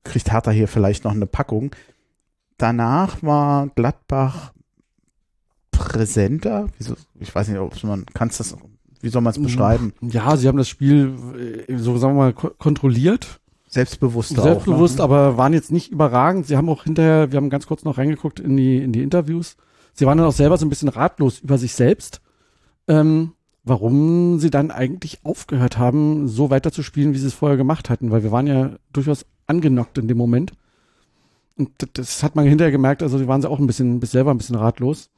kriegt 0.04 0.30
Hertha 0.30 0.50
hier 0.50 0.68
vielleicht 0.68 1.04
noch 1.04 1.12
eine 1.12 1.26
Packung. 1.26 1.74
Danach 2.58 3.22
war 3.22 3.68
Gladbach 3.68 4.52
präsenter. 5.70 6.68
Wieso, 6.78 6.94
ich 7.20 7.34
weiß 7.34 7.48
nicht, 7.48 7.58
ob 7.58 7.82
man, 7.84 8.04
kannst 8.12 8.38
das, 8.40 8.54
wie 9.02 9.08
soll 9.08 9.20
man 9.22 9.32
es 9.32 9.38
Mhm. 9.38 9.42
beschreiben? 9.44 9.92
Ja, 10.00 10.36
sie 10.36 10.48
haben 10.48 10.58
das 10.58 10.68
Spiel, 10.68 11.14
äh, 11.68 11.76
so 11.76 11.98
sagen 11.98 12.14
wir 12.14 12.18
mal, 12.18 12.32
ko 12.32 12.50
kontrolliert. 12.58 13.40
Selbstbewusster 13.68 14.42
Selbstbewusst, 14.42 15.00
auch, 15.00 15.08
ne? 15.08 15.14
aber 15.14 15.36
waren 15.38 15.52
jetzt 15.54 15.72
nicht 15.72 15.90
überragend. 15.92 16.46
Sie 16.46 16.56
haben 16.56 16.68
auch 16.68 16.84
hinterher, 16.84 17.32
wir 17.32 17.36
haben 17.38 17.50
ganz 17.50 17.66
kurz 17.66 17.84
noch 17.84 17.98
reingeguckt 17.98 18.38
in 18.40 18.56
die, 18.56 18.78
in 18.78 18.92
die 18.92 19.02
Interviews. 19.02 19.56
Sie 19.94 20.06
waren 20.06 20.18
dann 20.18 20.26
auch 20.26 20.32
selber 20.32 20.56
so 20.58 20.66
ein 20.66 20.68
bisschen 20.68 20.88
ratlos 20.88 21.40
über 21.40 21.58
sich 21.58 21.74
selbst, 21.74 22.20
ähm, 22.88 23.32
warum 23.64 24.38
sie 24.38 24.50
dann 24.50 24.70
eigentlich 24.70 25.20
aufgehört 25.24 25.78
haben, 25.78 26.28
so 26.28 26.50
weiterzuspielen, 26.50 27.14
wie 27.14 27.18
sie 27.18 27.26
es 27.28 27.34
vorher 27.34 27.56
gemacht 27.56 27.88
hatten, 27.90 28.10
weil 28.10 28.22
wir 28.22 28.32
waren 28.32 28.46
ja 28.46 28.72
durchaus 28.92 29.24
angenockt 29.46 29.98
in 29.98 30.08
dem 30.08 30.18
Moment. 30.18 30.52
Und 31.56 31.70
das 31.94 32.22
hat 32.22 32.34
man 32.36 32.46
hinterher 32.46 32.72
gemerkt, 32.72 33.02
also 33.02 33.18
die 33.18 33.28
waren 33.28 33.40
sie 33.42 33.48
auch 33.48 33.58
ein 33.58 33.66
bisschen, 33.66 34.00
bis 34.00 34.10
selber 34.10 34.32
ein 34.32 34.38
bisschen 34.38 34.56
ratlos. 34.56 35.10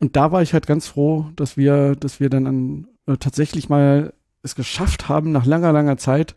Und 0.00 0.16
da 0.16 0.32
war 0.32 0.42
ich 0.42 0.52
halt 0.52 0.66
ganz 0.66 0.86
froh, 0.86 1.26
dass 1.36 1.56
wir, 1.56 1.96
dass 1.96 2.20
wir 2.20 2.30
dann 2.30 2.46
an, 2.46 2.86
äh, 3.08 3.16
tatsächlich 3.16 3.68
mal 3.68 4.12
es 4.42 4.54
geschafft 4.54 5.08
haben, 5.08 5.32
nach 5.32 5.46
langer, 5.46 5.72
langer 5.72 5.96
Zeit 5.96 6.34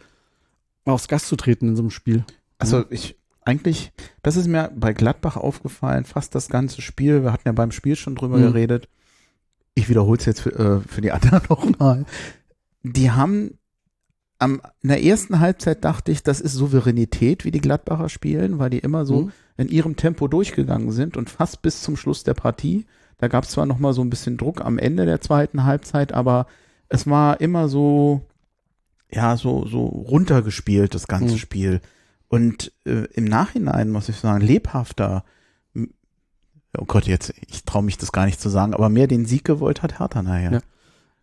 mal 0.85 0.93
aufs 0.93 1.07
Gas 1.07 1.27
zu 1.27 1.35
treten 1.35 1.67
in 1.69 1.75
so 1.75 1.83
einem 1.83 1.91
Spiel. 1.91 2.25
Also 2.57 2.85
ich 2.89 3.15
eigentlich, 3.43 3.91
das 4.23 4.35
ist 4.37 4.47
mir 4.47 4.71
bei 4.75 4.93
Gladbach 4.93 5.35
aufgefallen, 5.35 6.05
fast 6.05 6.33
das 6.35 6.47
ganze 6.49 6.81
Spiel. 6.81 7.23
Wir 7.23 7.31
hatten 7.33 7.47
ja 7.47 7.51
beim 7.53 7.71
Spiel 7.71 7.95
schon 7.95 8.15
drüber 8.15 8.37
Mhm. 8.37 8.41
geredet. 8.53 8.87
Ich 9.73 9.89
wiederhole 9.89 10.17
es 10.19 10.25
jetzt 10.25 10.41
für, 10.41 10.51
äh, 10.57 10.79
für 10.87 11.01
die 11.01 11.11
anderen 11.11 11.41
nochmal. 11.49 12.05
Die 12.83 13.11
haben 13.11 13.57
am, 14.39 14.61
in 14.81 14.89
der 14.89 15.03
ersten 15.03 15.39
Halbzeit 15.39 15.83
dachte 15.85 16.11
ich, 16.11 16.23
das 16.23 16.41
ist 16.41 16.53
Souveränität, 16.53 17.45
wie 17.45 17.51
die 17.51 17.61
Gladbacher 17.61 18.09
spielen, 18.09 18.57
weil 18.57 18.71
die 18.71 18.79
immer 18.79 19.05
so 19.05 19.23
Mhm. 19.23 19.31
in 19.57 19.67
ihrem 19.69 19.95
Tempo 19.95 20.27
durchgegangen 20.27 20.91
sind 20.91 21.15
und 21.17 21.29
fast 21.29 21.61
bis 21.61 21.81
zum 21.83 21.95
Schluss 21.95 22.23
der 22.23 22.33
Partie. 22.33 22.85
Da 23.21 23.27
gab 23.27 23.43
es 23.43 23.51
zwar 23.51 23.67
noch 23.67 23.77
mal 23.77 23.93
so 23.93 24.01
ein 24.01 24.09
bisschen 24.09 24.35
Druck 24.37 24.65
am 24.65 24.79
Ende 24.79 25.05
der 25.05 25.21
zweiten 25.21 25.63
Halbzeit, 25.63 26.11
aber 26.11 26.47
es 26.89 27.05
war 27.07 27.39
immer 27.39 27.69
so, 27.69 28.21
ja, 29.11 29.37
so, 29.37 29.65
so 29.67 29.85
runtergespielt, 29.85 30.95
das 30.95 31.07
ganze 31.07 31.35
Mhm. 31.35 31.39
Spiel. 31.39 31.81
Und 32.27 32.71
äh, 32.85 33.05
im 33.13 33.25
Nachhinein, 33.25 33.91
muss 33.91 34.09
ich 34.09 34.15
sagen, 34.15 34.41
lebhafter, 34.41 35.23
oh 36.77 36.85
Gott, 36.85 37.05
jetzt, 37.05 37.33
ich 37.47 37.63
traue 37.63 37.83
mich 37.83 37.97
das 37.99 38.11
gar 38.11 38.25
nicht 38.25 38.41
zu 38.41 38.49
sagen, 38.49 38.73
aber 38.73 38.89
mehr 38.89 39.05
den 39.07 39.25
Sieg 39.25 39.45
gewollt 39.45 39.83
hat 39.83 39.99
Hertha 39.99 40.23
nachher. 40.23 40.51
Ja. 40.53 40.59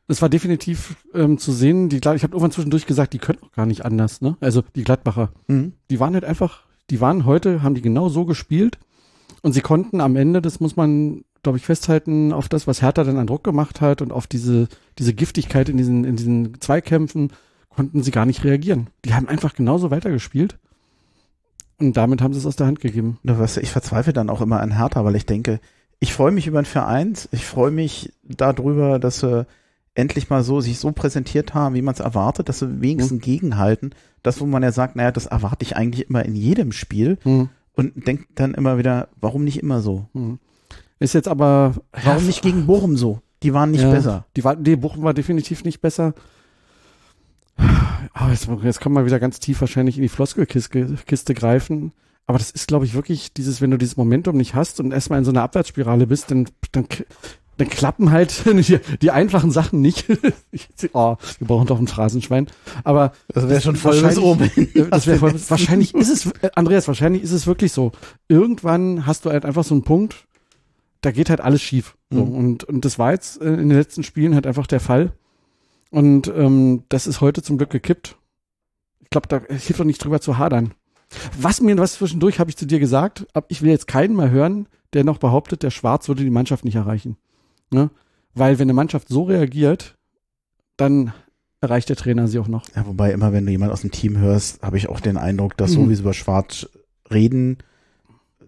Es 0.07 0.23
war 0.23 0.29
definitiv 0.29 0.97
ähm, 1.15 1.37
zu 1.39 1.51
sehen, 1.51 1.89
die, 1.89 1.97
ich 1.97 2.07
habe 2.07 2.17
irgendwann 2.17 2.53
zwischendurch 2.53 2.87
gesagt, 2.87 3.13
die 3.13 3.19
können 3.19 3.41
auch 3.43 3.53
gar 3.53 3.67
nicht 3.67 3.85
anders, 3.85 4.21
ne? 4.21 4.37
Also 4.41 4.63
die 4.77 4.85
Gladbacher. 4.85 5.33
Mhm. 5.49 5.73
Die 5.91 5.99
waren 5.99 6.15
halt 6.15 6.25
einfach, 6.25 6.63
die 6.91 7.01
waren 7.01 7.25
heute, 7.25 7.63
haben 7.63 7.75
die 7.75 7.83
genau 7.83 8.09
so 8.09 8.25
gespielt 8.25 8.79
und 9.43 9.53
sie 9.53 9.61
konnten 9.61 10.01
am 10.01 10.17
Ende, 10.17 10.43
das 10.43 10.61
muss 10.61 10.77
man, 10.77 11.25
glaube 11.43 11.59
ich, 11.59 11.65
festhalten, 11.65 12.33
auf 12.33 12.49
das, 12.49 12.67
was 12.67 12.83
Hertha 12.83 13.05
dann 13.05 13.19
an 13.19 13.27
Druck 13.27 13.45
gemacht 13.45 13.81
hat 13.81 14.03
und 14.03 14.13
auf 14.13 14.27
diese, 14.27 14.69
diese 14.99 15.15
Giftigkeit 15.15 15.69
in 15.69 15.77
diesen, 15.77 16.05
in 16.05 16.17
diesen 16.17 16.61
Zweikämpfen, 16.61 17.33
konnten 17.69 18.03
sie 18.03 18.11
gar 18.11 18.27
nicht 18.27 18.45
reagieren. 18.45 18.89
Die 19.05 19.15
haben 19.15 19.29
einfach 19.29 19.55
genauso 19.55 19.91
weitergespielt 19.91 20.59
und 21.79 21.97
damit 21.97 22.21
haben 22.21 22.33
sie 22.33 22.41
es 22.41 22.47
aus 22.47 22.57
der 22.57 22.67
Hand 22.67 22.81
gegeben. 22.81 23.19
Na, 23.23 23.39
was, 23.39 23.57
ich 23.57 23.71
verzweifle 23.71 24.13
dann 24.13 24.31
auch 24.31 24.41
immer 24.41 24.61
an 24.61 24.77
Hertha, 24.77 25.05
weil 25.05 25.17
ich 25.17 25.27
denke, 25.27 25.61
ich 26.01 26.13
freue 26.13 26.33
mich 26.33 26.47
über 26.47 26.61
den 26.61 26.67
Verein, 26.67 27.15
ich 27.31 27.45
freue 27.45 27.71
mich 27.71 28.13
darüber, 28.23 28.99
dass 28.99 29.21
sie 29.21 29.47
endlich 29.95 30.31
mal 30.31 30.45
so 30.45 30.61
sich 30.61 30.79
so 30.79 30.93
präsentiert 30.93 31.55
haben, 31.55 31.75
wie 31.75 31.83
man 31.83 31.95
es 31.95 32.01
erwartet, 32.01 32.49
dass 32.49 32.61
sie 32.61 32.81
wenigstens 32.81 33.21
gegenhalten. 33.21 33.95
Das, 34.23 34.41
wo 34.41 34.47
man 34.47 34.63
ja 34.63 34.71
sagt, 34.71 34.95
naja, 34.95 35.11
das 35.11 35.27
erwarte 35.27 35.65
ich 35.65 35.77
eigentlich 35.77 36.09
immer 36.09 36.25
in 36.25 36.37
jedem 36.37 36.73
Spiel 36.73 37.19
Hm. 37.23 37.49
Und 37.79 38.07
denkt 38.09 38.27
dann 38.35 38.55
immer 38.55 38.77
wieder, 38.77 39.09
warum 39.21 39.45
nicht 39.45 39.61
immer 39.63 39.81
so? 39.81 40.09
Hm. 40.13 40.39
Ist 40.99 41.15
jetzt 41.15 41.29
aber 41.29 41.75
Warum 41.93 42.27
nicht 42.27 42.43
gegen 42.43 42.67
Bochum 42.67 42.97
so? 42.97 43.21
Die 43.45 43.55
waren 43.55 43.71
nicht 43.71 43.83
Ja. 43.83 43.91
besser. 43.93 44.27
Die 44.37 44.43
war, 44.43 44.57
nee, 44.57 44.75
Bochum 44.75 45.05
war 45.05 45.15
definitiv 45.15 45.63
nicht 45.63 45.81
besser. 45.81 46.13
Aber 48.13 48.31
jetzt, 48.33 48.49
jetzt 48.65 48.81
kann 48.81 48.93
man 48.93 49.07
wieder 49.07 49.21
ganz 49.21 49.39
tief 49.39 49.61
wahrscheinlich 49.61 49.97
in 49.97 50.03
die 50.03 50.09
Floskelkiste 50.09 50.97
Kiste 51.07 51.35
greifen. 51.35 51.93
Aber 52.27 52.39
das 52.39 52.51
ist, 52.51 52.67
glaube 52.67 52.85
ich, 52.85 52.95
wirklich 52.95 53.33
dieses, 53.33 53.61
wenn 53.61 53.71
du 53.71 53.79
dieses 53.79 53.97
Momentum 53.97 54.37
nicht 54.37 54.55
hast 54.55 54.81
und 54.81 54.93
erstmal 54.93 55.21
in 55.21 55.25
so 55.25 55.31
einer 55.31 55.43
Abwärtsspirale 55.43 56.07
bist, 56.07 56.31
dann, 56.33 56.49
dann, 56.73 56.87
dann 57.59 57.69
klappen 57.69 58.11
halt 58.11 58.45
die, 58.47 58.79
die 59.03 59.11
einfachen 59.11 59.51
Sachen 59.51 59.81
nicht. 59.81 60.07
Ich- 60.51 60.69
oh, 60.95 61.17
wir 61.39 61.47
brauchen 61.47 61.67
doch 61.67 61.79
ein 61.79 61.87
Phrasenschwein. 61.89 62.47
Aber 62.85 63.13
Das 63.29 63.49
wäre 63.49 63.61
schon 63.61 63.77
voll 63.77 64.01
bis 64.01 64.19
oben 64.19 64.51
das 64.91 65.07
wäre 65.07 65.19
voll, 65.19 65.35
wahrscheinlich 65.49 65.95
ist 65.95 66.09
es, 66.09 66.27
äh, 66.43 66.51
Andreas, 66.55 66.89
wahrscheinlich 66.89 67.23
ist 67.23 67.33
es 67.33 67.47
wirklich 67.47 67.73
so. 67.73 67.93
Irgendwann 68.29 69.07
hast 69.07 69.25
du 69.25 69.31
halt 69.31 69.45
einfach 69.45 69.65
so 69.65 69.75
einen 69.75 69.83
Punkt, 69.83 70.27
da 71.01 71.11
geht 71.11 71.31
halt 71.31 71.41
alles 71.41 71.63
schief. 71.63 71.97
So. 72.11 72.25
Mhm. 72.25 72.35
Und, 72.35 72.65
und 72.65 72.85
das 72.85 72.99
war 72.99 73.13
jetzt 73.13 73.41
äh, 73.41 73.49
in 73.49 73.69
den 73.69 73.79
letzten 73.79 74.03
Spielen 74.03 74.35
halt 74.35 74.47
einfach 74.47 74.67
der 74.67 74.81
Fall. 74.81 75.13
Und 75.91 76.29
ähm, 76.29 76.85
das 76.89 77.07
ist 77.07 77.21
heute 77.21 77.43
zum 77.43 77.59
Glück 77.59 77.71
gekippt. 77.71 78.17
Ich 79.01 79.11
glaube, 79.11 79.29
da 79.29 79.41
hilft 79.49 79.81
doch 79.81 79.85
nicht 79.85 80.03
drüber 80.05 80.21
zu 80.21 80.39
hadern. 80.39 80.75
Was 81.41 81.61
mir, 81.61 81.79
was 81.79 81.95
zwischendurch 81.95 82.39
habe 82.39 82.51
ich 82.51 82.57
zu 82.57 82.67
dir 82.67 82.79
gesagt, 82.79 83.27
ich 83.49 83.63
will 83.63 83.71
jetzt 83.71 83.87
keinen 83.87 84.15
mal 84.15 84.31
hören, 84.31 84.69
der 84.93 85.05
noch 85.05 85.19
behauptet, 85.19 85.63
der 85.63 85.71
Schwarz 85.71 86.09
würde 86.09 86.23
die 86.25 86.31
Mannschaft 86.31 86.65
nicht 86.65 86.75
erreichen. 86.75 87.17
Ne? 87.71 87.91
Weil 88.35 88.59
wenn 88.59 88.67
eine 88.67 88.75
Mannschaft 88.75 89.09
so 89.09 89.25
reagiert, 89.25 89.97
dann 90.77 91.13
erreicht 91.61 91.89
der 91.89 91.97
Trainer 91.97 92.29
sie 92.29 92.39
auch 92.39 92.49
noch. 92.49 92.65
Ja, 92.77 92.87
wobei 92.87 93.13
immer, 93.13 93.33
wenn 93.33 93.45
du 93.45 93.51
jemand 93.51 93.73
aus 93.73 93.81
dem 93.81 93.91
Team 93.91 94.17
hörst, 94.19 94.63
habe 94.63 94.77
ich 94.77 94.89
auch 94.89 95.01
den 95.01 95.17
Eindruck, 95.17 95.57
dass 95.57 95.73
Mhm. 95.73 95.75
so 95.75 95.91
wie 95.91 95.95
sie 95.97 96.03
über 96.03 96.15
Schwarz 96.15 96.69
reden, 97.11 97.59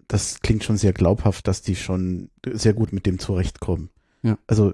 das 0.07 0.39
klingt 0.41 0.63
schon 0.63 0.77
sehr 0.77 0.93
glaubhaft, 0.93 1.47
dass 1.47 1.61
die 1.61 1.75
schon 1.75 2.29
sehr 2.45 2.73
gut 2.73 2.93
mit 2.93 3.05
dem 3.05 3.19
zurechtkommen. 3.19 3.89
Ja. 4.23 4.37
Also 4.47 4.73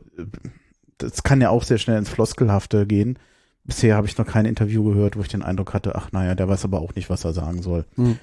das 0.97 1.23
kann 1.23 1.41
ja 1.41 1.49
auch 1.49 1.63
sehr 1.63 1.77
schnell 1.77 1.97
ins 1.97 2.09
Floskelhafte 2.09 2.85
gehen. 2.87 3.17
Bisher 3.63 3.95
habe 3.95 4.07
ich 4.07 4.17
noch 4.17 4.25
kein 4.25 4.45
Interview 4.45 4.83
gehört, 4.83 5.15
wo 5.17 5.21
ich 5.21 5.27
den 5.27 5.43
Eindruck 5.43 5.73
hatte, 5.73 5.95
ach 5.95 6.11
naja, 6.11 6.35
der 6.35 6.47
weiß 6.47 6.63
aber 6.65 6.81
auch 6.81 6.95
nicht, 6.95 7.09
was 7.09 7.23
er 7.25 7.33
sagen 7.33 7.61
soll. 7.61 7.85
Mhm. 7.95 8.17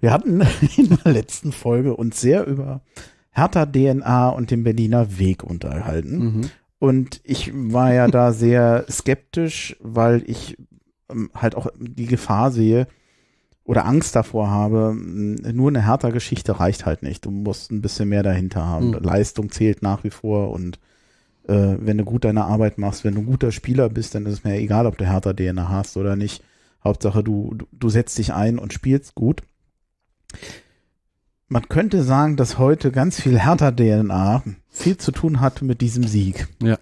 Wir 0.00 0.12
hatten 0.12 0.40
in 0.76 0.96
der 1.04 1.12
letzten 1.12 1.52
Folge 1.52 1.94
uns 1.96 2.20
sehr 2.20 2.46
über 2.46 2.82
Hertha 3.32 3.66
DNA 3.66 4.30
und 4.30 4.50
den 4.50 4.64
Berliner 4.64 5.18
Weg 5.18 5.42
unterhalten. 5.44 6.18
Mhm. 6.18 6.50
Und 6.78 7.20
ich 7.24 7.52
war 7.54 7.92
ja 7.92 8.08
da 8.08 8.32
sehr 8.32 8.86
skeptisch, 8.90 9.76
weil 9.80 10.22
ich 10.26 10.56
ähm, 11.10 11.30
halt 11.34 11.54
auch 11.54 11.68
die 11.78 12.06
Gefahr 12.06 12.50
sehe 12.50 12.86
oder 13.64 13.84
Angst 13.84 14.16
davor 14.16 14.50
habe, 14.50 14.96
nur 14.96 15.68
eine 15.68 15.84
härter 15.84 16.10
Geschichte 16.10 16.58
reicht 16.58 16.86
halt 16.86 17.02
nicht. 17.02 17.24
Du 17.24 17.30
musst 17.30 17.70
ein 17.70 17.82
bisschen 17.82 18.08
mehr 18.08 18.22
dahinter 18.22 18.66
haben. 18.66 18.88
Mhm. 18.88 18.98
Leistung 19.00 19.50
zählt 19.50 19.82
nach 19.82 20.02
wie 20.02 20.10
vor 20.10 20.50
und 20.50 20.80
äh, 21.46 21.76
wenn 21.78 21.98
du 21.98 22.04
gut 22.04 22.24
deine 22.24 22.44
Arbeit 22.46 22.78
machst, 22.78 23.04
wenn 23.04 23.14
du 23.14 23.20
ein 23.20 23.26
guter 23.26 23.52
Spieler 23.52 23.88
bist, 23.88 24.14
dann 24.14 24.26
ist 24.26 24.32
es 24.32 24.44
mir 24.44 24.56
egal, 24.56 24.86
ob 24.86 24.98
du 24.98 25.04
härter 25.04 25.36
DNA 25.36 25.68
hast 25.68 25.96
oder 25.96 26.16
nicht. 26.16 26.42
Hauptsache, 26.82 27.22
du, 27.22 27.54
du, 27.54 27.66
du 27.72 27.88
setzt 27.90 28.16
dich 28.18 28.32
ein 28.32 28.58
und 28.58 28.72
spielst 28.72 29.14
gut. 29.14 29.42
Man 31.52 31.68
könnte 31.68 32.04
sagen, 32.04 32.36
dass 32.36 32.58
heute 32.58 32.92
ganz 32.92 33.20
viel 33.20 33.36
härter 33.36 33.74
DNA 33.74 34.44
viel 34.68 34.96
zu 34.96 35.10
tun 35.10 35.40
hat 35.40 35.62
mit 35.62 35.80
diesem 35.80 36.04
Sieg. 36.04 36.46
Ja. 36.62 36.78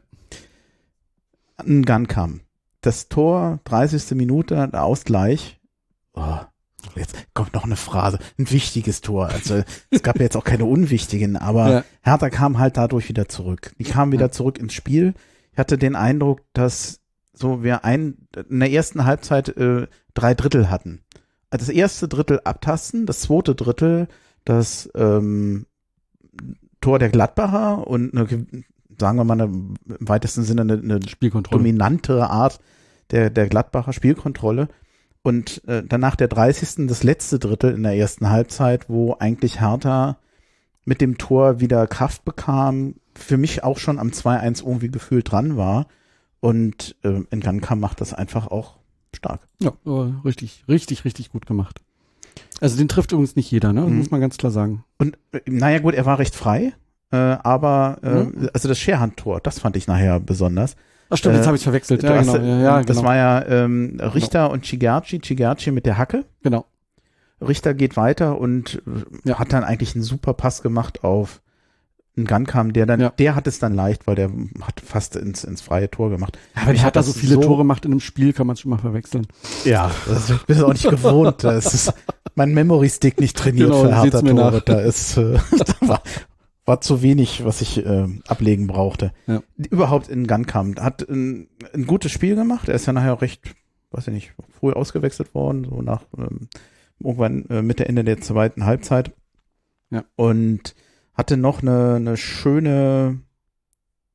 Ein 1.57 1.87
Gunkamp. 1.87 2.43
Das 2.83 3.09
Tor, 3.09 3.61
30. 3.65 4.11
Minute, 4.15 4.69
der 4.71 4.85
Ausgleich. 4.85 5.59
Oh, 6.13 6.37
jetzt 6.97 7.17
kommt 7.33 7.55
noch 7.55 7.65
eine 7.65 7.77
Phrase. 7.77 8.19
Ein 8.39 8.51
wichtiges 8.51 9.01
Tor. 9.01 9.29
Also 9.29 9.63
es 9.89 10.03
gab 10.03 10.17
ja 10.17 10.25
jetzt 10.25 10.37
auch 10.37 10.45
keine 10.45 10.67
unwichtigen, 10.67 11.39
aber 11.39 11.71
Ja. 11.71 11.85
Hertha 12.03 12.29
kam 12.29 12.59
halt 12.59 12.77
dadurch 12.77 13.09
wieder 13.09 13.27
zurück. 13.27 13.73
Die 13.79 13.85
kamen 13.85 14.13
wieder 14.13 14.31
zurück 14.33 14.59
ins 14.59 14.75
Spiel. 14.75 15.15
Ich 15.51 15.59
hatte 15.59 15.79
den 15.79 15.97
Eindruck, 15.97 16.43
dass 16.53 17.01
so 17.33 17.63
wir 17.63 17.87
ein, 17.87 18.29
in 18.51 18.61
der 18.61 18.71
ersten 18.71 19.07
Halbzeit 19.07 19.49
äh, 19.57 19.87
drei 20.13 20.35
Drittel 20.35 20.69
hatten. 20.69 21.01
Also 21.49 21.65
das 21.65 21.75
erste 21.75 22.07
Drittel 22.07 22.43
abtasten, 22.45 23.07
das 23.07 23.21
zweite 23.21 23.55
Drittel 23.55 24.09
das 24.45 24.91
ähm, 24.95 25.67
Tor 26.81 26.99
der 26.99 27.09
Gladbacher 27.09 27.87
und 27.87 28.15
eine, 28.15 28.27
ge- 28.27 28.65
sagen 28.99 29.19
wir 29.19 29.25
mal 29.25 29.35
eine, 29.41 29.45
im 29.45 29.77
weitesten 30.01 30.43
Sinne 30.45 30.63
eine, 30.63 30.75
eine 30.75 31.09
Spielkontrolle. 31.09 31.59
dominante 31.59 32.29
Art 32.31 32.61
der, 33.11 33.31
der 33.31 33.49
Gladbacher 33.49 33.93
Spielkontrolle. 33.93 34.69
Und 35.23 35.63
äh, 35.67 35.83
danach 35.87 36.17
der 36.17 36.29
30. 36.29 36.87
das 36.87 37.03
letzte 37.03 37.39
Drittel 37.39 37.75
in 37.75 37.83
der 37.83 37.97
ersten 37.97 38.31
Halbzeit, 38.31 38.89
wo 38.89 39.15
eigentlich 39.19 39.61
Hertha 39.61 40.19
mit 40.85 41.01
dem 41.01 41.19
Tor 41.19 41.61
wieder 41.61 41.87
Kraft 41.87 42.25
bekam, 42.25 42.95
für 43.15 43.37
mich 43.37 43.65
auch 43.65 43.79
schon 43.79 43.99
am 43.99 44.09
2-1 44.09 44.63
irgendwie 44.65 44.91
gefühlt 44.91 45.31
dran 45.31 45.57
war. 45.57 45.87
Und 46.41 46.97
äh, 47.03 47.21
Nganka 47.35 47.75
macht 47.75 48.01
das 48.01 48.15
einfach 48.15 48.47
auch 48.47 48.77
stark. 49.15 49.41
Ja, 49.61 49.73
aber 49.85 50.21
richtig, 50.25 50.65
richtig, 50.69 51.05
richtig 51.05 51.31
gut 51.31 51.45
gemacht. 51.47 51.81
Also 52.61 52.77
den 52.77 52.89
trifft 52.89 53.13
übrigens 53.13 53.37
nicht 53.37 53.51
jeder, 53.51 53.73
ne? 53.73 53.83
Mhm. 53.83 53.99
Muss 53.99 54.11
man 54.11 54.21
ganz 54.21 54.37
klar 54.37 54.51
sagen. 54.53 54.85
Und 54.99 55.17
äh, 55.33 55.41
naja 55.47 55.79
gut, 55.79 55.95
er 55.95 56.07
war 56.07 56.19
recht 56.19 56.35
frei, 56.35 56.73
äh, 57.11 57.17
aber 57.17 57.99
äh, 58.03 58.25
Mhm. 58.25 58.51
also 58.53 58.69
das 58.69 58.79
Scherhand-Tor, 58.79 59.41
das 59.41 59.59
fand 59.61 59.77
ich 59.77 59.87
nachher 59.87 60.19
besonders. 60.21 60.75
Ach 61.11 61.17
stimmt, 61.17 61.35
Äh, 61.35 61.39
jetzt 61.39 61.47
habe 61.47 61.57
ich 61.57 61.63
verwechselt. 61.63 62.03
Ja, 62.03 62.17
hast, 62.17 62.33
genau. 62.33 62.45
äh, 62.45 62.49
Ja, 62.49 62.59
ja, 62.79 62.83
Das 62.83 62.97
genau. 62.99 63.09
war 63.09 63.17
ja 63.17 63.47
ähm, 63.47 63.99
Richter 64.01 64.51
und 64.51 64.65
Chigarchi, 64.67 65.21
Chigarchi 65.21 65.71
mit 65.71 65.87
der 65.87 65.97
Hacke. 65.99 66.25
genau. 66.43 66.67
Richter 67.41 67.73
geht 67.73 67.97
weiter 67.97 68.39
und 68.41 68.83
äh, 69.25 69.29
Ja. 69.29 69.39
hat 69.39 69.53
dann 69.53 69.63
eigentlich 69.63 69.95
einen 69.95 70.03
super 70.03 70.35
Pass 70.35 70.61
gemacht 70.61 71.05
auf 71.05 71.41
einen 72.17 72.27
Gunkam, 72.27 72.73
der 72.73 72.85
dann, 72.85 72.99
Ja. 73.01 73.11
der 73.11 73.37
hat 73.37 73.47
es 73.47 73.61
dann 73.61 73.75
leicht, 73.75 74.09
weil 74.09 74.17
der 74.17 74.29
hat 74.63 74.81
fast 74.85 75.15
ins, 75.15 75.45
ins 75.45 75.61
freie 75.61 75.89
Tor 75.89 76.11
gemacht. 76.11 76.37
Aber 76.57 76.73
Mich 76.73 76.81
die 76.81 76.85
hat 76.87 76.97
da 76.97 77.05
so 77.05 77.13
viele 77.13 77.39
Tore 77.39 77.59
gemacht 77.59 77.85
in 77.85 77.93
einem 77.93 78.01
Spiel, 78.01 78.33
kann 78.33 78.49
man 78.49 78.57
schon 78.57 78.71
mal 78.73 78.79
verwechseln. 78.79 79.29
Ja, 79.65 79.93
das 80.09 80.31
ist, 80.31 80.41
ich 80.49 80.61
auch 80.63 80.73
nicht 80.73 80.91
gewohnt. 80.91 81.45
Das 81.45 81.73
ist 81.73 81.95
mein 82.39 82.55
Memory 82.55 82.89
Stick 82.89 83.21
nicht 83.21 83.37
trainiert 83.37 83.69
Genau, 83.69 83.83
für 83.83 84.23
mir 84.23 84.35
Tore. 84.35 84.63
Da 84.65 84.81
ist, 84.81 85.17
äh, 85.19 85.39
da 85.59 85.89
war, 85.89 86.03
war 86.65 86.81
zu 86.81 87.03
wenig, 87.03 87.45
was 87.45 87.61
ich 87.61 87.85
ähm, 87.85 88.23
ablegen 88.27 88.67
brauchte. 88.67 89.13
Ja. 89.27 89.43
Überhaupt 89.57 90.09
in 90.09 90.27
Gunkam. 90.27 90.77
Hat 90.77 91.07
ein, 91.09 91.49
ein 91.75 91.87
gutes 91.87 92.13
Spiel 92.13 92.37
gemacht. 92.37 92.69
Er 92.69 92.75
ist 92.75 92.87
ja 92.87 92.93
nachher 92.95 93.21
recht, 93.21 93.43
weiß 93.91 94.07
ich 94.09 94.15
nicht, 94.15 94.35
früh 94.59 94.73
ausgewechselt 94.73 95.35
worden, 95.35 95.67
so 95.69 95.83
nach 95.83 96.03
ähm, 96.17 96.49
irgendwann 97.01 97.45
äh, 97.51 97.61
Mitte, 97.61 97.87
Ende 97.87 98.05
der 98.05 98.21
zweiten 98.21 98.65
Halbzeit. 98.65 99.13
Ja. 99.91 100.05
Und 100.17 100.75
hatte 101.15 101.37
noch 101.37 101.63
eine, 101.63 101.97
eine 101.97 102.17
schöne 102.17 103.21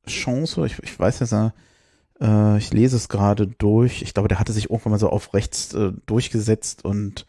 Chance. 0.07 0.65
Ich, 0.65 0.81
ich 0.81 0.97
weiß 0.97 1.19
jetzt, 1.19 1.33
äh, 1.33 1.49
Äh, 2.21 2.57
ich 2.57 2.71
lese 2.71 2.95
es 2.95 3.09
gerade 3.09 3.47
durch. 3.47 4.01
Ich 4.01 4.13
glaube, 4.13 4.29
der 4.29 4.39
hatte 4.39 4.53
sich 4.53 4.69
irgendwann 4.69 4.91
mal 4.91 4.99
so 4.99 5.09
auf 5.09 5.33
rechts 5.33 5.73
äh, 5.73 5.91
durchgesetzt 6.05 6.85
und 6.85 7.25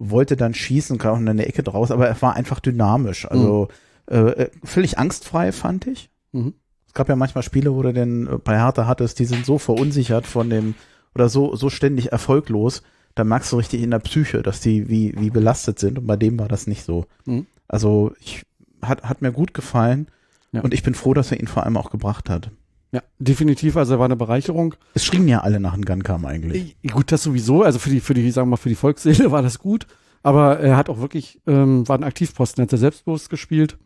wollte 0.00 0.36
dann 0.36 0.54
schießen, 0.54 0.98
kam 0.98 1.26
in 1.28 1.36
der 1.36 1.46
Ecke 1.48 1.62
draus, 1.62 1.90
aber 1.92 2.08
er 2.08 2.20
war 2.22 2.34
einfach 2.34 2.58
dynamisch. 2.58 3.26
Also 3.30 3.68
äh, 4.10 4.16
äh, 4.16 4.50
völlig 4.64 4.98
angstfrei, 4.98 5.52
fand 5.52 5.86
ich. 5.86 6.10
Mhm. 6.32 6.54
Es 6.88 6.94
gab 6.94 7.08
ja 7.08 7.14
manchmal 7.14 7.42
Spiele, 7.44 7.72
wo 7.74 7.82
du 7.82 7.92
denn 7.92 8.26
äh, 8.26 8.38
bei 8.38 8.58
Hertha 8.58 8.86
hattest, 8.86 9.18
die 9.18 9.26
sind 9.26 9.46
so 9.46 9.58
verunsichert 9.58 10.26
von 10.26 10.50
dem 10.50 10.74
oder 11.14 11.28
so, 11.28 11.54
so 11.54 11.70
ständig 11.70 12.10
erfolglos, 12.12 12.82
da 13.14 13.24
merkst 13.24 13.52
du 13.52 13.56
richtig 13.58 13.82
in 13.82 13.90
der 13.90 13.98
Psyche, 13.98 14.42
dass 14.42 14.60
die 14.60 14.88
wie, 14.88 15.14
wie 15.18 15.30
belastet 15.30 15.78
sind 15.78 15.98
und 15.98 16.06
bei 16.06 16.16
dem 16.16 16.38
war 16.38 16.48
das 16.48 16.66
nicht 16.66 16.84
so. 16.84 17.04
Mhm. 17.26 17.46
Also 17.68 18.12
ich, 18.20 18.42
hat, 18.82 19.02
hat 19.04 19.20
mir 19.22 19.32
gut 19.32 19.52
gefallen 19.54 20.08
Ja. 20.52 20.62
und 20.62 20.72
ich 20.74 20.82
bin 20.82 20.94
froh, 20.94 21.12
dass 21.14 21.30
er 21.30 21.38
ihn 21.40 21.46
vor 21.46 21.64
allem 21.64 21.76
auch 21.76 21.90
gebracht 21.90 22.30
hat. 22.30 22.50
Ja, 22.92 23.02
definitiv. 23.18 23.76
Also 23.76 23.94
er 23.94 23.98
war 23.98 24.06
eine 24.06 24.16
Bereicherung. 24.16 24.74
Es 24.94 25.04
schrien 25.04 25.28
ja 25.28 25.40
alle 25.40 25.60
nach 25.60 25.74
dem 25.74 25.84
Gunkam 25.84 26.26
eigentlich. 26.26 26.76
Gut, 26.90 27.12
das 27.12 27.22
sowieso. 27.22 27.62
Also 27.62 27.78
für 27.78 27.90
die, 27.90 28.00
für 28.00 28.14
die, 28.14 28.28
sagen 28.30 28.48
wir 28.48 28.52
mal, 28.52 28.56
für 28.56 28.68
die 28.68 28.74
Volksseele 28.74 29.30
war 29.30 29.42
das 29.42 29.58
gut. 29.58 29.86
Aber 30.22 30.58
er 30.58 30.76
hat 30.76 30.88
auch 30.88 30.98
wirklich, 30.98 31.40
ähm, 31.46 31.88
war 31.88 31.96
ein 31.96 32.04
Aktivposten, 32.04 32.62
hat 32.62 32.70
sehr 32.70 32.78
selbstbewusst 32.78 33.30
gespielt 33.30 33.78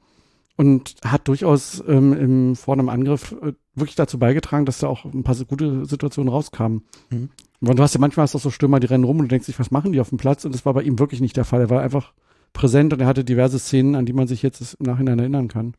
und 0.56 0.94
hat 1.04 1.28
durchaus 1.28 1.82
ähm, 1.86 2.12
im, 2.12 2.56
vor 2.56 2.74
einem 2.74 2.88
Angriff 2.88 3.36
äh, 3.42 3.52
wirklich 3.74 3.96
dazu 3.96 4.18
beigetragen, 4.18 4.66
dass 4.66 4.78
da 4.78 4.88
auch 4.88 5.04
ein 5.04 5.22
paar 5.22 5.36
gute 5.44 5.84
Situationen 5.84 6.32
rauskamen. 6.32 6.82
Mhm. 7.10 7.28
Und 7.60 7.78
du 7.78 7.82
hast 7.82 7.94
ja 7.94 8.00
manchmal 8.00 8.24
hast 8.24 8.34
du 8.34 8.38
auch 8.38 8.42
so 8.42 8.50
Stürmer, 8.50 8.80
die 8.80 8.86
rennen 8.86 9.04
rum 9.04 9.18
und 9.18 9.24
du 9.24 9.28
denkst 9.28 9.46
dich, 9.46 9.58
was 9.58 9.70
machen 9.70 9.92
die 9.92 10.00
auf 10.00 10.10
dem 10.10 10.18
Platz? 10.18 10.44
Und 10.44 10.54
das 10.54 10.66
war 10.66 10.74
bei 10.74 10.82
ihm 10.82 10.98
wirklich 10.98 11.20
nicht 11.20 11.36
der 11.36 11.44
Fall. 11.44 11.60
Er 11.60 11.70
war 11.70 11.82
einfach 11.82 12.12
präsent 12.52 12.92
und 12.92 13.00
er 13.00 13.06
hatte 13.06 13.24
diverse 13.24 13.58
Szenen, 13.58 13.94
an 13.94 14.06
die 14.06 14.12
man 14.12 14.26
sich 14.26 14.42
jetzt 14.42 14.76
im 14.78 14.86
Nachhinein 14.86 15.18
erinnern 15.18 15.48
kann. 15.48 15.74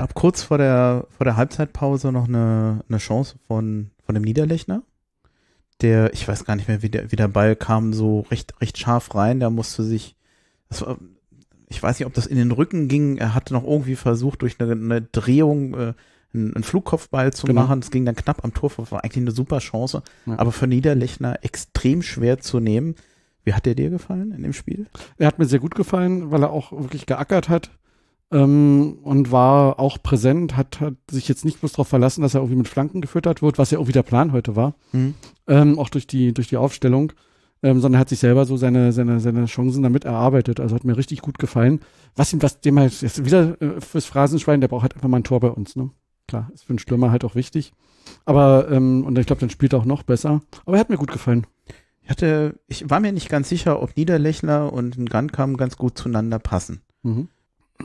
Gab 0.00 0.14
kurz 0.14 0.42
vor 0.42 0.56
der, 0.56 1.06
vor 1.10 1.26
der 1.26 1.36
Halbzeitpause 1.36 2.10
noch 2.10 2.26
eine, 2.26 2.82
eine 2.88 2.96
Chance 2.96 3.36
von, 3.46 3.90
von 4.02 4.14
dem 4.14 4.24
Niederlechner. 4.24 4.82
Der, 5.82 6.14
ich 6.14 6.26
weiß 6.26 6.46
gar 6.46 6.56
nicht 6.56 6.68
mehr, 6.68 6.80
wie 6.82 6.88
der, 6.88 7.12
wie 7.12 7.16
der 7.16 7.28
Ball 7.28 7.54
kam, 7.54 7.92
so 7.92 8.20
recht, 8.30 8.54
recht 8.62 8.78
scharf 8.78 9.14
rein. 9.14 9.40
Der 9.40 9.50
musste 9.50 9.82
sich, 9.82 10.16
das 10.70 10.80
war, 10.80 10.96
ich 11.68 11.82
weiß 11.82 11.98
nicht, 11.98 12.06
ob 12.06 12.14
das 12.14 12.26
in 12.26 12.38
den 12.38 12.50
Rücken 12.50 12.88
ging. 12.88 13.18
Er 13.18 13.34
hatte 13.34 13.52
noch 13.52 13.64
irgendwie 13.64 13.94
versucht, 13.94 14.40
durch 14.40 14.58
eine, 14.58 14.72
eine 14.72 15.02
Drehung 15.02 15.74
äh, 15.74 15.92
einen, 16.32 16.54
einen 16.54 16.64
Flugkopfball 16.64 17.34
zu 17.34 17.46
Genau. 17.46 17.60
machen. 17.60 17.80
Das 17.80 17.90
ging 17.90 18.06
dann 18.06 18.16
knapp 18.16 18.42
am 18.42 18.54
Tor. 18.54 18.70
War 18.90 19.04
eigentlich 19.04 19.22
eine 19.22 19.32
super 19.32 19.58
Chance. 19.58 20.02
Ja. 20.24 20.38
Aber 20.38 20.50
für 20.50 20.66
Niederlechner 20.66 21.44
extrem 21.44 22.00
schwer 22.00 22.38
zu 22.40 22.58
nehmen. 22.58 22.94
Wie 23.44 23.52
hat 23.52 23.66
der 23.66 23.74
dir 23.74 23.90
gefallen 23.90 24.32
in 24.32 24.42
dem 24.44 24.54
Spiel? 24.54 24.86
Er 25.18 25.26
hat 25.26 25.38
mir 25.38 25.44
sehr 25.44 25.60
gut 25.60 25.74
gefallen, 25.74 26.30
weil 26.30 26.42
er 26.42 26.52
auch 26.52 26.72
wirklich 26.72 27.04
geackert 27.04 27.50
hat 27.50 27.70
ähm, 28.32 28.98
und 29.02 29.32
war 29.32 29.78
auch 29.80 29.98
präsent, 30.02 30.56
hat, 30.56 30.80
hat 30.80 30.94
sich 31.10 31.28
jetzt 31.28 31.44
nicht 31.44 31.60
bloß 31.60 31.72
darauf 31.72 31.88
verlassen, 31.88 32.22
dass 32.22 32.34
er 32.34 32.40
irgendwie 32.40 32.58
mit 32.58 32.68
Flanken 32.68 33.00
gefüttert 33.00 33.42
wird, 33.42 33.58
was 33.58 33.70
ja 33.70 33.78
irgendwie 33.78 33.92
der 33.92 34.02
Plan 34.02 34.32
heute 34.32 34.56
war, 34.56 34.74
Mhm. 34.92 35.14
ähm, 35.48 35.78
auch 35.78 35.88
durch 35.88 36.06
die, 36.06 36.32
durch 36.32 36.48
die 36.48 36.56
Aufstellung, 36.56 37.12
ähm, 37.62 37.80
sondern 37.80 38.00
hat 38.00 38.08
sich 38.08 38.18
selber 38.20 38.44
so 38.46 38.56
seine, 38.56 38.92
seine, 38.92 39.20
seine 39.20 39.44
Chancen 39.46 39.82
damit 39.82 40.04
erarbeitet. 40.04 40.60
Also 40.60 40.74
hat 40.74 40.84
mir 40.84 40.96
richtig 40.96 41.20
gut 41.22 41.38
gefallen. 41.38 41.80
Was 42.16 42.32
ihm, 42.32 42.40
was 42.42 42.60
dem 42.60 42.78
halt 42.78 43.02
jetzt 43.02 43.24
wieder 43.24 43.60
äh, 43.60 43.80
fürs 43.80 44.06
Phrasenschwein, 44.06 44.60
der 44.60 44.68
braucht 44.68 44.82
halt 44.82 44.94
einfach 44.94 45.08
mal 45.08 45.18
ein 45.18 45.24
Tor 45.24 45.40
bei 45.40 45.48
uns, 45.50 45.76
ne? 45.76 45.90
Klar, 46.26 46.50
ist 46.54 46.64
für 46.64 46.70
einen 46.70 46.78
Stürmer 46.78 47.10
halt 47.10 47.24
auch 47.24 47.34
wichtig. 47.34 47.72
Aber, 48.24 48.70
ähm, 48.70 49.04
und 49.04 49.18
ich 49.18 49.26
glaube, 49.26 49.40
dann 49.40 49.50
spielt 49.50 49.72
er 49.74 49.80
auch 49.80 49.84
noch 49.84 50.04
besser. 50.04 50.40
Aber 50.64 50.76
er 50.76 50.80
hat 50.80 50.88
mir 50.90 50.96
gut 50.96 51.10
gefallen. 51.12 51.46
Ich 52.02 52.08
hatte, 52.08 52.58
ich 52.66 52.88
war 52.88 53.00
mir 53.00 53.12
nicht 53.12 53.28
ganz 53.28 53.48
sicher, 53.48 53.82
ob 53.82 53.96
Niederlechner 53.96 54.72
und 54.72 54.96
ein 54.96 55.06
Gunkam 55.06 55.56
ganz 55.56 55.76
gut 55.76 55.98
zueinander 55.98 56.38
passen. 56.38 56.82
Mhm. 57.02 57.28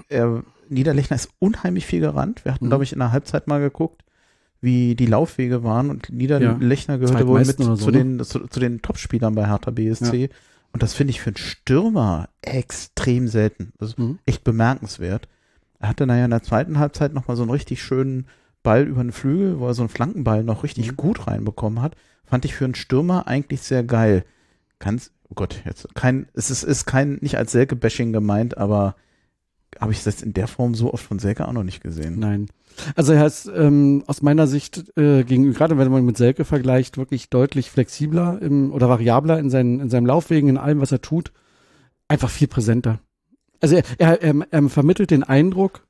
Er, 0.10 0.44
Niederlechner 0.70 1.16
ist 1.16 1.30
unheimlich 1.40 1.86
viel 1.86 2.00
gerannt. 2.00 2.44
Wir 2.46 2.54
hatten, 2.54 2.66
Mhm. 2.66 2.70
glaube 2.70 2.84
ich, 2.84 2.94
in 2.94 3.00
der 3.00 3.12
Halbzeit 3.12 3.48
mal 3.48 3.60
geguckt, 3.60 4.04
wie 4.62 4.96
die 4.96 5.06
Laufwege 5.06 5.64
waren 5.64 5.90
und 5.90 6.10
Niederlechner 6.12 6.98
gehörte 6.98 7.28
wohl 7.28 7.46
mit 7.46 7.58
so, 7.58 7.76
zu, 7.76 7.92
ne? 7.92 7.98
den, 8.04 8.24
zu, 8.24 8.48
zu 8.48 8.60
den 8.60 8.82
Topspielern 8.82 9.36
bei 9.36 9.46
Hertha 9.48 9.72
BSC. 9.72 10.30
Und 10.74 10.82
das 10.84 10.94
finde 10.94 11.12
ich 11.12 11.22
für 11.22 11.30
einen 11.30 11.38
Stürmer 11.38 12.30
extrem 12.42 13.28
selten. 13.28 13.74
Das 13.78 13.90
ist 13.90 14.00
Mhm. 14.00 14.20
echt 14.26 14.44
bemerkenswert. 14.44 15.28
Er 15.80 15.90
hatte 15.90 16.08
naja 16.08 16.26
in 16.26 16.32
der 16.32 16.42
zweiten 16.44 16.80
Halbzeit 16.80 17.14
nochmal 17.14 17.38
so 17.38 17.44
einen 17.44 17.52
richtig 17.52 17.82
schönen 17.84 18.28
Ball 18.64 18.84
über 18.88 19.02
den 19.04 19.12
Flügel, 19.12 19.60
wo 19.60 19.68
er 19.68 19.74
so 19.76 19.84
einen 19.84 19.90
Flankenball 19.90 20.44
noch 20.44 20.64
richtig 20.64 20.92
Mhm. 20.92 20.96
gut 20.98 21.28
reinbekommen 21.28 21.82
hat. 21.82 21.96
Fand 22.26 22.44
ich 22.46 22.56
für 22.56 22.66
einen 22.66 22.76
Stürmer 22.76 23.28
eigentlich 23.28 23.62
sehr 23.62 23.84
geil. 23.84 24.26
Ganz, 24.80 25.12
oh 25.30 25.36
Gott, 25.36 25.62
jetzt 25.66 25.94
kein, 25.94 26.28
es 26.34 26.50
ist, 26.50 26.64
ist 26.64 26.86
kein, 26.86 27.20
nicht 27.22 27.38
als 27.38 27.52
Selke-Bashing 27.52 28.12
gemeint, 28.14 28.58
aber 28.58 28.96
habe 29.80 29.92
ich 29.92 30.04
das 30.04 30.22
in 30.22 30.34
der 30.34 30.48
Form 30.48 30.76
so 30.76 30.94
oft 30.94 31.04
von 31.04 31.20
Selke 31.20 31.48
auch 31.48 31.54
noch 31.54 31.64
nicht 31.64 31.82
gesehen. 31.82 32.20
Nein. 32.20 32.48
Also 32.96 33.14
er 33.14 33.26
ist 33.26 33.50
ähm, 33.54 34.04
aus 34.08 34.22
meiner 34.22 34.48
Sicht 34.48 34.98
äh, 34.98 35.24
gegenüber, 35.24 35.58
gerade 35.58 35.78
wenn 35.78 35.92
man 35.92 36.06
mit 36.06 36.18
Selke 36.18 36.46
vergleicht, 36.46 36.98
wirklich 36.98 37.30
deutlich 37.30 37.72
flexibler 37.72 38.42
im, 38.42 38.72
oder 38.72 38.90
variabler 38.90 39.40
in, 39.40 39.50
seinen, 39.50 39.80
in 39.80 39.90
seinem 39.90 40.06
Laufwegen, 40.06 40.50
in 40.50 40.58
allem, 40.58 40.82
was 40.82 40.92
er 40.92 41.02
tut. 41.02 41.32
Einfach 42.08 42.30
viel 42.30 42.48
präsenter. 42.48 43.00
Also 43.62 43.76
er, 43.76 43.84
er, 43.98 44.22
er, 44.22 44.48
er 44.52 44.70
vermittelt 44.70 45.12
den 45.12 45.24
Eindruck, 45.24 45.86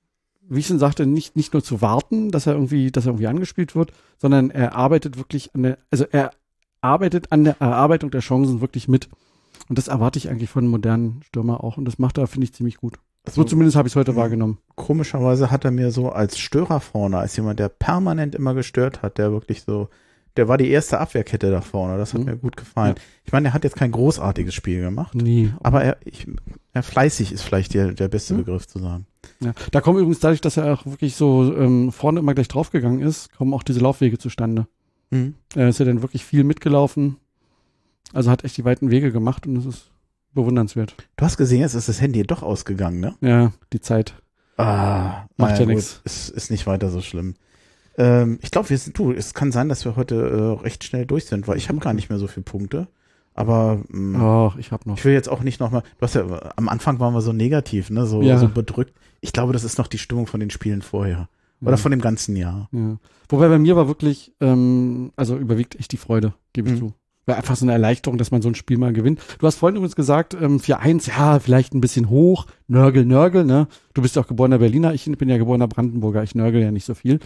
wie 0.48 0.60
ich 0.60 0.67
schon 0.67 0.80
sagte, 0.80 1.06
nicht, 1.06 1.36
nicht 1.36 1.54
nur 1.54 1.63
zu 1.63 1.82
warten, 1.82 2.32
dass 2.32 2.45
er 2.48 2.54
irgendwie, 2.54 2.91
dass 2.91 3.06
er 3.06 3.10
irgendwie 3.10 3.28
angespielt 3.28 3.76
wird, 3.76 3.91
sondern 4.17 4.52
er 4.52 4.76
arbeitet 4.76 5.17
wirklich 5.17 5.54
an 5.56 5.63
der, 5.63 5.78
also 5.89 6.06
er 6.12 6.32
arbeitet 6.82 7.32
an 7.32 7.43
der 7.43 7.60
Erarbeitung 7.60 8.12
der 8.12 8.21
Chancen 8.21 8.62
wirklich 8.62 8.88
mit. 8.88 9.10
Und 9.67 9.78
das 9.78 9.88
erwarte 9.88 10.19
ich 10.19 10.30
eigentlich 10.30 10.50
von 10.50 10.67
modernen 10.67 11.21
Stürmer 11.24 11.63
auch. 11.63 11.78
Und 11.78 11.86
das 11.86 11.98
macht 11.98 12.17
er, 12.17 12.28
finde 12.28 12.45
ich, 12.45 12.54
ziemlich 12.54 12.78
gut. 12.78 13.00
So 13.28 13.42
Also, 13.42 13.44
zumindest 13.46 13.76
habe 13.78 13.88
ich 13.88 13.94
es 13.94 13.96
heute 13.96 14.16
wahrgenommen. 14.16 14.58
komischerweise 14.76 15.52
hat 15.52 15.66
er 15.66 15.72
mir 15.72 15.92
so 15.92 16.10
als 16.10 16.38
Störer 16.38 16.80
vorne, 16.80 17.18
als 17.18 17.36
jemand, 17.38 17.60
der 17.60 17.70
permanent 17.70 18.36
immer 18.36 18.54
gestört 18.54 19.02
hat, 19.02 19.18
der 19.18 19.32
wirklich 19.32 19.64
so, 19.64 19.90
der 20.38 20.48
war 20.48 20.58
die 20.58 20.70
erste 20.70 21.00
Abwehrkette 21.00 21.50
da 21.50 21.62
vorne. 21.62 21.98
Das 21.98 22.14
hat 22.14 22.20
Mhm. 22.22 22.26
mir 22.28 22.36
gut 22.38 22.58
gefallen. 22.58 22.96
Ich 23.24 23.32
meine, 23.32 23.48
er 23.50 23.54
hat 23.54 23.64
jetzt 23.64 23.76
kein 23.78 23.92
großartiges 23.92 24.54
Spiel 24.54 24.82
gemacht, 24.82 25.16
Nee, 25.16 25.52
aber 25.64 25.84
er, 25.84 25.98
ich, 26.04 26.28
er 26.74 26.84
fleißig 26.84 27.32
ist 27.32 27.42
vielleicht 27.42 27.74
der, 27.74 27.94
der 27.94 28.08
beste 28.10 28.34
Mhm. 28.34 28.38
Begriff 28.40 28.68
zu 28.68 28.80
sagen. 28.80 29.06
Ja, 29.40 29.54
da 29.72 29.82
kommen 29.82 29.98
übrigens 30.00 30.20
dadurch, 30.20 30.42
dass 30.42 30.58
er 30.58 30.74
auch 30.74 30.86
wirklich 30.86 31.16
so 31.16 31.56
ähm, 31.58 31.92
vorne 31.92 32.20
immer 32.20 32.34
gleich 32.34 32.48
draufgegangen 32.48 33.00
ist, 33.02 33.34
kommen 33.36 33.54
auch 33.54 33.64
diese 33.64 33.80
Laufwege 33.80 34.18
zustande. 34.18 34.68
Mhm. 35.10 35.36
Er 35.56 35.70
ist 35.70 35.80
ja 35.80 35.86
dann 35.86 36.02
wirklich 36.02 36.24
viel 36.26 36.44
mitgelaufen, 36.44 37.16
also 38.14 38.30
hat 38.30 38.44
echt 38.44 38.58
die 38.58 38.66
weiten 38.66 38.92
Wege 38.92 39.12
gemacht 39.12 39.48
und 39.48 39.56
das 39.56 39.66
ist 39.66 39.92
bewundernswert. 40.36 40.95
Du 41.17 41.26
hast 41.26 41.38
gesehen, 41.38 41.62
jetzt 41.62 41.74
ist 41.74 41.89
das 41.89 42.00
Handy 42.02 42.21
doch 42.24 42.43
ausgegangen, 42.43 43.00
ne? 43.00 43.15
Ja, 43.21 43.52
die 43.74 43.82
Zeit. 43.82 44.13
Ah, 44.58 45.26
Macht 45.38 45.60
ja 45.60 45.65
nix. 45.65 46.02
Ist, 46.06 46.30
ist 46.30 46.52
nicht 46.52 46.65
weiter 46.67 46.89
so 46.89 47.02
schlimm. 47.02 47.36
Ähm, 47.98 48.39
ich 48.41 48.52
glaube, 48.52 48.69
wir 48.69 48.78
sind, 48.78 48.98
du, 48.98 49.12
es 49.12 49.34
kann 49.34 49.52
sein, 49.52 49.67
dass 49.69 49.84
wir 49.86 49.95
heute 49.95 50.15
äh, 50.60 50.63
recht 50.63 50.84
schnell 50.84 51.06
durch 51.06 51.26
sind, 51.26 51.48
weil 51.48 51.58
ich 51.58 51.67
habe 51.69 51.80
gar 51.80 51.93
nicht 51.93 52.10
mehr 52.10 52.19
so 52.19 52.28
viele 52.28 52.43
Punkte. 52.43 52.88
Aber 53.34 53.82
mh, 53.89 54.50
Ach, 54.54 54.56
ich 54.58 54.71
hab 54.71 54.86
noch. 54.86 54.98
ich 54.98 55.04
will 55.04 55.12
jetzt 55.13 55.28
auch 55.28 55.41
nicht 55.41 55.60
nochmal, 55.60 55.82
du 55.98 56.02
hast 56.02 56.15
ja, 56.15 56.52
am 56.56 56.69
Anfang 56.69 57.00
waren 57.00 57.13
wir 57.13 57.21
so 57.21 57.34
negativ, 57.34 57.89
ne, 57.89 58.06
so, 58.06 58.21
Ja. 58.21 58.38
so 58.38 58.48
bedrückt. 58.48 58.93
Ich 59.19 59.34
glaube, 59.34 59.52
das 59.52 59.63
ist 59.65 59.78
noch 59.78 59.88
die 59.88 59.98
Stimmung 59.98 60.26
von 60.28 60.39
den 60.39 60.50
Spielen 60.52 60.82
vorher. 60.82 61.28
Oder 61.62 61.71
Ja. 61.71 61.78
von 61.78 61.91
dem 61.91 62.00
ganzen 62.02 62.36
Jahr. 62.38 62.69
Ja. 62.71 62.98
Wobei 63.30 63.48
bei 63.50 63.60
mir 63.60 63.76
war 63.76 63.88
wirklich, 63.89 64.34
ähm, 64.39 65.12
also 65.17 65.38
überwiegt 65.38 65.76
echt 65.78 65.91
die 65.91 65.98
Freude, 65.98 66.34
gebe 66.54 66.69
ich 66.69 66.76
Mhm. 66.76 66.80
zu. 66.80 66.93
War 67.26 67.38
einfach 67.38 67.56
so 67.56 67.66
eine 67.66 67.72
Erleichterung, 67.74 68.18
dass 68.18 68.30
man 68.32 68.42
so 68.42 68.50
ein 68.50 68.56
Spiel 68.56 68.78
mal 68.78 68.94
gewinnt. 68.94 69.20
Du 69.40 69.48
hast 69.48 69.56
vorhin 69.56 69.78
übrigens 69.78 69.96
gesagt, 69.96 70.36
ähm, 70.40 70.60
4-1, 70.60 71.08
ja, 71.10 71.40
vielleicht 71.40 71.74
ein 71.74 71.82
bisschen 71.82 72.10
hoch, 72.10 72.46
Nörgel, 72.68 73.04
Nörgel, 73.06 73.46
ne? 73.46 73.68
Du 73.94 74.02
bist 74.04 74.16
ja 74.16 74.22
auch 74.22 74.28
geborener 74.28 74.60
Berliner, 74.60 74.94
ich 74.94 75.06
bin 75.06 75.30
ja 75.30 75.38
geborener 75.38 75.68
Brandenburger, 75.68 76.22
ich 76.24 76.36
nörgel 76.36 76.62
ja 76.62 76.72
nicht 76.72 76.86
so 76.86 76.94
viel. 76.94 77.20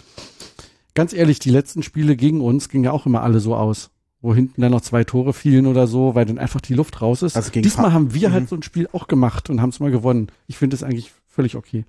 Ganz 0.96 1.14
ehrlich, 1.14 1.40
die 1.40 1.50
letzten 1.52 1.84
Spiele 1.84 2.16
gegen 2.16 2.42
uns 2.42 2.70
gingen 2.70 2.84
ja 2.86 2.92
auch 2.92 3.06
immer 3.06 3.22
alle 3.24 3.40
so 3.40 3.56
aus. 3.56 3.92
Wo 4.22 4.36
hinten 4.36 4.62
dann 4.62 4.72
noch 4.72 4.82
zwei 4.82 5.06
Tore 5.06 5.32
fielen 5.32 5.66
oder 5.66 5.88
so, 5.88 6.14
weil 6.14 6.26
dann 6.26 6.40
einfach 6.40 6.60
die 6.60 6.74
Luft 6.74 7.02
raus 7.02 7.22
ist. 7.22 7.38
Also 7.38 7.52
Diesmal 7.52 7.88
Fa- 7.88 7.94
haben 7.94 8.14
wir 8.14 8.30
Mhm. 8.30 8.34
halt 8.34 8.50
so 8.50 8.56
ein 8.56 8.64
Spiel 8.64 8.90
auch 8.92 9.08
gemacht 9.08 9.50
und 9.50 9.62
haben 9.62 9.70
es 9.70 9.80
mal 9.80 9.92
gewonnen. 9.92 10.28
Ich 10.48 10.58
finde 10.58 10.76
es 10.76 10.84
eigentlich 10.84 11.12
völlig 11.30 11.56
okay. 11.56 11.86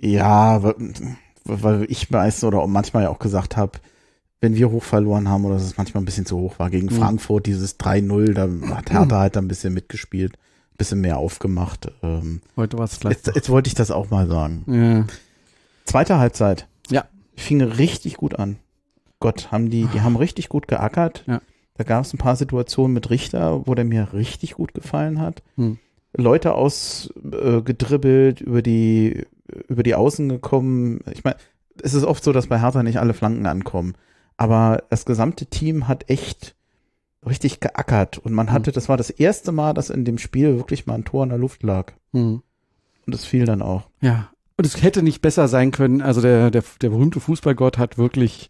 Ja, 0.00 0.62
weil, 0.62 0.74
weil 1.44 1.86
ich 1.90 2.10
meist 2.10 2.44
oder 2.44 2.64
manchmal 2.68 3.04
ja 3.04 3.08
auch 3.08 3.18
gesagt 3.18 3.56
habe, 3.56 3.72
wenn 4.40 4.54
wir 4.54 4.70
hoch 4.70 4.84
verloren 4.84 5.28
haben 5.28 5.44
oder 5.44 5.54
dass 5.54 5.64
es 5.64 5.76
manchmal 5.76 6.02
ein 6.02 6.06
bisschen 6.06 6.26
zu 6.26 6.38
hoch 6.38 6.58
war. 6.58 6.70
Gegen 6.70 6.86
Mhm. 6.86 6.98
Frankfurt 6.98 7.46
dieses 7.46 7.78
3-0, 7.78 8.34
da 8.34 8.48
hat 8.76 8.90
Hertha 8.92 9.18
halt 9.18 9.36
ein 9.36 9.48
bisschen 9.48 9.74
mitgespielt, 9.74 10.34
ein 10.34 10.76
bisschen 10.78 11.00
mehr 11.00 11.18
aufgemacht. 11.18 11.90
Ähm, 12.02 12.40
Heute 12.56 12.78
war 12.78 12.84
es 12.84 13.00
gleich. 13.00 13.14
jetzt, 13.14 13.34
jetzt 13.34 13.48
wollte 13.50 13.68
ich 13.68 13.74
das 13.74 13.90
auch 13.90 14.10
mal 14.10 14.28
sagen. 14.28 14.64
Ja. 14.68 15.04
Zweite 15.84 16.18
Halbzeit. 16.18 16.66
Ja. 16.90 17.04
Fing 17.36 17.60
richtig 17.62 18.16
gut 18.16 18.38
an. 18.38 18.56
Gott, 19.20 19.50
haben 19.50 19.70
die, 19.70 19.86
die 19.86 20.00
haben 20.02 20.14
richtig 20.16 20.48
gut 20.48 20.68
geackert. 20.68 21.24
Ja. 21.26 21.40
Da 21.74 21.84
gab 21.84 22.04
es 22.04 22.12
ein 22.14 22.18
paar 22.18 22.36
Situationen 22.36 22.92
mit 22.94 23.10
Richter, 23.10 23.66
wo 23.66 23.74
der 23.74 23.84
mir 23.84 24.12
richtig 24.12 24.54
gut 24.54 24.74
gefallen 24.74 25.20
hat. 25.20 25.42
Hm. 25.56 25.78
Leute 26.16 26.54
aus 26.54 27.12
äh, 27.32 27.60
über 28.40 28.62
die, 28.62 29.24
über 29.68 29.82
die 29.82 29.94
Außen 29.94 30.28
gekommen. 30.28 31.00
Ich 31.12 31.24
meine, 31.24 31.36
es 31.82 31.94
ist 31.94 32.04
oft 32.04 32.22
so, 32.24 32.32
dass 32.32 32.46
bei 32.48 32.60
Hertha 32.60 32.82
nicht 32.82 32.98
alle 32.98 33.14
Flanken 33.14 33.46
ankommen. 33.46 33.94
Aber 34.38 34.84
das 34.88 35.04
gesamte 35.04 35.46
Team 35.46 35.88
hat 35.88 36.08
echt 36.08 36.56
richtig 37.26 37.60
geackert. 37.60 38.18
Und 38.18 38.32
man 38.32 38.50
hatte, 38.50 38.72
das 38.72 38.88
war 38.88 38.96
das 38.96 39.10
erste 39.10 39.52
Mal, 39.52 39.74
dass 39.74 39.90
in 39.90 40.04
dem 40.04 40.16
Spiel 40.16 40.56
wirklich 40.56 40.86
mal 40.86 40.94
ein 40.94 41.04
Tor 41.04 41.24
in 41.24 41.28
der 41.28 41.38
Luft 41.38 41.62
lag. 41.62 41.92
Hm. 42.12 42.42
Und 43.06 43.14
es 43.14 43.26
fiel 43.26 43.44
dann 43.44 43.60
auch. 43.60 43.90
Ja. 44.00 44.30
Und 44.56 44.64
es 44.64 44.80
hätte 44.80 45.02
nicht 45.02 45.20
besser 45.20 45.48
sein 45.48 45.72
können. 45.72 46.00
Also 46.00 46.20
der, 46.20 46.50
der, 46.50 46.64
der 46.80 46.88
berühmte 46.88 47.20
Fußballgott 47.20 47.78
hat 47.78 47.98
wirklich 47.98 48.48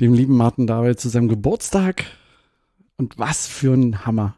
dem 0.00 0.12
lieben 0.12 0.36
Martin 0.36 0.66
David 0.66 1.00
zu 1.00 1.08
seinem 1.08 1.28
Geburtstag. 1.28 2.04
Und 2.96 3.18
was 3.18 3.46
für 3.46 3.72
ein 3.72 4.04
Hammer. 4.04 4.36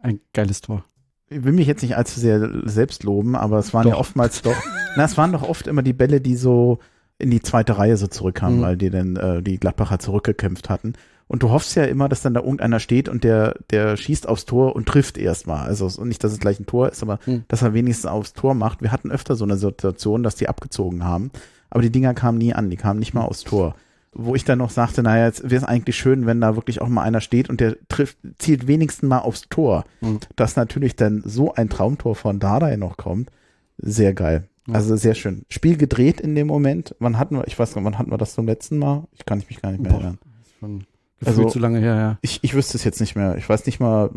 Ein 0.00 0.20
geiles 0.32 0.60
Tor. 0.60 0.84
Ich 1.28 1.42
will 1.44 1.52
mich 1.52 1.66
jetzt 1.66 1.82
nicht 1.82 1.96
allzu 1.96 2.20
sehr 2.20 2.68
selbst 2.68 3.02
loben, 3.02 3.34
aber 3.34 3.58
es 3.58 3.74
waren 3.74 3.84
Doch. 3.84 3.90
ja 3.90 3.96
oftmals 3.98 4.42
doch, 4.42 4.56
na, 4.96 5.04
es 5.04 5.16
waren 5.16 5.32
doch 5.32 5.42
oft 5.42 5.66
immer 5.66 5.82
die 5.82 5.92
Bälle, 5.92 6.20
die 6.20 6.36
so 6.36 6.78
in 7.18 7.30
die 7.30 7.42
zweite 7.42 7.78
Reihe 7.78 7.96
so 7.96 8.06
zurückkamen, 8.06 8.58
Mhm. 8.58 8.62
weil 8.62 8.76
die 8.76 8.90
dann 8.90 9.16
äh, 9.16 9.42
die 9.42 9.58
Gladbacher 9.58 9.98
zurückgekämpft 9.98 10.70
hatten. 10.70 10.92
Und 11.26 11.42
du 11.42 11.50
hoffst 11.50 11.74
ja 11.76 11.84
immer, 11.84 12.08
dass 12.08 12.22
dann 12.22 12.32
da 12.32 12.40
irgendeiner 12.40 12.80
steht 12.80 13.08
und 13.08 13.22
der, 13.22 13.56
der 13.70 13.96
schießt 13.98 14.26
aufs 14.26 14.46
Tor 14.46 14.74
und 14.74 14.86
trifft 14.86 15.18
erstmal. 15.18 15.66
Also 15.66 16.02
nicht, 16.04 16.24
dass 16.24 16.32
es 16.32 16.38
gleich 16.38 16.58
ein 16.58 16.64
Tor 16.66 16.88
ist, 16.88 17.02
aber 17.02 17.18
Mhm. 17.26 17.44
dass 17.48 17.60
er 17.62 17.74
wenigstens 17.74 18.06
aufs 18.10 18.32
Tor 18.32 18.54
macht. 18.54 18.80
Wir 18.82 18.92
hatten 18.92 19.10
öfter 19.10 19.34
so 19.36 19.44
eine 19.44 19.56
Situation, 19.58 20.22
dass 20.22 20.36
die 20.36 20.48
abgezogen 20.48 21.04
haben, 21.04 21.30
aber 21.70 21.82
die 21.82 21.90
Dinger 21.90 22.14
kamen 22.14 22.38
nie 22.38 22.54
an, 22.54 22.70
die 22.70 22.76
kamen 22.78 22.98
nicht 22.98 23.12
mal 23.14 23.22
aufs 23.24 23.44
Tor. 23.44 23.74
Wo 24.14 24.34
ich 24.34 24.44
dann 24.44 24.58
noch 24.58 24.70
sagte, 24.70 25.02
naja, 25.02 25.26
jetzt 25.26 25.42
wäre 25.44 25.56
es 25.56 25.64
eigentlich 25.68 25.96
schön, 25.96 26.24
wenn 26.24 26.40
da 26.40 26.56
wirklich 26.56 26.80
auch 26.80 26.88
mal 26.88 27.02
einer 27.02 27.20
steht 27.20 27.50
und 27.50 27.60
der 27.60 27.76
trifft, 27.88 28.16
zielt 28.38 28.66
wenigstens 28.66 29.06
mal 29.06 29.18
aufs 29.18 29.48
Tor. 29.50 29.84
Mhm. 30.00 30.20
Dass 30.34 30.56
natürlich 30.56 30.96
dann 30.96 31.22
so 31.26 31.52
ein 31.54 31.68
Traumtor 31.68 32.14
von 32.14 32.38
Dardai 32.40 32.76
noch 32.76 32.96
kommt, 32.96 33.30
sehr 33.76 34.14
geil. 34.14 34.44
Ja. 34.68 34.74
Also 34.74 34.96
sehr 34.96 35.14
schön. 35.14 35.44
Spiel 35.48 35.76
gedreht 35.76 36.20
in 36.20 36.34
dem 36.34 36.46
Moment. 36.46 36.94
Wann 36.98 37.18
hatten 37.18 37.36
wir, 37.36 37.46
ich 37.46 37.58
weiß 37.58 37.72
gar 37.74 37.80
nicht, 37.80 37.86
wann 37.86 37.98
hatten 37.98 38.10
wir 38.10 38.18
das 38.18 38.34
zum 38.34 38.46
letzten 38.46 38.78
Mal? 38.78 39.04
Ich 39.12 39.24
kann 39.24 39.42
mich 39.48 39.60
gar 39.62 39.72
nicht 39.72 39.80
mehr 39.82 39.90
Boah. 39.92 39.98
erinnern. 39.98 40.18
Schon 40.60 40.84
Also- 41.24 41.44
zu 41.48 41.58
lange 41.58 41.80
her, 41.80 41.96
ja. 41.96 42.18
Ich, 42.20 42.44
ich 42.44 42.54
wüsste 42.54 42.76
es 42.76 42.84
jetzt 42.84 43.00
nicht 43.00 43.16
mehr. 43.16 43.36
Ich 43.38 43.48
weiß 43.48 43.64
nicht 43.66 43.80
mal, 43.80 44.10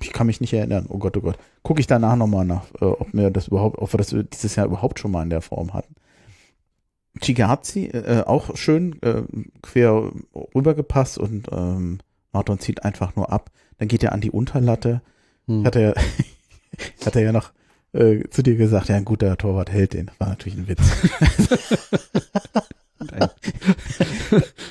ich 0.00 0.12
kann 0.12 0.26
mich 0.28 0.40
nicht 0.40 0.52
erinnern. 0.52 0.86
Oh 0.88 0.98
Gott, 0.98 1.16
oh 1.16 1.20
Gott. 1.20 1.38
Gucke 1.62 1.80
ich 1.80 1.86
danach 1.86 2.16
nochmal 2.16 2.44
nach, 2.44 2.64
äh, 2.80 2.84
ob 2.84 3.12
mir 3.14 3.30
das 3.30 3.48
überhaupt, 3.48 3.78
ob 3.78 3.92
wir 3.92 3.98
das 3.98 4.14
dieses 4.32 4.54
Jahr 4.56 4.66
überhaupt 4.66 4.98
schon 5.00 5.10
mal 5.10 5.22
in 5.22 5.30
der 5.30 5.42
Form 5.42 5.74
hatten. 5.74 5.94
Chigazi, 7.20 7.86
äh, 7.86 8.22
auch 8.26 8.56
schön 8.56 9.00
äh, 9.02 9.22
quer 9.62 10.10
rübergepasst 10.54 11.18
und 11.18 11.48
ähm, 11.50 11.98
Martin 12.32 12.58
zieht 12.58 12.84
einfach 12.84 13.16
nur 13.16 13.32
ab. 13.32 13.50
Dann 13.78 13.88
geht 13.88 14.02
er 14.04 14.12
an 14.12 14.20
die 14.20 14.30
Unterlatte. 14.30 15.00
Hm. 15.46 15.64
Hat 15.64 15.76
er, 15.76 15.94
hat 17.06 17.16
er 17.16 17.22
ja 17.22 17.32
noch 17.32 17.52
äh, 17.96 18.28
zu 18.30 18.42
dir 18.42 18.56
gesagt, 18.56 18.88
ja, 18.88 18.96
ein 18.96 19.04
guter 19.04 19.36
Torwart 19.36 19.70
hält 19.72 19.94
den. 19.94 20.10
War 20.18 20.28
natürlich 20.28 20.58
ein 20.58 20.68
Witz. 20.68 20.82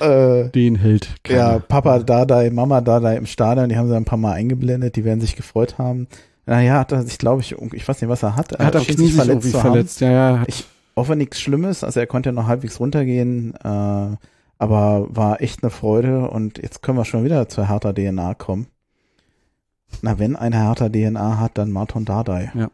äh, 0.00 0.48
Den 0.50 0.76
hält 0.76 1.08
ja, 1.28 1.48
keiner. 1.48 1.60
Papa 1.60 1.98
Dadai, 2.00 2.50
Mama 2.50 2.80
Dadai 2.80 3.16
im 3.16 3.26
Stadion, 3.26 3.68
die 3.68 3.76
haben 3.76 3.88
sie 3.88 3.96
ein 3.96 4.04
paar 4.04 4.18
Mal 4.18 4.32
eingeblendet, 4.32 4.96
die 4.96 5.04
werden 5.04 5.20
sich 5.20 5.36
gefreut 5.36 5.78
haben. 5.78 6.08
Naja, 6.46 6.78
hat 6.78 6.92
er 6.92 7.02
sich, 7.02 7.18
glaube 7.18 7.42
ich, 7.42 7.56
ich 7.72 7.88
weiß 7.88 8.00
nicht, 8.00 8.08
was 8.08 8.22
er 8.22 8.36
hat. 8.36 8.52
Er 8.52 8.66
hat 8.66 8.76
am 8.76 8.84
schien 8.84 8.96
Knie 8.96 9.40
sich 9.40 9.56
verletzt. 9.56 10.00
Ja, 10.00 10.10
ja. 10.10 10.44
Ich 10.46 10.64
hoffe 10.94 11.16
nichts 11.16 11.40
Schlimmes, 11.40 11.82
also 11.82 11.98
er 11.98 12.06
konnte 12.06 12.28
ja 12.28 12.32
noch 12.32 12.46
halbwegs 12.46 12.78
runtergehen, 12.78 13.54
äh, 13.54 14.16
aber 14.58 15.06
war 15.08 15.42
echt 15.42 15.62
eine 15.62 15.70
Freude 15.70 16.30
und 16.30 16.58
jetzt 16.58 16.82
können 16.82 16.98
wir 16.98 17.04
schon 17.04 17.24
wieder 17.24 17.48
zur 17.48 17.68
Hertha 17.68 17.92
DNA 17.92 18.34
kommen. 18.34 18.68
Na, 20.02 20.18
wenn 20.18 20.36
eine 20.36 20.56
Hertha 20.56 20.88
DNA 20.88 21.38
hat, 21.38 21.58
dann 21.58 21.70
Martin 21.70 22.04
Dardai. 22.04 22.50
Ja. 22.54 22.70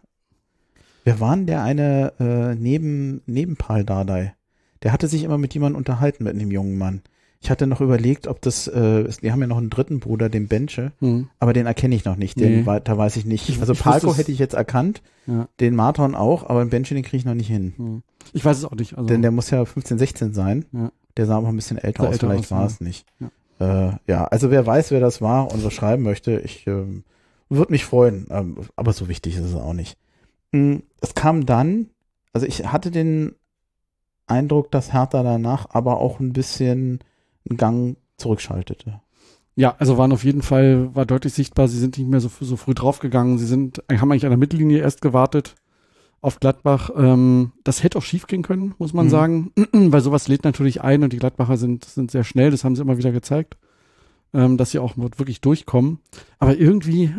Wer 1.05 1.21
war 1.21 1.35
denn 1.37 1.47
der 1.47 1.63
eine 1.63 2.13
äh, 2.21 2.55
neben, 2.55 3.23
neben 3.27 3.57
Paul 3.57 3.85
Dardai? 3.85 4.35
Der 4.83 4.93
hatte 4.93 5.09
sich 5.09 5.25
immer 5.25 5.39
mit 5.39 5.55
jemandem 5.55 5.79
unterhalten, 5.79 6.25
mit 6.25 6.35
einem 6.35 6.51
jungen 6.51 6.77
Mann. 6.79 7.03
Ich 7.41 7.51
hatte 7.51 7.67
noch 7.67 7.81
überlegt, 7.81 8.29
ob 8.29 8.41
das, 8.41 8.69
äh, 8.69 9.09
die 9.21 9.33
haben 9.33 9.41
ja 9.41 9.49
noch 9.49 9.57
einen 9.59 9.71
dritten 9.71 9.99
Bruder, 9.99 10.29
den 10.29 10.47
Benche, 10.47 10.93
hm. 11.01 11.29
aber 11.41 11.53
den 11.53 11.67
erkenne 11.67 11.95
ich 11.97 12.05
noch 12.05 12.15
nicht. 12.15 12.39
Den 12.39 12.65
Nee. 12.65 12.81
da 12.85 12.97
weiß 12.97 13.17
ich 13.17 13.25
nicht. 13.25 13.49
Ich- 13.49 13.59
also 13.61 13.73
ich 13.73 13.81
Palko 13.81 14.15
hätte 14.17 14.31
ich 14.31 14.39
jetzt 14.39 14.55
erkannt, 14.55 15.03
Ja. 15.27 15.49
den 15.59 15.75
Marton 15.75 16.15
auch, 16.15 16.49
aber 16.49 16.65
den 16.65 16.71
Benche, 16.71 16.95
den 16.95 17.03
kriege 17.03 17.17
ich 17.17 17.25
noch 17.25 17.35
nicht 17.35 17.49
hin. 17.49 17.75
Hm. 17.77 18.03
Ich 18.33 18.45
weiß 18.45 18.59
es 18.59 18.65
auch 18.65 18.77
nicht. 18.77 18.97
Also, 18.97 19.09
Denn 19.09 19.23
der 19.23 19.33
muss 19.33 19.51
ja 19.51 19.65
15, 19.65 19.99
16 19.99 20.35
sein. 20.35 20.65
Ja. 20.73 20.93
Der 21.17 21.27
sah 21.27 21.37
aber 21.39 21.49
ein 21.49 21.57
bisschen 21.57 21.79
älter 21.79 22.05
aus, 22.05 22.13
älter 22.13 22.29
vielleicht 22.29 22.45
aus, 22.45 22.51
war 22.53 22.61
ja. 22.61 22.67
es 22.67 22.81
nicht. 22.81 23.07
Ja. 23.59 23.89
Äh, 23.91 23.93
ja, 24.07 24.25
also 24.25 24.51
wer 24.53 24.65
weiß, 24.65 24.93
wer 24.93 25.01
das 25.01 25.21
war 25.21 25.53
und 25.53 25.65
was 25.65 25.73
schreiben 25.73 26.05
möchte, 26.05 26.39
ich 26.39 26.67
ähm, 26.69 27.03
würde 27.49 27.73
mich 27.73 27.85
freuen, 27.85 28.27
ähm, 28.31 28.57
aber 28.77 28.93
so 28.93 29.09
wichtig 29.09 29.37
ist 29.37 29.45
es 29.45 29.55
auch 29.55 29.75
nicht. 29.75 29.97
Mm, 30.53 30.77
Es 31.01 31.15
kam 31.15 31.47
dann, 31.47 31.91
also 32.33 32.47
ich 32.47 32.67
hatte 32.67 32.91
den 32.91 33.35
Eindruck, 34.27 34.71
dass 34.71 34.93
Hertha 34.93 35.23
danach 35.23 35.67
aber 35.71 35.99
auch 35.99 36.21
ein 36.21 36.33
bisschen 36.33 37.01
einen 37.49 37.57
Gang 37.57 37.97
zurückschaltete. 38.19 39.01
Ja, 39.55 39.75
also 39.79 39.99
waren 39.99 40.13
auf 40.13 40.25
jeden 40.25 40.41
Fall, 40.43 40.95
war 40.95 41.05
deutlich 41.05 41.35
sichtbar, 41.35 41.69
sie 41.69 41.79
sind 41.79 41.99
nicht 41.99 42.09
mehr 42.09 42.21
so, 42.21 42.31
so 42.41 42.57
früh 42.57 42.73
draufgegangen. 42.73 43.37
Sie 43.39 43.47
sind, 43.47 43.83
haben 43.91 44.11
eigentlich 44.11 44.25
an 44.25 44.31
der 44.31 44.39
Mittellinie 44.39 44.79
erst 44.79 45.03
gewartet 45.03 45.57
auf 46.23 46.41
Gladbach. 46.41 46.91
Ähm, 46.97 47.53
das 47.65 47.83
hätte 47.83 47.99
auch 47.99 48.03
schief 48.03 48.27
gehen 48.27 48.43
können, 48.43 48.75
muss 48.79 48.95
man 48.95 49.07
Mhm. 49.07 49.11
sagen, 49.11 49.53
weil 49.73 50.01
sowas 50.01 50.29
lädt 50.29 50.45
natürlich 50.45 50.81
ein 50.81 51.03
und 51.03 51.13
die 51.13 51.19
Gladbacher 51.19 51.57
sind, 51.59 51.85
sind 51.85 52.11
sehr 52.11 52.25
schnell, 52.25 52.51
das 52.51 52.65
haben 52.65 52.77
sie 52.77 52.83
immer 52.83 52.97
wieder 52.97 53.13
gezeigt, 53.13 53.59
ähm, 54.33 54.57
dass 54.57 54.71
sie 54.71 54.79
auch 54.79 54.95
wirklich 54.97 55.41
durchkommen. 55.43 55.99
Aber 56.39 56.57
irgendwie, 56.57 57.13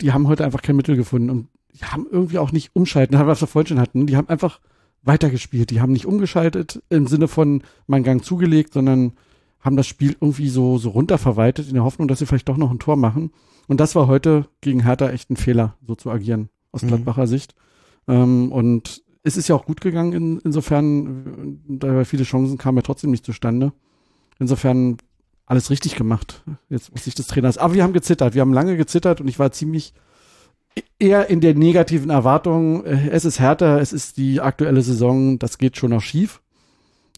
die 0.00 0.12
haben 0.12 0.26
heute 0.26 0.44
einfach 0.44 0.62
kein 0.62 0.74
Mittel 0.76 0.96
gefunden 0.96 1.30
und 1.30 1.48
die 1.74 1.84
haben 1.84 2.06
irgendwie 2.10 2.38
auch 2.38 2.52
nicht 2.52 2.74
umschalten, 2.74 3.18
was 3.26 3.40
wir 3.40 3.48
vorhin 3.48 3.68
schon 3.68 3.80
hatten. 3.80 4.06
Die 4.06 4.16
haben 4.16 4.28
einfach 4.28 4.60
weitergespielt. 5.02 5.70
Die 5.70 5.80
haben 5.80 5.92
nicht 5.92 6.06
umgeschaltet 6.06 6.82
im 6.88 7.06
Sinne 7.06 7.28
von 7.28 7.62
mal 7.86 7.96
einen 7.96 8.04
Gang 8.04 8.24
zugelegt, 8.24 8.72
sondern 8.72 9.12
haben 9.60 9.76
das 9.76 9.86
Spiel 9.86 10.16
irgendwie 10.20 10.48
so, 10.48 10.78
so 10.78 10.90
runterverwaltet 10.90 11.68
in 11.68 11.74
der 11.74 11.84
Hoffnung, 11.84 12.08
dass 12.08 12.18
sie 12.18 12.26
vielleicht 12.26 12.48
doch 12.48 12.56
noch 12.56 12.70
ein 12.70 12.78
Tor 12.78 12.96
machen. 12.96 13.30
Und 13.68 13.80
das 13.80 13.94
war 13.94 14.06
heute 14.06 14.46
gegen 14.60 14.82
Hertha 14.82 15.08
echt 15.10 15.30
ein 15.30 15.36
Fehler, 15.36 15.76
so 15.86 15.94
zu 15.94 16.10
agieren, 16.10 16.48
aus 16.72 16.82
Mhm. 16.82 16.88
Gladbacher 16.88 17.26
Sicht. 17.26 17.54
Ähm, 18.08 18.50
und 18.50 19.02
es 19.22 19.36
ist 19.36 19.48
ja 19.48 19.54
auch 19.54 19.66
gut 19.66 19.80
gegangen, 19.80 20.12
in, 20.12 20.40
insofern, 20.40 21.60
da 21.68 22.04
viele 22.04 22.24
Chancen 22.24 22.58
kamen 22.58 22.78
ja 22.78 22.82
trotzdem 22.82 23.12
nicht 23.12 23.24
zustande. 23.24 23.72
Insofern 24.40 24.96
alles 25.46 25.70
richtig 25.70 25.94
gemacht, 25.94 26.42
jetzt 26.68 26.92
aus 26.92 27.04
Sicht 27.04 27.18
des 27.18 27.28
Trainers. 27.28 27.58
Aber 27.58 27.74
wir 27.74 27.84
haben 27.84 27.92
gezittert, 27.92 28.34
wir 28.34 28.40
haben 28.40 28.52
lange 28.52 28.76
gezittert 28.76 29.20
und 29.20 29.28
ich 29.28 29.38
war 29.38 29.52
ziemlich 29.52 29.94
eher 30.98 31.28
in 31.28 31.40
der 31.40 31.54
negativen 31.54 32.10
Erwartung, 32.10 32.84
äh, 32.84 33.08
es 33.10 33.24
ist 33.24 33.38
härter, 33.40 33.80
es 33.80 33.92
ist 33.92 34.16
die 34.16 34.40
aktuelle 34.40 34.82
Saison, 34.82 35.38
das 35.38 35.58
geht 35.58 35.76
schon 35.76 35.90
noch 35.90 36.00
schief. 36.02 36.40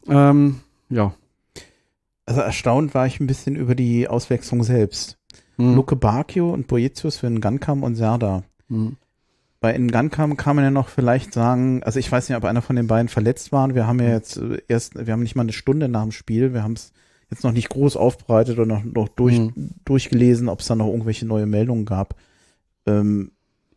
Ähm, 0.09 0.61
ja. 0.89 1.15
Also 2.27 2.41
erstaunt 2.41 2.95
war 2.95 3.07
ich 3.07 3.21
ein 3.21 3.27
bisschen 3.27 3.57
über 3.57 3.75
die 3.75 4.09
Auswechslung 4.09 4.63
selbst. 4.63 5.19
Hm. 5.57 5.75
Luke 5.75 5.97
Bacchio 5.97 6.53
und 6.53 6.67
Boetius 6.67 7.19
für 7.19 7.31
Ngankam 7.31 7.83
und 7.83 7.95
Serda. 7.95 8.43
Hm. 8.69 8.97
Bei 9.61 9.77
Ngankam 9.77 10.37
kann 10.37 10.57
man 10.57 10.65
ja 10.65 10.71
noch 10.71 10.89
vielleicht 10.89 11.33
sagen, 11.33 11.83
also 11.85 11.99
ich 11.99 12.11
weiß 12.11 12.29
nicht, 12.29 12.37
ob 12.37 12.45
einer 12.45 12.63
von 12.63 12.77
den 12.77 12.87
beiden 12.87 13.09
verletzt 13.09 13.53
war. 13.53 13.75
Wir 13.75 13.87
haben 13.87 14.01
ja 14.01 14.09
jetzt 14.09 14.37
äh, 14.39 14.59
erst, 14.69 15.07
wir 15.07 15.13
haben 15.13 15.23
nicht 15.23 15.37
mal 15.37 15.43
eine 15.43 15.53
Stunde 15.53 15.89
nach 15.89 16.03
dem 16.03 16.13
Spiel, 16.13 16.53
wir 16.55 16.63
haben 16.63 16.75
es 16.75 16.93
jetzt 17.31 17.45
noch 17.45 17.53
nicht 17.53 17.69
groß 17.69 17.97
aufbereitet 17.97 18.59
und 18.59 18.69
noch, 18.69 18.85
noch 18.85 19.09
durch, 19.09 19.39
Mhm. 19.39 19.71
durchgelesen, 19.85 20.49
ob 20.49 20.61
es 20.61 20.67
da 20.67 20.75
noch 20.75 20.89
irgendwelche 20.89 21.27
neue 21.27 21.47
Meldungen 21.47 21.85
gab. 21.85 22.15
Ähm, 22.87 23.33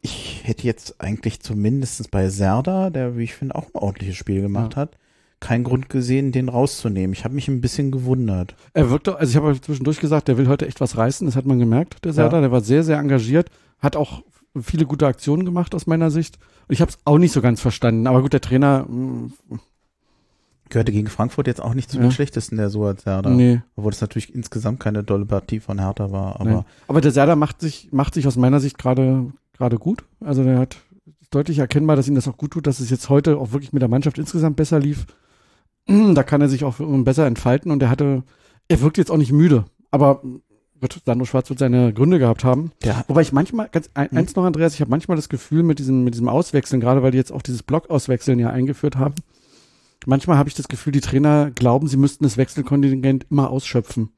ich 0.07 0.41
hätte 0.43 0.63
jetzt 0.63 1.01
eigentlich 1.01 1.41
zumindestens 1.41 2.07
bei 2.07 2.29
Serda, 2.29 2.89
der, 2.89 3.17
wie 3.17 3.23
ich 3.23 3.35
finde, 3.35 3.55
auch 3.55 3.65
ein 3.65 3.75
ordentliches 3.75 4.15
Spiel 4.15 4.41
gemacht 4.41 4.73
Ja. 4.75 4.81
hat, 4.81 4.97
keinen 5.39 5.63
Grund 5.63 5.89
gesehen, 5.89 6.31
den 6.31 6.49
rauszunehmen. 6.49 7.13
Ich 7.13 7.23
habe 7.23 7.35
mich 7.35 7.47
ein 7.47 7.61
bisschen 7.61 7.91
gewundert. 7.91 8.55
Er 8.73 8.89
wirkte, 8.89 9.17
also 9.17 9.29
ich 9.29 9.35
habe 9.35 9.59
zwischendurch 9.61 9.99
gesagt, 9.99 10.27
der 10.27 10.37
will 10.37 10.47
heute 10.47 10.65
echt 10.67 10.81
was 10.81 10.97
reißen, 10.97 11.27
das 11.27 11.35
hat 11.35 11.45
man 11.45 11.59
gemerkt, 11.59 12.03
der 12.05 12.13
Serda, 12.13 12.41
der 12.41 12.51
war 12.51 12.61
sehr, 12.61 12.83
sehr 12.83 12.97
engagiert, 12.97 13.49
hat 13.79 13.95
auch 13.95 14.23
viele 14.59 14.85
gute 14.85 15.05
Aktionen 15.05 15.45
gemacht 15.45 15.75
aus 15.75 15.85
meiner 15.85 16.09
Sicht. 16.09 16.39
Ich 16.69 16.81
habe 16.81 16.89
es 16.89 16.97
auch 17.05 17.17
nicht 17.19 17.31
so 17.33 17.41
ganz 17.41 17.61
verstanden, 17.61 18.07
aber 18.07 18.21
gut, 18.23 18.33
der 18.33 18.41
Trainer, 18.41 18.85
mh, 18.89 19.29
Gehörte 20.69 20.91
gegen 20.91 21.07
Frankfurt 21.07 21.47
jetzt 21.47 21.61
auch 21.61 21.73
nicht 21.73 21.89
zu 21.89 21.95
Ja. 21.95 22.03
den 22.03 22.11
schlechtesten 22.11 22.57
der 22.57 22.69
Suat 22.69 22.99
Serda. 22.99 23.29
nee, 23.29 23.61
Obwohl 23.77 23.91
das 23.91 24.01
natürlich 24.01 24.35
insgesamt 24.35 24.81
keine 24.81 25.01
dolle 25.01 25.25
Partie 25.25 25.61
von 25.61 25.79
Hertha 25.79 26.11
war, 26.11 26.41
aber. 26.41 26.65
Aber 26.89 26.99
der 26.99 27.11
Serda 27.11 27.37
macht 27.37 27.61
sich, 27.61 27.87
macht 27.93 28.13
sich 28.13 28.27
aus 28.27 28.35
meiner 28.35 28.59
Sicht 28.59 28.77
gerade 28.77 29.31
gerade 29.57 29.77
gut. 29.77 30.03
Also 30.19 30.43
der 30.43 30.59
hat 30.59 30.77
deutlich 31.31 31.59
erkennbar, 31.59 31.95
dass 31.95 32.07
ihm 32.07 32.15
das 32.15 32.27
auch 32.27 32.37
gut 32.37 32.51
tut, 32.51 32.67
dass 32.67 32.79
es 32.79 32.89
jetzt 32.89 33.09
heute 33.09 33.37
auch 33.37 33.51
wirklich 33.51 33.73
mit 33.73 33.81
der 33.81 33.89
Mannschaft 33.89 34.17
insgesamt 34.17 34.55
besser 34.55 34.79
lief. 34.79 35.05
Da 35.87 36.23
kann 36.23 36.41
er 36.41 36.49
sich 36.49 36.65
auch 36.65 36.75
besser 36.79 37.25
entfalten 37.27 37.71
und 37.71 37.81
er 37.81 37.89
hatte, 37.89 38.23
er 38.67 38.81
wirkt 38.81 38.97
jetzt 38.97 39.09
auch 39.09 39.17
nicht 39.17 39.31
müde. 39.31 39.63
Aber 39.89 40.21
wird 40.79 41.01
Sandro 41.05 41.25
Schwarz 41.25 41.49
wird 41.49 41.59
seine 41.59 41.93
Gründe 41.93 42.19
gehabt 42.19 42.43
haben. 42.43 42.71
der, 42.83 43.05
Wobei 43.07 43.21
ich 43.21 43.31
manchmal, 43.31 43.69
ganz 43.69 43.89
Hm. 43.97 44.17
eins 44.17 44.35
noch, 44.35 44.43
Andreas, 44.43 44.73
ich 44.73 44.81
habe 44.81 44.91
manchmal 44.91 45.15
das 45.15 45.29
Gefühl 45.29 45.63
mit 45.63 45.79
diesem, 45.79 46.03
mit 46.03 46.13
diesem 46.13 46.27
Auswechseln, 46.27 46.81
gerade 46.81 47.03
weil 47.03 47.11
die 47.11 47.17
jetzt 47.17 47.31
auch 47.31 47.41
dieses 47.41 47.63
Block-Auswechseln 47.63 48.37
ja 48.37 48.49
eingeführt 48.49 48.97
haben, 48.97 49.15
manchmal 50.05 50.37
habe 50.37 50.49
ich 50.49 50.55
das 50.55 50.67
Gefühl, 50.67 50.91
die 50.91 51.01
Trainer 51.01 51.51
glauben, 51.51 51.87
sie 51.87 51.97
müssten 51.97 52.25
das 52.25 52.37
Wechselkontingent 52.37 53.25
immer 53.29 53.49
ausschöpfen 53.49 54.09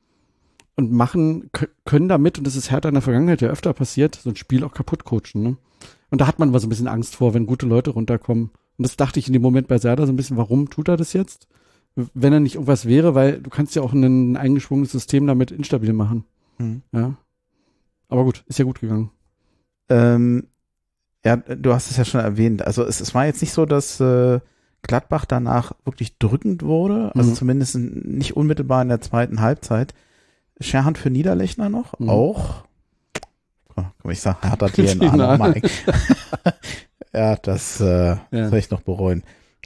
und 0.80 0.92
machen, 0.92 1.50
kö- 1.54 1.70
können 1.86 2.10
damit, 2.10 2.38
und 2.40 2.48
das 2.48 2.56
ist 2.56 2.72
härter 2.72 2.90
in 2.90 2.96
der 2.96 3.02
Vergangenheit 3.04 3.42
ja 3.42 3.50
öfter 3.50 3.74
passiert, 3.74 4.16
so 4.16 4.30
ein 4.32 4.36
Spiel 4.36 4.64
auch 4.64 4.74
kaputt 4.74 5.04
coachen. 5.04 5.44
Ne? 5.44 5.58
Und 6.10 6.22
da 6.22 6.26
hat 6.28 6.40
man 6.40 6.50
mal 6.50 6.60
so 6.60 6.66
ein 6.66 6.70
bisschen 6.70 6.88
Angst 6.88 7.16
vor, 7.16 7.34
wenn 7.36 7.46
gute 7.46 7.68
Leute 7.68 7.92
runterkommen. 7.92 8.46
Und 8.78 8.84
das 8.84 8.98
dachte 8.98 9.20
ich 9.20 9.28
in 9.28 9.34
dem 9.34 9.42
Moment 9.44 9.68
bei 9.68 9.78
Serda 9.78 10.06
so 10.08 10.12
ein 10.12 10.16
bisschen, 10.16 10.38
warum 10.38 10.70
tut 10.70 10.88
er 10.88 10.98
das 10.98 11.14
jetzt? 11.14 11.48
Wenn 11.96 12.34
er 12.34 12.40
nicht 12.40 12.56
irgendwas 12.56 12.86
wäre, 12.88 13.14
weil 13.14 13.40
du 13.42 13.50
kannst 13.50 13.76
ja 13.76 13.82
auch 13.82 13.94
ein 13.94 14.38
eingeschwungenes 14.38 14.92
System 14.92 15.28
damit 15.28 15.52
instabil 15.52 15.94
machen. 15.94 16.24
Hm. 16.58 16.82
Ja. 16.94 17.16
Aber 18.08 18.24
gut, 18.24 18.44
ist 18.48 18.58
ja 18.58 18.66
gut 18.66 18.80
gegangen. 18.80 19.12
Ähm, 19.90 20.48
ja, 21.26 21.36
du 21.36 21.74
hast 21.74 21.92
es 21.92 21.98
ja 21.98 22.06
schon 22.06 22.22
erwähnt. 22.22 22.66
Also 22.66 22.84
es, 22.84 23.02
es 23.02 23.14
war 23.14 23.26
jetzt 23.26 23.42
nicht 23.42 23.52
so, 23.52 23.66
dass 23.66 24.00
äh, 24.00 24.40
Gladbach 24.82 25.26
danach 25.26 25.74
wirklich 25.84 26.18
drückend 26.18 26.64
wurde, 26.64 27.14
also 27.16 27.32
Mhm. 27.32 27.36
zumindest 27.36 27.76
nicht 27.78 28.38
unmittelbar 28.38 28.82
in 28.82 28.88
der 28.88 29.02
zweiten 29.02 29.42
Halbzeit. 29.42 29.94
Scherhand 30.62 30.98
für 30.98 31.10
Niederlechner 31.10 31.70
noch, 31.70 31.98
Mhm. 32.00 32.10
auch. 32.10 32.64
Komm, 33.76 34.12
ich 34.12 34.20
sag, 34.20 34.44
Hertha 34.44 34.68
DNA 34.68 34.94
DNA. 35.12 35.32
nochmal. 35.32 35.62
ja, 37.14 37.36
das 37.38 37.80
äh, 37.82 38.18
Ja. 38.32 38.50
soll 38.50 38.60
ich 38.60 38.70
noch 38.70 38.82
bereuen. 38.82 39.24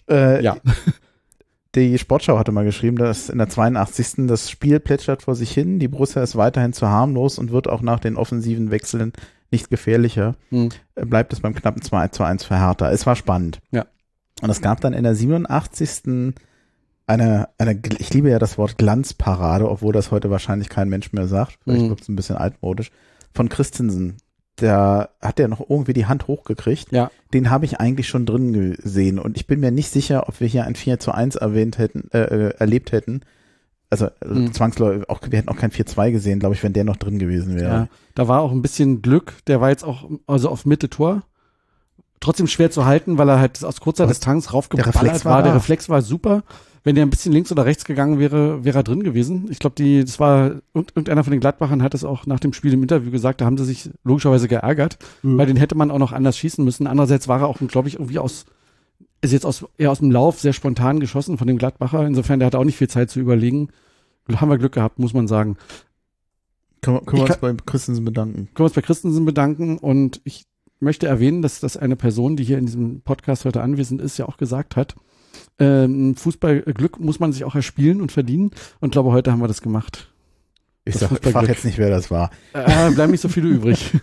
Äh, 0.10 0.44
Ja. 0.44 0.58
Die 1.76 1.98
Sportschau 1.98 2.38
hatte 2.38 2.52
mal 2.52 2.66
geschrieben, 2.66 2.98
dass 2.98 3.30
in 3.30 3.40
der 3.40 3.50
82. 3.50 4.28
das 4.28 4.48
Spiel 4.52 4.80
plätschert 4.80 5.24
vor 5.24 5.34
sich 5.34 5.52
hin, 5.52 5.80
die 5.80 5.88
Borussia 5.88 6.22
ist 6.22 6.36
weiterhin 6.36 6.72
zu 6.72 6.88
harmlos 6.88 7.40
und 7.40 7.52
wird 7.52 7.68
auch 7.68 7.82
nach 7.82 8.00
den 8.00 8.16
offensiven 8.16 8.70
Wechseln 8.70 9.12
nicht 9.50 9.72
gefährlicher. 9.72 10.36
Hm. 10.50 10.70
Äh, 10.94 11.06
Bleibt 11.06 11.34
es 11.34 11.40
beim 11.40 11.56
knappen 11.56 11.82
2 11.82 12.10
zu 12.10 12.24
1 12.24 12.44
für 12.44 12.60
Hertha. 12.60 12.92
Es 12.92 13.08
war 13.08 13.16
spannend. 13.16 13.60
Ja. 13.72 13.88
Und 14.44 14.52
es 14.52 14.62
gab 14.62 14.82
dann 14.82 14.94
in 14.94 15.04
der 15.04 15.16
87. 15.16 16.36
eine, 17.06 17.50
eine, 17.58 17.80
ich 18.00 18.14
liebe 18.14 18.30
ja 18.30 18.40
das 18.40 18.58
Wort 18.58 18.78
Glanzparade, 18.78 19.70
obwohl 19.70 19.94
das 19.94 20.12
heute 20.12 20.30
wahrscheinlich 20.30 20.70
kein 20.70 20.90
Mensch 20.90 21.12
mehr 21.14 21.28
sagt. 21.28 21.58
Vielleicht 21.64 21.84
Mhm. 21.86 21.90
wird 21.90 22.02
es 22.02 22.10
ein 22.10 22.16
bisschen 22.16 22.38
altmodisch. 22.38 22.92
Von 23.34 23.50
Christensen. 23.50 24.18
Da 24.58 25.10
hat 25.20 25.40
er 25.40 25.48
noch 25.48 25.68
irgendwie 25.68 25.94
die 25.94 26.06
Hand 26.06 26.28
hochgekriegt. 26.28 26.92
Ja. 26.92 27.10
Den 27.34 27.50
habe 27.50 27.66
ich 27.66 27.80
eigentlich 27.80 28.08
schon 28.08 28.26
drin 28.28 28.54
gesehen. 28.54 29.18
Und 29.18 29.36
ich 29.36 29.48
bin 29.48 29.60
mir 29.60 29.72
nicht 29.72 29.90
sicher, 29.90 30.30
ob 30.30 30.40
wir 30.40 30.48
hier 30.48 30.66
ein 30.66 30.76
4 30.76 31.00
zu 31.00 31.12
1 31.12 31.36
erwähnt 31.38 31.80
hätten, 31.80 32.08
äh, 32.14 32.20
äh, 32.20 32.54
erlebt 32.60 32.92
hätten. 32.92 33.22
Also 33.90 34.06
äh, 34.06 34.28
Mhm. 34.28 34.54
zwangsläufig, 34.54 35.10
auch, 35.10 35.22
wir 35.28 35.40
hätten 35.40 35.50
auch 35.50 35.56
kein 35.58 35.72
4-2 35.72 36.12
gesehen, 36.12 36.40
glaube 36.40 36.54
ich, 36.56 36.62
wenn 36.64 36.74
der 36.74 36.84
noch 36.84 36.98
drin 36.98 37.18
gewesen 37.20 37.56
wäre. 37.56 37.74
Ja, 37.74 37.88
da 38.16 38.28
war 38.28 38.42
auch 38.42 38.52
ein 38.52 38.62
bisschen 38.62 39.02
Glück. 39.02 39.34
Der 39.48 39.60
war 39.60 39.70
jetzt 39.70 39.84
auch 39.84 40.08
also 40.28 40.50
auf 40.50 40.66
Mitte 40.66 40.90
Tor. 40.90 41.24
Trotzdem 42.20 42.48
schwer 42.48 42.72
zu 42.72 42.86
halten, 42.86 43.18
weil 43.18 43.28
er 43.30 43.40
halt 43.40 43.64
aus 43.66 43.82
kurzer 43.82 44.04
Aber 44.04 44.12
Distanz 44.14 44.46
der 44.46 44.54
raufgeballert 44.54 44.96
Reflex 44.96 45.26
war 45.26 45.34
war. 45.34 45.44
Der. 45.44 45.56
Reflex 45.56 45.90
war 45.90 46.02
super. 46.02 46.44
Wenn 46.86 46.96
der 46.96 47.06
ein 47.06 47.10
bisschen 47.10 47.32
links 47.32 47.50
oder 47.52 47.66
rechts 47.66 47.86
gegangen 47.86 48.20
wäre, 48.20 48.66
wäre 48.66 48.80
er 48.80 48.84
drin 48.84 49.04
gewesen. 49.04 49.48
Ich 49.50 49.60
glaube, 49.60 49.76
die, 49.78 50.04
das 50.04 50.20
war, 50.20 50.48
irgend- 50.74 50.92
irgendeiner 50.92 51.24
von 51.24 51.32
den 51.32 51.40
Gladbachern 51.40 51.82
hat 51.82 51.94
es 51.94 52.04
auch 52.04 52.26
nach 52.26 52.42
dem 52.42 52.52
Spiel 52.52 52.74
im 52.74 52.82
Interview 52.82 53.10
gesagt, 53.10 53.40
da 53.40 53.46
haben 53.46 53.58
sie 53.58 53.64
sich 53.66 53.90
logischerweise 54.04 54.50
geärgert, 54.50 54.98
Mhm. 55.22 55.38
weil 55.38 55.46
den 55.48 55.56
hätte 55.56 55.76
man 55.76 55.92
auch 55.92 56.00
noch 56.00 56.12
anders 56.12 56.38
schießen 56.38 56.64
müssen. 56.64 56.86
Andererseits 56.88 57.28
war 57.30 57.40
er 57.40 57.48
auch, 57.48 57.60
glaube 57.70 57.88
ich, 57.88 57.96
irgendwie 57.96 58.20
aus, 58.20 58.46
ist 59.22 59.32
jetzt 59.32 59.46
aus, 59.46 59.66
eher 59.78 59.92
aus 59.92 60.00
dem 60.00 60.12
Lauf 60.12 60.42
sehr 60.42 60.52
spontan 60.52 61.00
geschossen 61.00 61.38
von 61.38 61.48
dem 61.48 61.58
Gladbacher. 61.58 62.06
Insofern, 62.06 62.40
der 62.40 62.48
hatte 62.48 62.60
auch 62.60 62.66
nicht 62.66 62.78
viel 62.78 62.90
Zeit 62.90 63.10
zu 63.10 63.22
überlegen. 63.22 63.70
Haben 64.36 64.50
wir 64.52 64.58
Glück 64.58 64.74
gehabt, 64.74 65.00
muss 65.00 65.14
man 65.14 65.28
sagen. 65.30 65.56
Können, 66.82 66.98
wir- 66.98 67.02
können 67.06 67.22
wir 67.22 67.30
uns 67.30 67.38
bei 67.38 67.54
Christensen 67.66 68.04
bedanken. 68.04 68.36
können 68.48 68.58
wir 68.58 68.64
uns 68.66 68.74
bei 68.74 68.82
Christensen 68.82 69.24
bedanken 69.24 69.78
und 69.78 70.20
ich 70.26 70.44
möchte 70.82 71.08
erwähnen, 71.08 71.42
dass 71.42 71.62
das 71.62 71.78
eine 71.78 71.96
Person, 71.96 72.36
die 72.36 72.44
hier 72.44 72.58
in 72.58 72.66
diesem 72.66 73.00
Podcast 73.02 73.46
heute 73.46 73.62
anwesend 73.62 74.02
ist, 74.02 74.18
ja 74.18 74.28
auch 74.28 74.36
gesagt 74.36 74.76
hat, 74.76 74.96
ähm, 75.60 76.16
Fußballglück 76.16 77.00
muss 77.00 77.20
man 77.20 77.32
sich 77.34 77.44
auch 77.44 77.56
erspielen 77.56 78.02
und 78.02 78.12
verdienen 78.12 78.52
und 78.80 78.92
glaube, 78.92 79.12
heute 79.12 79.32
haben 79.32 79.40
wir 79.42 79.48
das 79.48 79.62
gemacht. 79.62 80.10
Ich 80.86 80.98
Das 80.98 81.10
sag, 81.10 81.24
frag 81.24 81.48
jetzt 81.48 81.64
nicht, 81.66 81.78
wer 81.78 81.90
das 81.90 82.12
war. 82.12 82.30
Äh, 82.54 82.92
bleiben 82.92 83.12
nicht 83.12 83.22
so 83.22 83.30
viele 83.30 83.48
übrig. 83.50 83.92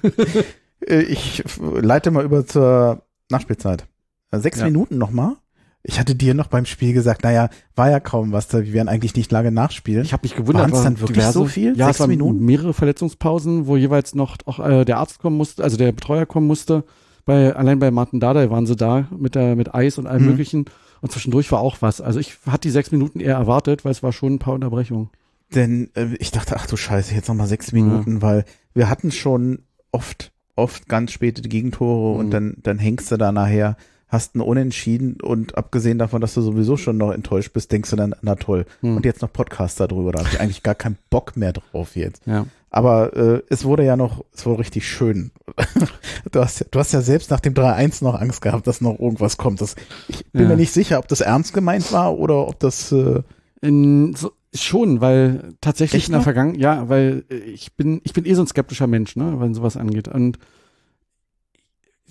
Äh, 0.86 1.02
Ich 1.02 1.44
leite 1.60 2.10
mal 2.10 2.24
über 2.24 2.46
zur 2.46 3.02
Nachspielzeit. 3.30 3.84
Äh, 4.30 4.38
Sechs 4.38 4.60
Ja. 4.60 4.64
Minuten 4.64 4.96
nochmal. 4.96 5.36
Ich 5.82 6.00
hatte 6.00 6.14
dir 6.14 6.32
noch 6.32 6.46
beim 6.46 6.64
Spiel 6.64 6.94
gesagt, 6.94 7.22
naja, 7.22 7.50
war 7.74 7.90
ja 7.90 8.00
kaum 8.00 8.32
was, 8.32 8.48
da 8.48 8.64
wir 8.64 8.72
werden 8.72 8.88
eigentlich 8.88 9.14
nicht 9.14 9.30
lange 9.30 9.50
nachspielen. 9.52 10.02
Ich 10.04 10.14
habe 10.14 10.22
mich 10.24 10.34
gewundert. 10.36 10.62
Waren's 10.72 10.76
war 10.78 10.84
dann 10.84 11.00
wirklich 11.00 11.24
so 11.26 11.44
viel? 11.44 11.76
Ja, 11.76 11.86
Sechs 11.86 11.96
es 11.96 12.00
waren 12.00 12.08
Minuten? 12.10 12.44
mehrere 12.46 12.72
Verletzungspausen, 12.72 13.66
wo 13.66 13.76
jeweils 13.76 14.14
noch 14.14 14.36
auch 14.46 14.58
äh, 14.66 14.84
der 14.86 14.96
Arzt 14.98 15.18
kommen 15.18 15.36
musste, 15.36 15.62
also 15.62 15.76
der 15.76 15.92
Betreuer 15.92 16.24
kommen 16.24 16.46
musste. 16.46 16.84
Bei, 17.26 17.54
allein 17.54 17.78
bei 17.78 17.90
Martin 17.90 18.18
Dardai 18.20 18.48
waren 18.50 18.64
sie 18.66 18.76
da 18.76 19.06
mit 19.14 19.34
der 19.34 19.56
mit 19.56 19.74
Eis 19.74 19.98
und 19.98 20.06
allem 20.06 20.22
Mhm. 20.22 20.28
möglichen. 20.30 20.64
Und 21.00 21.10
zwischendurch 21.12 21.50
war 21.52 21.60
auch 21.60 21.78
was. 21.80 22.00
Also 22.00 22.20
ich 22.20 22.36
hatte 22.46 22.62
die 22.68 22.70
sechs 22.70 22.90
Minuten 22.92 23.20
eher 23.20 23.34
erwartet, 23.36 23.84
weil 23.84 23.92
es 23.92 24.02
war 24.02 24.12
schon 24.12 24.34
ein 24.34 24.38
paar 24.38 24.54
Unterbrechungen. 24.54 25.10
Denn 25.54 25.90
äh, 25.94 26.14
ich 26.18 26.30
dachte, 26.30 26.56
ach 26.56 26.66
du 26.66 26.76
Scheiße, 26.76 27.14
jetzt 27.14 27.28
nochmal 27.28 27.46
sechs 27.48 27.72
Minuten, 27.72 28.22
weil 28.22 28.44
wir 28.74 28.88
hatten 28.88 29.10
schon 29.10 29.60
oft, 29.92 30.32
oft 30.56 30.88
ganz 30.88 31.12
späte 31.12 31.42
Gegentore 31.42 32.14
Mhm. 32.14 32.20
und 32.20 32.30
dann, 32.30 32.56
dann 32.62 32.78
hängst 32.78 33.10
du 33.10 33.16
da 33.16 33.32
nachher, 33.32 33.76
hast 34.10 34.34
einen 34.34 34.42
Unentschieden 34.42 35.16
und 35.22 35.56
abgesehen 35.56 35.98
davon, 35.98 36.20
dass 36.20 36.34
du 36.34 36.42
sowieso 36.42 36.76
schon 36.76 36.96
noch 36.98 37.12
enttäuscht 37.12 37.52
bist, 37.52 37.70
denkst 37.72 37.90
du 37.90 37.96
dann, 37.96 38.14
na 38.22 38.34
toll. 38.34 38.66
Mhm. 38.82 38.96
Und 38.96 39.04
jetzt 39.04 39.22
noch 39.22 39.32
Podcast 39.32 39.80
darüber, 39.80 40.12
da 40.12 40.18
habe 40.20 40.28
ich 40.32 40.40
eigentlich 40.40 40.62
gar 40.62 40.74
keinen 40.74 40.98
Bock 41.10 41.36
mehr 41.36 41.52
drauf 41.52 41.94
jetzt. 41.96 42.26
Ja. 42.26 42.46
Aber 42.72 43.16
äh, 43.16 43.42
es 43.48 43.64
wurde 43.64 43.84
ja 43.84 43.96
noch, 43.96 44.24
es 44.32 44.46
wurde 44.46 44.60
richtig 44.60 44.88
schön. 44.88 45.30
du, 46.32 46.40
hast, 46.40 46.60
ja- 46.60 46.66
du 46.70 46.78
hast 46.78 46.92
ja 46.92 47.00
selbst 47.00 47.30
nach 47.30 47.40
dem 47.40 47.54
3-1 47.54 48.04
noch 48.04 48.14
Angst 48.20 48.42
gehabt, 48.42 48.66
dass 48.66 48.80
noch 48.80 48.98
irgendwas 48.98 49.36
kommt. 49.36 49.60
Das, 49.60 49.74
ich 50.08 50.24
bin 50.32 50.42
Ja. 50.42 50.48
mir 50.48 50.56
nicht 50.56 50.72
sicher, 50.72 50.98
ob 50.98 51.08
das 51.08 51.20
ernst 51.20 51.52
gemeint 51.52 51.92
war 51.92 52.16
oder 52.18 52.46
ob 52.48 52.58
das 52.60 52.92
äh, 52.92 53.22
In, 53.60 54.14
so, 54.14 54.32
schon, 54.54 55.00
weil 55.00 55.54
tatsächlich 55.60 56.02
Echt 56.02 56.08
in 56.08 56.14
der? 56.14 56.22
Vergangenheit, 56.22 56.60
ja, 56.60 56.88
weil 56.88 57.24
äh, 57.30 57.36
ich 57.36 57.74
bin, 57.76 58.00
ich 58.04 58.12
bin 58.12 58.24
eh 58.26 58.34
so 58.34 58.42
ein 58.42 58.48
skeptischer 58.48 58.86
Mensch, 58.86 59.14
ne, 59.16 59.34
wenn 59.38 59.54
sowas 59.54 59.76
angeht. 59.76 60.08
Und 60.08 60.38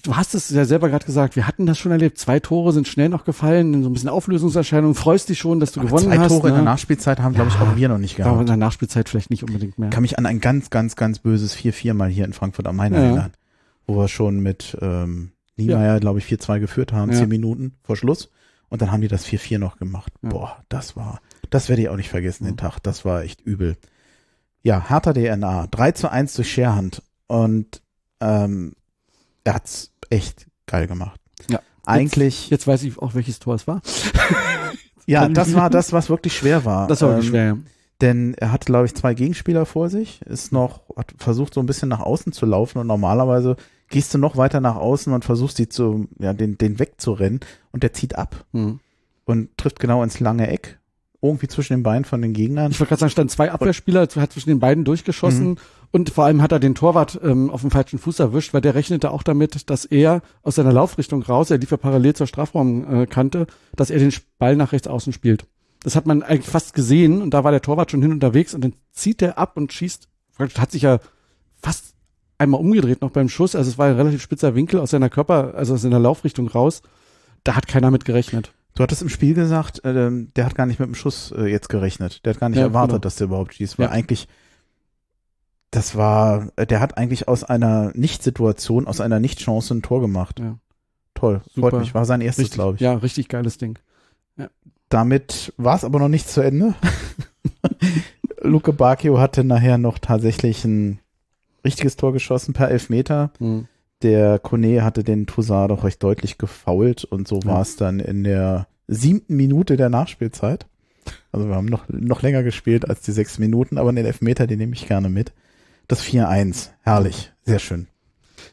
du 0.04 0.16
hast 0.16 0.34
es 0.36 0.50
ja 0.50 0.66
selber 0.66 0.90
gerade 0.90 1.06
gesagt, 1.06 1.36
wir 1.36 1.48
hatten 1.48 1.66
das 1.66 1.78
schon 1.78 1.92
erlebt. 1.92 2.18
Zwei 2.18 2.40
Tore 2.40 2.72
sind 2.74 2.88
schnell 2.88 3.10
noch 3.10 3.26
gefallen, 3.26 3.84
so 3.84 3.90
ein 3.90 3.94
bisschen 3.94 4.10
Auflösungserscheinung. 4.10 4.96
Freust 4.96 5.30
dich 5.30 5.40
schon, 5.40 5.60
dass 5.60 5.72
du 5.72 5.80
aber 5.82 5.90
gewonnen 5.90 6.06
zwei 6.08 6.18
hast. 6.20 6.28
Tore 6.30 6.48
in 6.50 6.54
der 6.56 6.64
ne? 6.64 6.70
Nachspielzeit 6.70 7.20
haben, 7.20 7.34
glaube 7.36 7.50
ich, 7.50 7.56
auch 7.58 7.76
wir 7.76 7.90
noch 7.90 7.98
nicht 7.98 8.20
Aber 8.20 8.30
in 8.30 8.34
gehabt. 8.36 8.50
der 8.50 8.58
Nachspielzeit 8.58 9.10
vielleicht 9.10 9.30
nicht 9.30 9.44
unbedingt 9.44 9.78
mehr. 9.80 9.90
Ich 9.90 9.94
kann 9.94 10.02
mich 10.02 10.18
an 10.18 10.26
ein 10.26 10.40
ganz, 10.40 10.70
ganz, 10.70 10.96
ganz 10.96 11.20
böses 11.20 11.56
4-4 11.58 11.94
mal 11.94 12.10
hier 12.10 12.26
in 12.26 12.34
Frankfurt 12.34 12.68
am 12.68 12.76
Main 12.76 12.94
Ja. 12.94 13.00
erinnern, 13.00 13.32
wo 13.88 13.98
wir 13.98 14.08
schon 14.08 14.40
mit 14.40 14.78
ähm, 14.82 15.32
Niemeyer, 15.58 16.00
glaube 16.00 16.20
ich, 16.20 16.26
4-2 16.26 16.60
geführt 16.60 16.94
haben, 16.94 17.12
Ja. 17.12 17.18
zehn 17.18 17.30
Minuten 17.30 17.74
vor 17.84 17.96
Schluss. 17.96 18.30
Und 18.70 18.82
dann 18.82 18.92
haben 18.92 19.02
die 19.02 19.08
das 19.08 19.26
4-4 19.26 19.58
noch 19.60 19.78
gemacht. 19.78 20.14
Ja. 20.22 20.30
Boah, 20.30 20.58
das 20.70 20.96
war, 20.96 21.20
das 21.50 21.70
werde 21.70 21.82
ich 21.82 21.90
auch 21.90 21.96
nicht 21.98 22.10
vergessen, 22.10 22.46
den. 22.46 22.56
Tag. 22.58 22.80
Das 22.80 23.04
war 23.04 23.24
echt 23.24 23.42
übel. 23.42 23.78
Ja, 24.62 24.90
Hertha 24.90 25.14
DNA, 25.14 25.68
3 25.72 25.92
zu 25.94 26.12
1 26.12 26.36
durch 26.36 26.52
Scherhand. 26.52 27.02
Und 27.28 27.82
ähm, 28.22 28.74
er 29.44 29.56
hat's 29.56 29.89
echt 30.10 30.48
geil 30.68 30.88
gemacht. 30.88 31.20
Ja. 31.50 31.60
Eigentlich, 31.86 32.50
Jetzt 32.50 32.68
weiß 32.68 32.84
ich 32.84 32.98
auch, 33.00 33.16
welches 33.16 33.40
Tor 33.40 33.56
es 33.56 33.68
war. 33.68 33.82
ja, 35.06 35.28
das 35.28 35.54
war 35.56 35.70
das, 35.70 35.92
was 35.94 36.10
wirklich 36.10 36.36
schwer 36.38 36.66
war. 36.66 36.88
Das 36.88 37.02
war 37.02 37.10
wirklich 37.10 37.28
Ähm, 37.28 37.32
schwer. 37.32 37.46
ja. 37.46 37.58
Denn 38.02 38.34
er 38.36 38.52
hat, 38.54 38.66
glaube 38.66 38.86
ich, 38.86 38.96
zwei 38.96 39.14
Gegenspieler 39.14 39.66
vor 39.66 39.90
sich, 39.90 40.22
ist 40.22 40.54
noch, 40.54 40.84
hat 40.96 41.14
versucht 41.18 41.54
so 41.54 41.60
ein 41.60 41.66
bisschen 41.66 41.90
nach 41.90 42.00
außen 42.00 42.32
zu 42.32 42.46
laufen 42.46 42.78
und 42.78 42.88
normalerweise 42.88 43.58
gehst 43.90 44.14
du 44.14 44.18
noch 44.18 44.38
weiter 44.38 44.62
nach 44.62 44.78
außen 44.78 45.12
und 45.12 45.26
versuchst 45.26 45.58
die 45.60 45.68
zu, 45.68 46.08
ja, 46.18 46.32
den, 46.34 46.58
den 46.58 46.80
wegzurennen 46.80 47.42
und 47.72 47.84
der 47.84 47.92
zieht 47.92 48.16
ab 48.16 48.46
Hm. 48.54 48.80
und 49.26 49.58
trifft 49.58 49.80
genau 49.82 50.02
ins 50.04 50.22
lange 50.22 50.48
Eck, 50.48 50.79
irgendwie 51.22 51.48
zwischen 51.48 51.74
den 51.74 51.84
Beinen 51.84 52.06
von 52.06 52.22
den 52.22 52.34
Gegnern. 52.34 52.72
Ich 52.72 52.80
wollte 52.80 52.90
gerade 52.90 53.00
sagen, 53.02 53.12
standen 53.12 53.30
zwei 53.30 53.52
Abwehrspieler, 53.52 54.08
hat 54.16 54.32
zwischen 54.32 54.50
den 54.50 54.60
beiden 54.60 54.86
durchgeschossen 54.86 55.50
Mhm. 55.50 55.58
und 55.92 56.10
vor 56.12 56.24
allem 56.26 56.42
hat 56.42 56.52
er 56.54 56.60
den 56.60 56.76
Torwart 56.76 57.20
ähm, 57.24 57.50
auf 57.50 57.62
dem 57.62 57.72
falschen 57.72 58.00
Fuß 58.00 58.20
erwischt, 58.20 58.54
weil 58.54 58.62
der 58.62 58.76
rechnete 58.76 59.12
auch 59.12 59.24
damit, 59.24 59.70
dass 59.70 59.84
er 59.86 60.22
aus 60.44 60.56
seiner 60.56 60.72
Laufrichtung 60.72 61.22
raus, 61.24 61.52
er 61.52 61.58
lief 61.58 61.72
ja 61.72 61.78
parallel 61.78 62.14
zur 62.16 62.28
Strafraumkante, 62.28 63.48
dass 63.76 63.90
er 63.90 64.00
den 64.00 64.14
Ball 64.38 64.56
nach 64.56 64.72
rechts 64.72 64.88
außen 64.88 65.12
spielt. 65.14 65.46
Das 65.82 65.96
hat 65.96 66.06
man 66.06 66.24
eigentlich 66.24 66.48
fast 66.50 66.74
gesehen 66.74 67.22
und 67.22 67.34
da 67.34 67.44
war 67.44 67.52
der 67.52 67.62
Torwart 67.62 67.92
schon 67.92 68.02
hin 68.02 68.12
unterwegs 68.12 68.54
und 68.54 68.62
dann 68.64 68.74
zieht 68.92 69.22
er 69.22 69.38
ab 69.38 69.58
und 69.58 69.74
schießt, 69.74 70.08
hat 70.58 70.72
sich 70.72 70.84
ja 70.84 71.00
fast 71.62 71.96
einmal 72.38 72.62
umgedreht 72.62 73.02
noch 73.02 73.12
beim 73.12 73.28
Schuss, 73.28 73.56
also 73.56 73.70
es 73.70 73.78
war 73.78 73.88
ein 73.88 73.96
relativ 73.96 74.22
spitzer 74.22 74.56
Winkel 74.56 74.80
aus 74.80 74.92
seiner 74.92 75.10
Körper, 75.10 75.54
also 75.56 75.74
aus 75.74 75.82
seiner 75.82 76.00
Laufrichtung 76.00 76.48
raus. 76.48 76.82
Da 77.44 77.56
hat 77.56 77.68
keiner 77.68 77.92
mit 77.92 78.06
gerechnet. 78.06 78.54
Du 78.76 78.84
hattest 78.84 79.02
im 79.02 79.10
Spiel 79.10 79.34
gesagt, 79.34 79.82
ähm, 79.84 80.32
der 80.36 80.46
hat 80.46 80.56
gar 80.56 80.66
nicht 80.66 80.80
mit 80.80 80.88
dem 80.88 80.96
Schuss 80.96 81.32
äh, 81.36 81.46
jetzt 81.48 81.70
gerechnet. 81.70 82.26
Der 82.26 82.34
hat 82.34 82.40
gar 82.40 82.50
nicht 82.50 82.60
Ja, 82.60 82.66
erwartet, 82.66 82.92
genau. 82.94 83.00
dass 83.00 83.16
der 83.16 83.26
überhaupt 83.28 83.54
schießt. 83.56 83.78
Weil 83.78 83.88
Ja. 83.88 83.92
eigentlich, 83.92 84.28
das 85.72 85.96
war, 85.96 86.50
äh, 86.56 86.66
der 86.66 86.80
hat 86.80 86.98
eigentlich 86.98 87.28
aus 87.28 87.44
einer 87.44 87.92
Nicht-Situation, 87.96 88.88
aus 88.88 89.02
einer 89.02 89.20
Nicht-Chance 89.20 89.76
ein 89.76 89.82
Tor 89.82 90.00
gemacht. 90.02 90.40
Ja. 90.40 90.58
Toll, 91.14 91.42
Super. 91.54 91.72
freut 91.72 91.80
mich. 91.82 91.94
War 91.94 92.06
sein 92.06 92.22
erstes, 92.22 92.52
glaube 92.52 92.76
ich. 92.76 92.82
Ja, 92.82 92.94
richtig 92.94 93.28
geiles 93.28 93.58
Ding. 93.58 93.78
Damit 94.88 95.54
war 95.58 95.76
es 95.76 95.84
aber 95.84 96.00
noch 96.00 96.08
nicht 96.08 96.28
zu 96.28 96.42
Ende. 96.42 96.74
Luke 98.42 98.74
Bacchio 98.74 99.20
hatte 99.20 99.44
nachher 99.44 99.78
noch 99.78 100.00
tatsächlich 100.00 100.64
ein 100.66 101.00
richtiges 101.66 101.96
Tor 101.98 102.14
geschossen 102.14 102.54
per 102.54 102.70
Elfmeter. 102.72 103.32
Hm. 103.40 103.68
Der 104.02 104.40
Kone 104.40 104.84
hatte 104.84 105.04
den 105.04 105.28
Toussaint 105.28 105.72
doch 105.72 105.84
recht 105.84 106.02
deutlich 106.02 106.38
gefoult 106.38 107.04
und 107.04 107.28
so 107.28 107.40
war 107.44 107.62
es 107.62 107.76
dann 107.76 108.00
in 108.00 108.24
der 108.24 108.68
siebten 108.88 109.36
Minute 109.36 109.76
der 109.78 109.90
Nachspielzeit. 109.90 110.68
Also 111.32 111.48
wir 111.48 111.56
haben 111.56 111.66
noch, 111.66 111.84
noch 111.90 112.22
länger 112.22 112.44
gespielt 112.44 112.90
als 112.90 113.02
die 113.02 113.12
sechs 113.12 113.40
Minuten, 113.40 113.78
aber 113.78 113.92
den 113.92 114.06
Elfmeter, 114.06 114.48
den 114.48 114.60
nehme 114.60 114.74
ich 114.74 114.88
gerne 114.88 115.10
mit. 115.10 115.34
Das 115.88 116.04
4-1, 116.04 116.70
herrlich, 116.84 117.32
sehr 117.44 117.60
schön. 117.60 117.88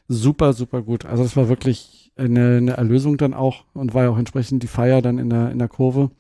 super, 0.09 0.53
super 0.53 0.83
gut. 0.83 1.05
Also 1.05 1.23
das 1.23 1.37
war 1.37 1.49
wirklich 1.49 2.11
eine, 2.17 2.57
eine 2.57 2.73
Erlösung 2.77 3.17
dann 3.19 3.35
auch 3.35 3.65
und 3.75 3.95
war 3.95 4.05
ja 4.05 4.11
auch 4.11 4.19
entsprechend 4.19 4.63
die 4.63 4.69
Feier 4.69 5.03
dann 5.03 5.19
in 5.19 5.29
der, 5.31 5.51
in 5.51 5.59
der 5.59 5.69
Kurve. 5.69 6.11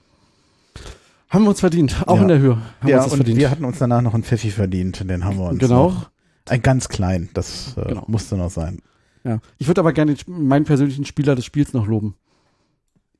Haben 1.30 1.44
wir 1.44 1.50
uns 1.50 1.60
verdient, 1.60 2.04
auch 2.06 2.16
Ja. 2.16 2.22
in 2.22 2.28
der 2.28 2.38
Höhe. 2.38 2.56
Haben 2.56 2.62
wir 2.82 2.90
ja, 2.90 3.02
und 3.02 3.10
verdient. 3.14 3.38
wir 3.38 3.50
hatten 3.50 3.64
uns 3.64 3.78
danach 3.78 4.02
noch 4.02 4.14
einen 4.14 4.22
Pfeffi 4.22 4.50
verdient, 4.50 5.08
den 5.08 5.24
haben 5.24 5.38
wir 5.38 5.46
uns 5.48 5.58
Genau. 5.58 5.88
noch. 5.90 6.10
Ein 6.48 6.62
ganz 6.62 6.88
klein, 6.88 7.28
das 7.34 7.74
äh, 7.76 7.88
Genau. 7.88 8.04
musste 8.06 8.36
noch 8.36 8.50
sein. 8.50 8.80
Ja. 9.26 9.40
Ich 9.58 9.66
würde 9.66 9.80
aber 9.80 9.92
gerne 9.92 10.14
den- 10.14 10.46
meinen 10.48 10.64
persönlichen 10.64 11.04
Spieler 11.04 11.34
des 11.34 11.44
Spiels 11.44 11.72
noch 11.72 11.86
loben. 11.86 12.14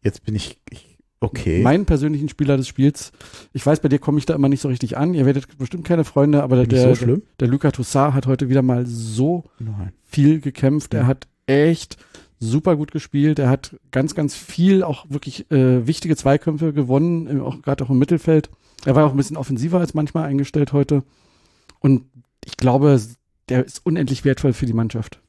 Jetzt 0.03 0.25
bin 0.25 0.35
ich, 0.35 0.59
ich 0.71 0.97
Okay. 1.19 1.63
Meinen 1.63 1.87
persönlichen 1.87 2.29
Spieler 2.29 2.59
des 2.59 2.69
Spiels. 2.69 3.11
Ich 3.55 3.65
weiß, 3.65 3.81
bei 3.81 3.89
dir 3.89 3.99
komme 3.99 4.19
ich 4.19 4.27
da 4.27 4.35
immer 4.35 4.51
nicht 4.51 4.61
so 4.61 4.69
richtig 4.69 4.99
an. 4.99 5.15
Ihr 5.15 5.25
werdet 5.25 5.57
bestimmt 5.57 5.85
keine 5.85 6.05
Freunde, 6.05 6.43
aber 6.43 6.61
ich 6.63 6.69
der, 6.69 6.95
so 6.95 7.19
der 7.41 7.49
Luca 7.49 7.71
Toussaint 7.71 8.13
hat 8.15 8.27
heute 8.27 8.51
wieder 8.51 8.61
mal 8.61 8.85
so 8.87 9.45
Nein. 9.59 9.93
viel 10.05 10.41
gekämpft. 10.43 10.93
Er 10.93 11.01
Ja. 11.01 11.07
hat 11.07 11.27
echt 11.47 11.97
super 12.39 12.77
gut 12.77 12.93
gespielt. 12.93 13.39
Er 13.39 13.49
hat 13.49 13.77
ganz, 13.93 14.15
ganz 14.15 14.35
viel 14.37 14.83
auch 14.83 15.07
wirklich 15.09 15.51
äh, 15.51 15.87
wichtige 15.87 16.17
Zweikämpfe 16.17 16.75
gewonnen, 16.75 17.41
auch 17.41 17.63
gerade 17.63 17.83
auch 17.85 17.91
im 17.91 17.99
Mittelfeld. 17.99 18.51
Er 18.85 18.95
war 18.95 19.07
auch 19.07 19.13
ein 19.13 19.17
bisschen 19.17 19.39
offensiver 19.39 19.81
als 19.81 19.95
manchmal 19.95 20.25
eingestellt 20.29 20.75
heute. 20.75 21.03
Und 21.81 22.05
ich 22.45 22.59
glaube, 22.59 23.01
der 23.49 23.65
ist 23.65 23.85
unendlich 23.87 24.27
wertvoll 24.27 24.53
für 24.53 24.67
die 24.67 24.75
Mannschaft. 24.75 25.23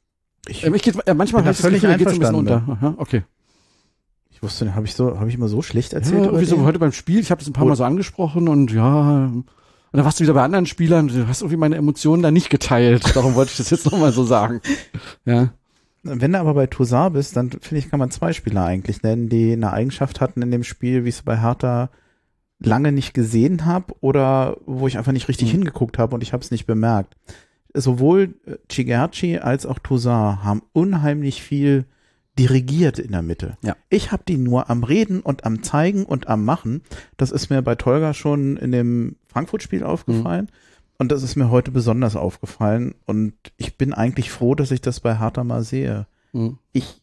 Ich, 0.47 0.63
Ähm, 0.65 0.73
ich 0.75 0.81
geht, 0.83 0.95
äh, 1.07 1.13
manchmal 1.13 1.41
habe 1.41 1.51
ich 1.51 1.57
das 1.57 1.65
völlig 1.65 1.81
Gefühl, 1.81 1.97
geht 1.97 2.09
so 2.09 2.13
ein 2.15 2.19
bisschen 2.19 2.35
unter. 2.35 2.63
Aha, 2.67 2.93
okay. 2.97 3.23
ich 4.29 4.41
wusste, 4.43 4.75
habe 4.75 4.85
ich 4.85 4.93
so, 4.93 5.19
habe 5.19 5.29
ich 5.29 5.35
immer 5.35 5.47
so 5.47 5.61
schlecht 5.61 5.93
Ja, 5.93 5.99
erzählt? 5.99 6.25
irgendwie 6.25 6.45
so 6.45 6.63
heute 6.63 6.79
beim 6.79 6.91
Spiel, 6.91 7.19
ich 7.19 7.31
habe 7.31 7.39
das 7.39 7.47
ein 7.49 7.53
paar. 7.53 7.65
Mal 7.65 7.75
so 7.75 7.83
angesprochen 7.83 8.47
und 8.47 8.71
ja, 8.71 9.25
und 9.25 9.45
dann 9.91 10.05
warst 10.05 10.19
du 10.19 10.23
wieder 10.23 10.33
bei 10.33 10.43
anderen 10.43 10.65
Spielern, 10.65 11.07
du 11.07 11.27
hast 11.27 11.41
irgendwie 11.41 11.57
meine 11.57 11.75
Emotionen 11.77 12.21
da 12.21 12.29
nicht 12.29 12.49
geteilt. 12.49 13.15
Darum 13.15 13.35
wollte 13.35 13.51
ich 13.51 13.57
das 13.57 13.69
jetzt 13.69 13.85
nochmal 13.85 14.11
so 14.11 14.23
sagen. 14.25 14.61
Ja. 15.25 15.53
Wenn 16.03 16.33
du 16.33 16.39
aber 16.39 16.53
bei 16.53 16.67
Toussaint 16.67 17.13
bist, 17.13 17.35
dann 17.35 17.49
finde 17.51 17.77
ich, 17.79 17.89
kann 17.89 17.99
man 17.99 18.11
zwei 18.11 18.31
Spieler 18.33 18.63
eigentlich 18.63 19.01
nennen, 19.01 19.27
die 19.29 19.53
eine 19.53 19.73
Eigenschaft 19.73 20.21
hatten 20.21 20.41
in 20.41 20.51
dem 20.51 20.63
Spiel, 20.63 21.03
wie 21.03 21.09
ich 21.09 21.15
es 21.15 21.21
bei 21.23 21.37
Hertha 21.41 21.89
lange 22.59 22.91
nicht 22.91 23.13
gesehen 23.13 23.65
habe 23.65 23.93
oder 24.01 24.57
wo 24.65 24.87
ich 24.87 24.97
einfach 24.97 25.11
nicht 25.11 25.27
richtig 25.27 25.47
Mhm. 25.49 25.57
hingeguckt 25.57 25.97
habe 25.97 26.13
und 26.15 26.21
ich 26.21 26.33
habe 26.33 26.43
es 26.43 26.51
nicht 26.51 26.65
bemerkt. 26.65 27.15
Sowohl 27.74 28.36
äh, 28.45 28.55
Chigerci 28.70 29.38
als 29.38 29.65
auch 29.65 29.80
Toussaint 29.80 30.43
haben 30.43 30.63
unheimlich 30.74 31.41
viel 31.41 31.86
dirigiert 32.38 32.99
in 32.99 33.11
der 33.11 33.22
Mitte. 33.22 33.57
Ja. 33.63 33.76
Ich 33.89 34.11
habe 34.11 34.24
die 34.28 34.38
nur 34.38 34.70
am 34.70 34.84
Reden 34.84 35.22
und 35.22 35.43
am 35.45 35.63
Zeigen 35.63 36.05
und 36.05 36.28
am 36.28 36.45
Machen. 36.45 36.82
Das 37.18 37.32
ist 37.32 37.49
mir 37.49 37.61
bei 37.61 37.76
Tolga 37.76 38.13
schon 38.13 38.57
in 38.57 38.72
dem 38.72 39.15
Frankfurt-Spiel 39.28 39.84
aufgefallen. 39.84 40.49
Und 40.99 41.11
das 41.11 41.24
ist 41.24 41.36
mir 41.36 41.49
heute 41.49 41.72
besonders 41.72 42.15
aufgefallen. 42.15 42.95
Und 43.05 43.34
ich 43.57 43.78
bin 43.78 43.93
eigentlich 43.93 44.32
froh, 44.32 44.55
dass 44.55 44.72
ich 44.72 44.82
das 44.82 44.99
bei 44.99 45.20
Hertha 45.20 45.43
mal 45.43 45.63
sehe. 45.63 46.07
Mhm. 46.34 46.57
Ich 46.74 47.01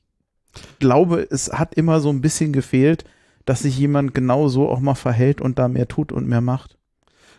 glaube, 0.79 1.27
es 1.31 1.53
hat 1.53 1.75
immer 1.75 2.01
so 2.01 2.11
ein 2.11 2.21
bisschen 2.21 2.53
gefehlt, 2.53 3.05
dass 3.45 3.61
sich 3.61 3.79
jemand 3.79 4.15
genau 4.15 4.49
so 4.49 4.69
auch 4.69 4.81
mal 4.81 4.95
verhält 4.95 5.41
und 5.41 5.59
da 5.59 5.69
mehr 5.69 5.89
tut 5.89 6.13
und 6.13 6.29
mehr 6.29 6.41
macht. 6.41 6.79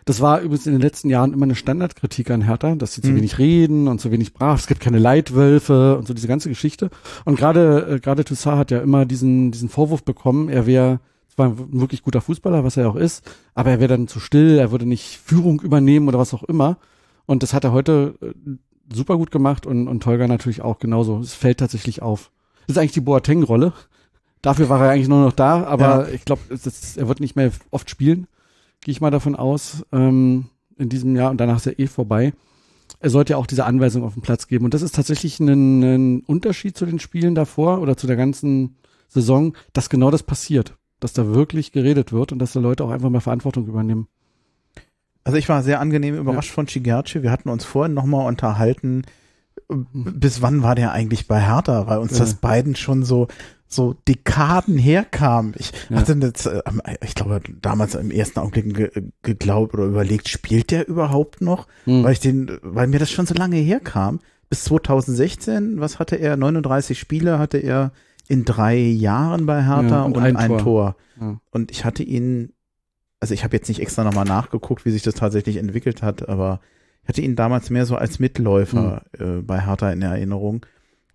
Das 0.06 0.22
war 0.22 0.40
übrigens 0.42 0.68
in 0.68 0.74
den 0.74 0.82
letzten 0.82 1.10
Jahren 1.10 1.34
immer 1.34 1.46
eine 1.46 1.56
Standardkritik 1.56 2.30
an 2.30 2.42
Hertha, 2.44 2.76
dass 2.76 2.94
sie 2.94 3.02
zu 3.02 3.10
Mhm. 3.12 3.16
wenig 3.18 3.40
reden 3.40 3.88
und 3.88 4.00
zu 4.00 4.12
wenig 4.12 4.34
brav. 4.34 4.60
Es 4.60 4.68
gibt 4.68 4.80
keine 4.80 5.00
Leitwölfe 5.00 5.98
und 5.98 6.08
so 6.08 6.14
diese 6.14 6.28
ganze 6.28 6.48
Geschichte. 6.50 6.92
Und 7.26 7.38
gerade 7.38 7.96
äh, 7.96 8.00
gerade 8.00 8.24
Toussaint 8.24 8.58
hat 8.60 8.72
ja 8.72 8.80
immer 8.80 9.06
diesen 9.06 9.52
diesen 9.52 9.68
Vorwurf 9.70 10.04
bekommen, 10.04 10.48
er 10.50 10.68
wäre 10.68 11.00
zwar 11.34 11.48
ein 11.48 11.82
wirklich 11.82 12.04
guter 12.04 12.22
Fußballer, 12.22 12.64
was 12.64 12.78
er 12.78 12.88
auch 12.90 12.96
ist, 12.96 13.24
aber 13.56 13.72
er 13.72 13.80
wäre 13.80 13.90
dann 13.90 14.08
zu 14.08 14.20
still, 14.20 14.58
er 14.60 14.72
würde 14.72 14.86
nicht 14.86 15.20
Führung 15.26 15.60
übernehmen 15.62 16.08
oder 16.08 16.20
was 16.20 16.34
auch 16.36 16.44
immer. 16.44 16.78
Und 17.26 17.42
das 17.42 17.54
hat 17.56 17.64
er 17.64 17.72
heute 17.72 18.14
äh, 18.22 18.28
super 18.94 19.18
gut 19.18 19.32
gemacht 19.32 19.66
und 19.66 19.88
und 19.88 20.04
Tolga 20.04 20.28
natürlich 20.28 20.62
auch 20.62 20.78
genauso. 20.78 21.20
Es 21.20 21.34
fällt 21.34 21.58
tatsächlich 21.58 22.04
auf. 22.04 22.30
Das 22.68 22.76
ist 22.76 22.78
eigentlich 22.80 22.92
die 22.92 23.02
Boateng-Rolle. 23.02 23.74
Dafür 24.44 24.70
war 24.70 24.80
er 24.86 24.92
eigentlich 24.92 25.08
nur 25.08 25.24
noch 25.26 25.34
da, 25.34 25.64
aber 25.64 26.12
ich 26.14 26.24
glaube, 26.26 26.42
er 26.52 27.08
wird 27.08 27.20
nicht 27.20 27.36
mehr 27.36 27.52
oft 27.72 27.90
spielen 27.90 28.28
gehe 28.86 28.92
ich 28.92 29.02
mal 29.02 29.10
davon 29.10 29.36
aus, 29.36 29.84
ähm, 29.92 30.46
in 30.78 30.90
diesem 30.90 31.16
Jahr 31.16 31.32
und 31.32 31.42
danach 31.42 31.58
ist 31.58 31.66
er 31.66 31.80
eh 31.80 31.88
vorbei. 31.88 32.34
Er 33.00 33.10
sollte 33.10 33.34
ja 33.34 33.38
auch 33.38 33.48
diese 33.48 33.66
Anweisung 33.66 34.04
auf 34.04 34.14
den 34.14 34.22
Platz 34.22 34.48
geben. 34.48 34.64
Und 34.64 34.76
das 34.76 34.84
ist 34.84 34.94
tatsächlich 34.94 35.40
ein, 35.40 35.82
ein 35.82 36.20
Unterschied 36.22 36.78
zu 36.78 36.86
den 36.86 37.00
Spielen 37.00 37.34
davor 37.34 37.82
oder 37.82 37.98
zu 37.98 38.06
der 38.06 38.16
ganzen 38.16 38.76
Saison, 39.08 39.58
dass 39.74 39.90
genau 39.90 40.12
das 40.12 40.22
passiert. 40.22 40.76
Dass 41.00 41.14
da 41.14 41.34
wirklich 41.34 41.72
geredet 41.72 42.14
wird 42.14 42.32
und 42.32 42.38
dass 42.38 42.54
da 42.54 42.60
Leute 42.60 42.84
auch 42.84 42.92
einfach 42.92 43.10
mal 43.10 43.22
Verantwortung 43.22 43.66
übernehmen. 43.66 44.08
Also 45.24 45.40
ich 45.40 45.50
war 45.50 45.64
sehr 45.64 45.80
angenehm 45.80 46.16
überrascht 46.16 46.52
von 46.52 46.68
Chigerci. 46.68 47.24
Wir 47.24 47.32
hatten 47.32 47.50
uns 47.50 47.66
vorhin 47.66 47.96
nochmal 47.96 48.28
unterhalten, 48.28 49.02
bis 49.70 50.42
wann 50.42 50.62
war 50.64 50.76
der 50.76 50.92
eigentlich 50.92 51.28
bei 51.28 51.40
Hertha, 51.42 51.88
weil 51.88 51.98
uns 52.00 52.14
Ja. 52.14 52.20
das 52.20 52.36
beiden 52.36 52.76
schon 52.76 53.04
so 53.04 53.28
so 53.68 53.96
Dekaden 54.08 54.78
herkam. 54.78 55.54
Ich 55.58 55.72
Ja. 55.90 55.98
hatte 55.98 56.14
jetzt, 56.22 56.46
äh, 56.46 56.62
ich 57.04 57.16
glaube, 57.16 57.42
damals 57.62 57.96
im 57.96 58.12
ersten 58.12 58.40
Augenblick 58.40 58.74
ge 58.76 59.04
geglaubt 59.24 59.74
oder 59.74 59.86
überlegt, 59.86 60.30
spielt 60.30 60.70
der 60.70 60.88
überhaupt 60.88 61.42
noch? 61.42 61.68
Hm. 61.86 62.04
Weil 62.04 62.14
ich 62.14 62.20
den, 62.20 62.60
weil 62.62 62.86
mir 62.88 63.00
das 63.00 63.10
schon 63.12 63.26
so 63.26 63.34
lange 63.34 63.58
herkam. 63.58 64.20
Bis 64.50 64.66
2016, 64.66 65.80
was 65.80 65.98
hatte 65.98 66.16
er? 66.16 66.38
39 66.38 66.98
Spiele 67.00 67.40
hatte 67.40 67.58
er 67.58 67.92
in 68.28 68.46
drei 68.46 68.78
Jahren 68.78 69.48
bei 69.48 69.64
Hertha 69.64 69.88
Ja, 69.98 70.04
und, 70.04 70.16
und 70.18 70.24
ein, 70.24 70.36
ein 70.38 70.50
Tor. 70.50 70.60
Tor. 70.60 70.96
Ja. 71.20 71.38
Und 71.50 71.72
ich 71.72 71.86
hatte 71.86 72.04
ihn, 72.04 72.54
also 73.20 73.34
ich 73.34 73.44
habe 73.44 73.56
jetzt 73.58 73.68
nicht 73.68 73.82
extra 73.82 74.04
nochmal 74.04 74.26
nachgeguckt, 74.26 74.86
wie 74.86 74.92
sich 74.92 75.02
das 75.02 75.16
tatsächlich 75.16 75.58
entwickelt 75.58 76.04
hat, 76.04 76.30
aber 76.30 76.60
ich 77.06 77.10
hatte 77.10 77.22
ihn 77.22 77.36
damals 77.36 77.70
mehr 77.70 77.86
so 77.86 77.96
als 77.96 78.20
Mitläufer 78.20 79.04
Hm. 79.18 79.40
äh, 79.40 79.42
bei 79.42 79.62
Hertha 79.62 79.92
in 79.92 80.02
Erinnerung. 80.02 80.66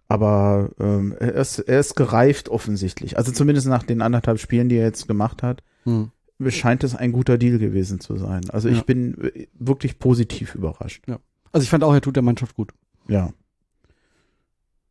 Aber 0.09 0.71
ähm, 0.81 1.15
er, 1.21 1.35
ist, 1.35 1.59
er 1.61 1.79
ist 1.81 1.95
gereift 1.97 2.49
offensichtlich. 2.49 3.17
Also 3.19 3.31
zumindest 3.33 3.67
nach 3.69 3.83
den 3.85 4.01
anderthalb 4.03 4.41
Spielen, 4.41 4.69
die 4.69 4.77
er 4.77 4.85
jetzt 4.87 5.07
gemacht 5.09 5.43
hat, 5.43 5.63
Hm. 5.85 6.11
scheint 6.49 6.83
es 6.85 6.95
ein 6.97 7.13
guter 7.13 7.39
Deal 7.39 7.59
gewesen 7.59 8.01
zu 8.01 8.17
sein. 8.17 8.49
Also 8.51 8.69
ich 8.69 8.79
Ja. 8.79 8.83
bin 8.85 9.21
äh, 9.23 9.47
wirklich 9.55 9.99
positiv 9.99 10.55
überrascht. 10.55 11.05
Also 11.53 11.63
ich 11.65 11.71
fand 11.71 11.85
auch, 11.85 11.93
er 11.95 12.01
tut 12.01 12.17
der 12.17 12.23
Mannschaft 12.23 12.55
gut. 12.57 12.73
Ja. 13.09 13.33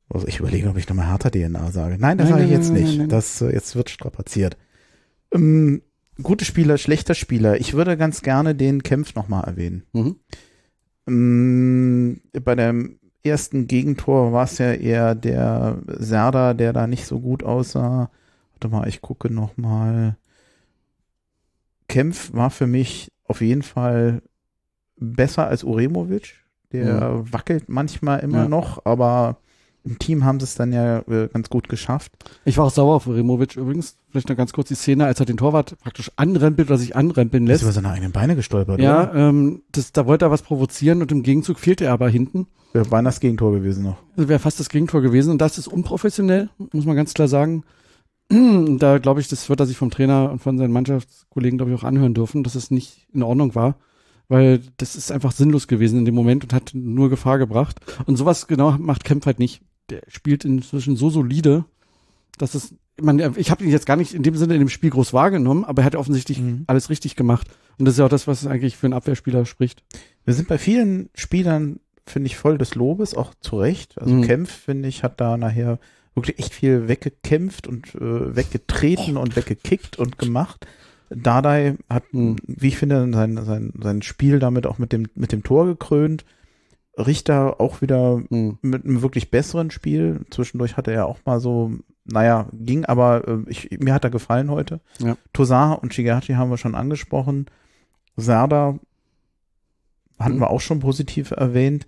Also 0.10 0.28
ich 0.28 0.40
überlege, 0.40 0.70
ob 0.70 0.78
ich 0.78 0.90
nochmal 0.90 1.08
härter 1.08 1.32
DNA 1.32 1.72
sage. 1.72 1.98
Nein, 2.00 2.18
das 2.18 2.30
sage 2.30 2.44
ich 2.46 2.50
jetzt 2.52 2.72
nicht. 2.74 2.90
nein, 2.90 2.98
nein. 2.98 3.10
Das 3.10 3.42
äh, 3.42 3.52
jetzt 3.54 3.76
wird 3.76 3.90
strapaziert. 3.90 4.58
Ähm, 5.32 5.82
gute 6.24 6.46
Spieler, 6.46 6.78
schlechter 6.78 7.14
Spieler. 7.14 7.60
Ich 7.60 7.74
würde 7.74 7.96
ganz 7.98 8.22
gerne 8.22 8.56
den 8.56 8.82
Kempf 8.84 9.14
nochmal 9.16 9.44
erwähnen. 9.44 9.84
Mhm. 9.94 10.16
Ähm, 11.10 12.22
bei 12.44 12.56
dem 12.56 13.00
ersten 13.24 13.68
Gegentor 13.68 14.32
war 14.32 14.46
es 14.46 14.58
ja 14.60 14.72
eher 14.74 15.16
der 15.16 15.80
Serda, 15.88 16.54
der 16.54 16.72
da 16.74 16.88
nicht 16.88 17.06
so 17.06 17.20
gut 17.20 17.44
aussah. 17.44 18.10
Warte 18.54 18.70
mal, 18.70 18.88
ich 18.88 19.02
gucke 19.02 19.32
nochmal. 19.34 20.16
Kempf 21.88 22.34
war 22.34 22.50
für 22.50 22.68
mich 22.68 23.12
auf 23.26 23.42
jeden 23.42 23.64
Fall 23.64 24.22
besser 24.98 25.48
als 25.48 25.64
Uremovic. 25.64 26.36
Der 26.72 27.24
wackelt 27.34 27.68
manchmal 27.68 28.20
immer 28.20 28.44
Ja. 28.44 28.48
noch, 28.48 28.86
aber 28.86 29.38
im 29.86 29.98
Team 30.00 30.24
haben 30.26 30.40
sie 30.40 30.44
es 30.44 30.56
dann 30.56 30.74
ja 30.74 31.00
äh, 31.08 31.28
ganz 31.32 31.50
gut 31.50 31.70
geschafft. 31.70 32.12
Ich 32.46 32.58
war 32.58 32.66
auch 32.66 32.72
sauer 32.72 32.96
auf 32.96 33.08
Removic 33.08 33.56
übrigens. 33.56 33.98
Vielleicht 34.12 34.30
noch 34.30 34.36
ganz 34.38 34.54
kurz 34.54 34.68
die 34.70 34.76
Szene, 34.76 35.06
als 35.06 35.20
er 35.20 35.26
den 35.26 35.38
Torwart 35.38 35.78
praktisch 35.80 36.12
anrempelt 36.16 36.70
oder 36.70 36.78
sich 36.78 36.96
anrempeln 36.96 37.48
Er 37.48 37.54
ist 37.54 37.62
lässt. 37.62 37.64
über 37.64 37.72
seine 37.72 37.90
eigenen 37.90 38.12
Beine 38.12 38.36
gestolpert, 38.36 38.80
Ja, 38.82 39.10
oder? 39.12 39.16
ähm, 39.30 39.62
das, 39.72 39.92
da 39.92 40.06
wollte 40.06 40.26
er 40.26 40.32
was 40.32 40.42
provozieren 40.42 41.02
und 41.02 41.12
im 41.12 41.24
Gegenzug 41.24 41.60
fehlte 41.60 41.86
er 41.86 41.94
aber 41.94 42.10
hinten. 42.10 42.48
Wäre 42.74 42.86
beinahe 42.86 43.12
das 43.12 43.20
Gegentor 43.20 43.52
gewesen 43.54 43.84
noch. 43.84 43.98
Wäre 44.16 44.40
fast 44.40 44.60
das 44.60 44.70
Gegentor 44.70 45.02
gewesen 45.02 45.32
und 45.32 45.40
das 45.40 45.58
ist 45.58 45.68
unprofessionell, 45.68 46.50
muss 46.74 46.86
man 46.86 46.96
ganz 46.96 47.14
klar 47.14 47.28
sagen. 47.28 47.64
Da 48.32 49.00
glaube 49.00 49.22
ich, 49.22 49.28
das 49.28 49.50
wird 49.50 49.60
er 49.60 49.66
sich 49.66 49.78
vom 49.78 49.90
Trainer 49.90 50.32
und 50.32 50.40
von 50.40 50.58
seinen 50.60 50.72
Mannschaftskollegen, 50.72 51.58
glaube 51.58 51.72
ich, 51.72 51.80
auch 51.80 51.84
anhören 51.84 52.14
dürfen, 52.14 52.44
dass 52.44 52.54
es 52.54 52.70
nicht 52.70 53.08
in 53.12 53.24
Ordnung 53.24 53.56
war, 53.56 53.76
weil 54.30 54.62
das 54.78 54.96
ist 54.96 55.12
einfach 55.12 55.32
sinnlos 55.34 55.68
gewesen 55.68 56.00
in 56.00 56.06
dem 56.06 56.16
Moment 56.16 56.44
und 56.44 56.54
hat 56.54 56.72
nur 56.74 57.10
Gefahr 57.10 57.38
gebracht. 57.38 57.78
Und 58.06 58.16
sowas 58.16 58.48
genau 58.48 58.72
macht 58.78 59.04
Kempf 59.04 59.26
halt 59.26 59.40
nicht. 59.40 59.62
Der 59.90 60.02
spielt 60.08 60.46
inzwischen 60.46 60.96
so 60.96 61.10
solide, 61.10 61.66
dass 62.38 62.54
es, 62.56 62.74
man, 63.02 63.20
ich 63.36 63.52
habe 63.52 63.64
ihn 63.64 63.72
jetzt 63.72 63.86
gar 63.88 63.96
nicht 63.98 64.14
in 64.14 64.24
dem 64.24 64.36
Sinne 64.36 64.54
in 64.54 64.60
dem 64.60 64.70
Spiel 64.70 64.92
groß 64.92 65.14
wahrgenommen, 65.14 65.66
aber 65.66 65.82
er 65.82 65.86
hat 65.88 65.96
offensichtlich 65.96 66.40
Mhm. 66.40 66.64
alles 66.68 66.90
richtig 66.90 67.16
gemacht. 67.16 67.48
Und 67.78 67.86
das 67.86 67.96
ist 67.96 68.00
ja 68.00 68.06
auch 68.06 68.10
das, 68.10 68.28
was 68.28 68.46
eigentlich 68.46 68.78
für 68.78 68.88
einen 68.88 68.94
Abwehrspieler 68.94 69.46
spricht. 69.46 69.84
Wir 70.26 70.34
sind 70.34 70.48
bei 70.48 70.58
vielen 70.58 71.10
Spielern, 71.16 71.80
finde 72.06 72.28
ich, 72.28 72.38
voll 72.38 72.58
des 72.58 72.76
Lobes, 72.76 73.16
auch 73.16 73.34
zu 73.42 73.58
Recht. 73.60 74.00
Also 74.00 74.14
Mhm. 74.14 74.22
Kempf, 74.24 74.52
finde 74.52 74.88
ich, 74.90 75.04
hat 75.04 75.20
da 75.20 75.38
nachher 75.38 75.80
wirklich 76.14 76.40
echt 76.40 76.54
viel 76.54 76.88
weggekämpft 76.88 77.68
und 77.68 77.96
äh, 77.96 78.36
weggetreten 78.36 79.16
und 79.18 79.36
weggekickt 79.36 79.98
und 79.98 80.18
gemacht. 80.20 80.68
Dardai 81.10 81.76
hat, 81.90 82.14
Mhm. 82.14 82.38
wie 82.46 82.68
ich 82.68 82.78
finde, 82.78 83.10
sein, 83.12 83.38
sein, 83.44 83.74
sein 83.82 84.02
Spiel 84.02 84.40
damit 84.40 84.68
auch 84.68 84.78
mit 84.78 84.92
dem, 84.94 85.08
mit 85.16 85.32
dem 85.32 85.44
Tor 85.44 85.66
gekrönt. 85.66 86.26
Richter 86.98 87.60
auch 87.62 87.82
wieder 87.82 88.22
Mhm. 88.30 88.58
mit 88.62 88.86
einem 88.86 89.02
wirklich 89.02 89.32
besseren 89.32 89.72
Spiel. 89.72 90.26
Zwischendurch 90.30 90.78
hatte 90.78 90.92
er 90.92 91.06
auch 91.08 91.20
mal 91.26 91.40
so, 91.40 91.72
naja, 92.06 92.48
ging, 92.54 92.86
aber 92.86 93.28
äh, 93.28 93.38
ich, 93.48 93.80
mir 93.80 93.94
hat 93.94 94.04
er 94.04 94.10
gefallen 94.10 94.52
heute. 94.52 94.82
Ja. 95.00 95.16
Tosar 95.34 95.82
und 95.82 95.94
Shigehachi 95.94 96.34
haben 96.34 96.50
wir 96.50 96.58
schon 96.58 96.76
angesprochen. 96.76 97.46
Serda 98.18 98.78
hatten 100.20 100.36
Mhm. 100.36 100.40
wir 100.42 100.50
auch 100.50 100.62
schon 100.62 100.80
positiv 100.80 101.32
erwähnt. 101.32 101.88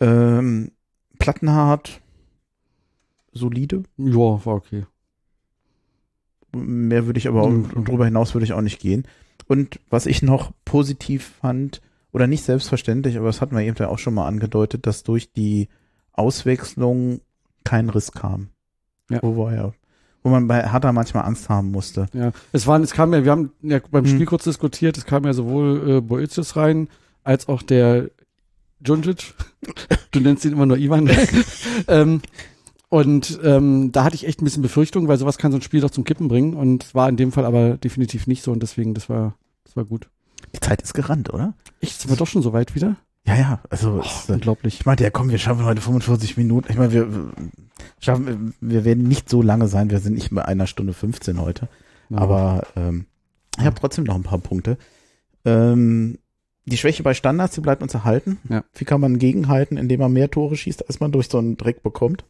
Ähm, 0.00 0.72
Plattenhardt, 1.18 2.02
solide. 3.32 3.82
Ja, 3.96 4.44
war 4.44 4.54
okay. 4.56 4.84
Mehr 6.54 7.06
würde 7.06 7.18
ich 7.18 7.28
aber, 7.28 7.48
Mhm. 7.48 7.66
auch, 7.76 7.84
darüber 7.84 8.04
hinaus 8.04 8.34
würde 8.34 8.44
ich 8.44 8.52
auch 8.52 8.60
nicht 8.62 8.80
gehen. 8.80 9.06
Und 9.46 9.78
was 9.90 10.06
ich 10.06 10.22
noch 10.22 10.52
positiv 10.64 11.32
fand, 11.40 11.80
oder 12.12 12.26
nicht 12.26 12.44
selbstverständlich, 12.44 13.16
aber 13.18 13.26
das 13.26 13.40
hatten 13.40 13.54
wir 13.54 13.62
eben 13.62 13.76
ja 13.78 13.88
auch 13.88 13.98
schon 13.98 14.14
mal 14.14 14.26
angedeutet, 14.26 14.86
dass 14.86 15.02
durch 15.02 15.32
die 15.32 15.68
Auswechslung 16.12 17.20
kein 17.64 17.90
Riss 17.90 18.12
kam. 18.12 18.48
Ja. 19.10 19.18
Wo 19.22 19.36
wir 19.36 19.54
ja, 19.54 19.72
wo 20.22 20.30
man 20.30 20.48
bei 20.48 20.68
Hertha 20.68 20.92
manchmal 20.92 21.24
Angst 21.24 21.48
haben 21.48 21.70
musste. 21.70 22.06
Ja, 22.12 22.32
es 22.52 22.66
waren, 22.66 22.82
es 22.82 22.92
kam 22.92 23.12
ja, 23.12 23.22
wir 23.24 23.30
haben 23.30 23.52
ja 23.62 23.80
beim 23.90 24.04
Hm. 24.04 24.10
Spiel 24.12 24.26
kurz 24.26 24.44
diskutiert, 24.44 24.96
es 24.96 25.04
kam 25.04 25.24
ja 25.24 25.32
sowohl 25.32 25.90
äh, 25.98 26.00
Boetius 26.00 26.56
rein, 26.56 26.88
als 27.22 27.48
auch 27.48 27.62
der 27.62 28.10
Djundjic. 28.80 29.34
Du 30.12 30.20
nennst 30.20 30.44
ihn 30.46 30.52
immer 30.52 30.64
nur 30.64 30.78
Ivan. 30.78 31.10
ähm, 31.88 32.22
und 32.88 33.38
ähm, 33.42 33.90
da 33.92 34.04
hatte 34.04 34.14
ich 34.16 34.26
echt 34.26 34.40
ein 34.40 34.44
bisschen 34.44 34.62
Befürchtung, 34.62 35.08
weil 35.08 35.18
sowas 35.18 35.38
kann 35.38 35.52
so 35.52 35.58
ein 35.58 35.62
Spiel 35.62 35.80
doch 35.80 35.90
zum 35.90 36.04
Kippen 36.04 36.28
bringen 36.28 36.54
und 36.54 36.84
es 36.84 36.94
war 36.94 37.08
in 37.08 37.16
dem 37.16 37.32
Fall 37.32 37.44
aber 37.44 37.76
definitiv 37.76 38.26
nicht 38.26 38.42
so 38.42 38.52
und 38.52 38.62
deswegen, 38.62 38.94
das 38.94 39.08
war, 39.08 39.34
das 39.64 39.76
war 39.76 39.84
gut. 39.84 40.08
Die 40.54 40.60
Zeit 40.60 40.82
ist 40.82 40.94
gerannt, 40.94 41.32
oder? 41.34 41.54
Echt, 41.80 42.00
sind 42.00 42.10
wir 42.10 42.16
doch 42.16 42.26
schon 42.26 42.42
so 42.42 42.52
weit 42.52 42.74
wieder? 42.74 42.96
Ja, 43.26 43.34
ja, 43.36 43.60
also 43.70 44.00
Oh, 44.00 44.06
es, 44.06 44.28
äh, 44.28 44.34
unglaublich. 44.34 44.78
ich 44.80 44.86
meinte, 44.86 45.02
ja 45.02 45.10
komm, 45.10 45.30
wir 45.30 45.38
schaffen 45.38 45.64
heute 45.64 45.80
45 45.80 46.36
Minuten. 46.36 46.70
Ich 46.70 46.78
meine, 46.78 46.92
wir 46.92 47.12
wir 47.12 47.32
schaffen, 47.98 48.54
wir 48.60 48.84
werden 48.84 49.08
nicht 49.08 49.28
so 49.28 49.42
lange 49.42 49.66
sein, 49.68 49.90
wir 49.90 49.98
sind 49.98 50.14
nicht 50.14 50.32
bei 50.32 50.44
einer 50.44 50.66
Stunde 50.68 50.92
15 50.92 51.40
heute. 51.40 51.68
Ja. 52.08 52.18
Aber 52.18 52.66
ähm, 52.76 53.06
ich 53.58 53.64
habe 53.64 53.74
trotzdem 53.80 54.04
noch 54.04 54.14
ein 54.14 54.22
paar 54.22 54.38
Punkte. 54.38 54.78
Ähm, 55.44 56.18
die 56.66 56.76
Schwäche 56.76 57.02
bei 57.02 57.14
Standards, 57.14 57.54
die 57.54 57.60
bleibt 57.60 57.82
uns 57.82 57.94
erhalten. 57.94 58.38
Ja. 58.48 58.64
Wie 58.74 58.84
kann 58.84 59.00
man 59.00 59.18
gegenhalten, 59.18 59.76
indem 59.76 60.00
man 60.00 60.12
mehr 60.12 60.30
Tore 60.30 60.56
schießt, 60.56 60.86
als 60.88 61.00
man 61.00 61.10
durch 61.12 61.28
so 61.28 61.38
einen 61.38 61.56
Dreck 61.56 61.82
bekommt? 61.82 62.24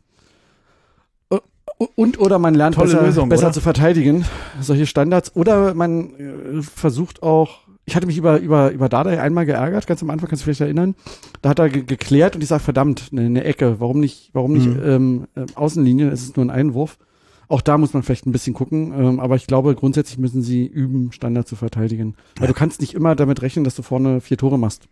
Und 1.95 2.19
oder 2.19 2.39
man 2.39 2.55
lernt 2.55 2.75
Tolle 2.77 2.89
besser, 2.93 3.03
Lösung, 3.05 3.29
besser 3.29 3.53
zu 3.53 3.61
verteidigen, 3.61 4.25
solche 4.61 4.87
Standards. 4.87 5.37
Oder 5.37 5.75
man 5.75 6.15
äh, 6.15 6.63
versucht 6.63 7.23
auch, 7.23 7.59
ich 7.85 7.95
hatte 7.95 8.07
mich 8.07 8.17
über, 8.17 8.39
über, 8.41 8.71
über 8.71 8.89
Dardai 8.89 9.21
einmal 9.21 9.45
geärgert, 9.45 9.87
ganz 9.87 10.03
am 10.03 10.09
Anfang, 10.11 10.29
kannst 10.31 10.43
du 10.43 10.45
vielleicht 10.47 10.63
erinnern. 10.63 10.95
Da 11.43 11.51
hat 11.51 11.59
er 11.59 11.69
ge 11.69 11.83
geklärt 11.85 12.35
und 12.35 12.41
ich 12.43 12.49
sage, 12.49 12.63
verdammt, 12.63 13.11
eine, 13.13 13.23
eine 13.23 13.45
Ecke, 13.45 13.79
warum 13.79 14.01
nicht, 14.01 14.31
warum 14.33 14.53
nicht 14.55 14.67
Mhm. 14.69 14.83
ähm, 14.85 15.27
äh, 15.37 15.45
Außenlinie, 15.55 16.09
es 16.09 16.23
ist 16.23 16.37
nur 16.37 16.47
ein 16.47 16.51
Einwurf. 16.51 16.97
Auch 17.49 17.61
da 17.61 17.77
muss 17.79 17.93
man 17.93 18.03
vielleicht 18.03 18.27
ein 18.27 18.33
bisschen 18.33 18.55
gucken, 18.55 18.93
ähm, 18.99 19.21
aber 19.21 19.37
ich 19.37 19.47
glaube, 19.47 19.75
grundsätzlich 19.77 20.19
müssen 20.19 20.43
sie 20.43 20.67
üben, 20.67 21.13
Standard 21.13 21.47
zu 21.47 21.57
verteidigen. 21.57 22.15
Weil 22.39 22.49
Ja. 22.49 22.53
du 22.55 22.59
kannst 22.59 22.81
nicht 22.81 22.95
immer 22.95 23.15
damit 23.15 23.43
rechnen, 23.43 23.65
dass 23.65 23.75
du 23.77 23.83
vorne 23.83 24.21
vier 24.23 24.37
Tore 24.39 24.59
machst. 24.59 24.89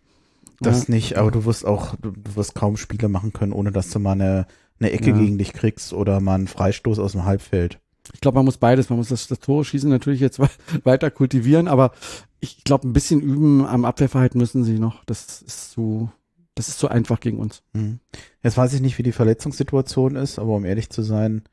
Das 0.61 0.87
Ja. 0.87 0.93
nicht, 0.93 1.17
aber 1.17 1.31
du 1.31 1.43
wirst 1.45 1.65
auch, 1.65 1.95
du, 2.01 2.11
du 2.11 2.35
wirst 2.35 2.53
kaum 2.55 2.77
Spiele 2.77 3.09
machen 3.09 3.33
können, 3.33 3.51
ohne 3.51 3.71
dass 3.73 3.89
du 3.89 3.99
mal 3.99 4.13
eine, 4.13 4.45
eine 4.79 4.91
Ecke 4.91 5.11
Ja. 5.11 5.17
gegen 5.17 5.37
dich 5.37 5.53
kriegst 5.53 5.93
oder 5.93 6.19
mal 6.19 6.35
einen 6.35 6.47
Freistoß 6.47 6.99
aus 6.99 7.13
dem 7.13 7.25
Halbfeld. 7.25 7.79
Ich 8.13 8.21
glaube, 8.21 8.35
man 8.35 8.45
muss 8.45 8.57
beides. 8.57 8.89
Man 8.89 8.97
muss 8.99 9.09
das, 9.09 9.27
das 9.27 9.39
Tore 9.39 9.65
schießen 9.65 9.89
natürlich 9.89 10.19
jetzt 10.19 10.39
we- 10.39 10.49
weiter 10.83 11.09
kultivieren, 11.11 11.67
aber 11.67 11.91
ich 12.39 12.63
glaube, 12.63 12.87
ein 12.87 12.93
bisschen 12.93 13.19
üben 13.21 13.65
am 13.65 13.85
Abwehrverhalten 13.85 14.37
müssen 14.39 14.63
sie 14.63 14.77
noch. 14.79 15.03
Das 15.05 15.41
ist 15.41 15.71
zu, 15.71 16.11
das 16.53 16.67
ist 16.67 16.77
zu 16.79 16.87
einfach 16.87 17.19
gegen 17.19 17.39
uns. 17.39 17.63
Mhm. 17.73 17.99
Jetzt 18.43 18.57
weiß 18.57 18.73
ich 18.73 18.81
nicht, 18.81 18.97
wie 18.97 19.03
die 19.03 19.11
Verletzungssituation 19.11 20.15
ist, 20.15 20.37
aber 20.39 20.55
um 20.55 20.65
ehrlich 20.65 20.89
zu 20.89 21.01
sein, 21.01 21.43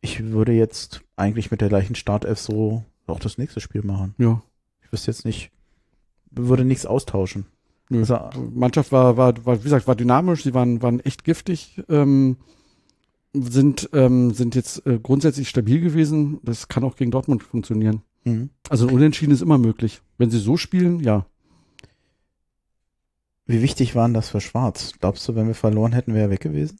ich 0.00 0.24
würde 0.30 0.52
jetzt 0.52 1.02
eigentlich 1.16 1.50
mit 1.50 1.60
der 1.60 1.68
gleichen 1.68 1.96
Startelf 1.96 2.38
so 2.38 2.84
auch 3.06 3.18
das 3.20 3.36
nächste 3.36 3.60
Spiel 3.60 3.82
machen. 3.82 4.14
Ja. 4.18 4.42
Ich 4.82 4.92
wüsste 4.92 5.10
jetzt 5.10 5.24
nicht, 5.24 5.50
würde 6.30 6.64
nichts 6.64 6.86
austauschen. 6.86 7.46
Nö. 7.90 8.00
Also, 8.00 8.18
Mannschaft 8.54 8.92
war, 8.92 9.16
war, 9.16 9.34
war, 9.44 9.58
wie 9.58 9.64
gesagt, 9.64 9.86
war 9.86 9.96
dynamisch. 9.96 10.44
Sie 10.44 10.54
waren, 10.54 10.82
waren 10.82 11.00
echt 11.00 11.24
giftig. 11.24 11.82
Ähm, 11.88 12.36
sind, 13.32 13.90
ähm, 13.92 14.32
sind 14.32 14.54
jetzt 14.54 14.86
äh, 14.86 14.98
grundsätzlich 14.98 15.48
stabil 15.48 15.80
gewesen. 15.80 16.38
Das 16.42 16.68
kann 16.68 16.84
auch 16.84 16.96
gegen 16.96 17.10
Dortmund 17.10 17.42
funktionieren. 17.42 18.02
mhm. 18.24 18.50
Also 18.68 18.86
ein 18.88 18.94
Unentschieden 18.94 19.32
ist 19.32 19.42
immer 19.42 19.58
möglich. 19.58 20.00
Wenn 20.18 20.30
sie 20.30 20.38
so 20.38 20.56
spielen, 20.56 21.00
ja. 21.00 21.26
Wie 23.46 23.62
wichtig 23.62 23.94
waren 23.94 24.12
das 24.12 24.28
für 24.28 24.40
Schwarz? 24.40 24.92
Glaubst 25.00 25.26
du, 25.26 25.34
wenn 25.34 25.46
wir 25.46 25.54
verloren 25.54 25.92
hätten, 25.92 26.12
wäre 26.12 26.26
er 26.26 26.30
weg 26.30 26.40
gewesen? 26.40 26.78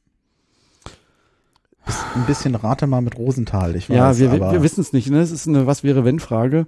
Ist 1.87 2.05
ein 2.15 2.27
bisschen 2.27 2.55
rate 2.55 2.87
mal 2.87 3.01
mit 3.01 3.17
Rosenthal, 3.17 3.75
ich 3.75 3.89
weiß, 3.89 3.97
ja, 3.97 4.19
wir, 4.19 4.53
wir 4.53 4.63
wissen 4.63 4.83
es 4.83 4.93
nicht. 4.93 5.09
Ne? 5.09 5.21
Es 5.21 5.31
ist 5.31 5.49
eine 5.49 5.67
Was 5.67 5.83
wäre 5.83 6.05
wenn 6.05 6.21
Frage. 6.21 6.67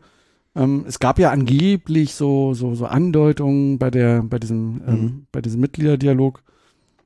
Ähm, 0.57 0.85
es 0.87 0.99
gab 0.99 1.19
ja 1.19 1.31
angeblich 1.31 2.15
so 2.15 2.55
so 2.55 2.75
so 2.75 2.87
Andeutungen 2.87 3.79
bei 3.79 3.91
der 3.91 4.23
bei 4.23 4.39
diesem 4.39 4.81
ähm, 4.87 4.95
Mhm. 5.01 5.27
bei 5.33 5.41
diesem 5.41 5.61
Mitgliederdialog. 5.61 6.43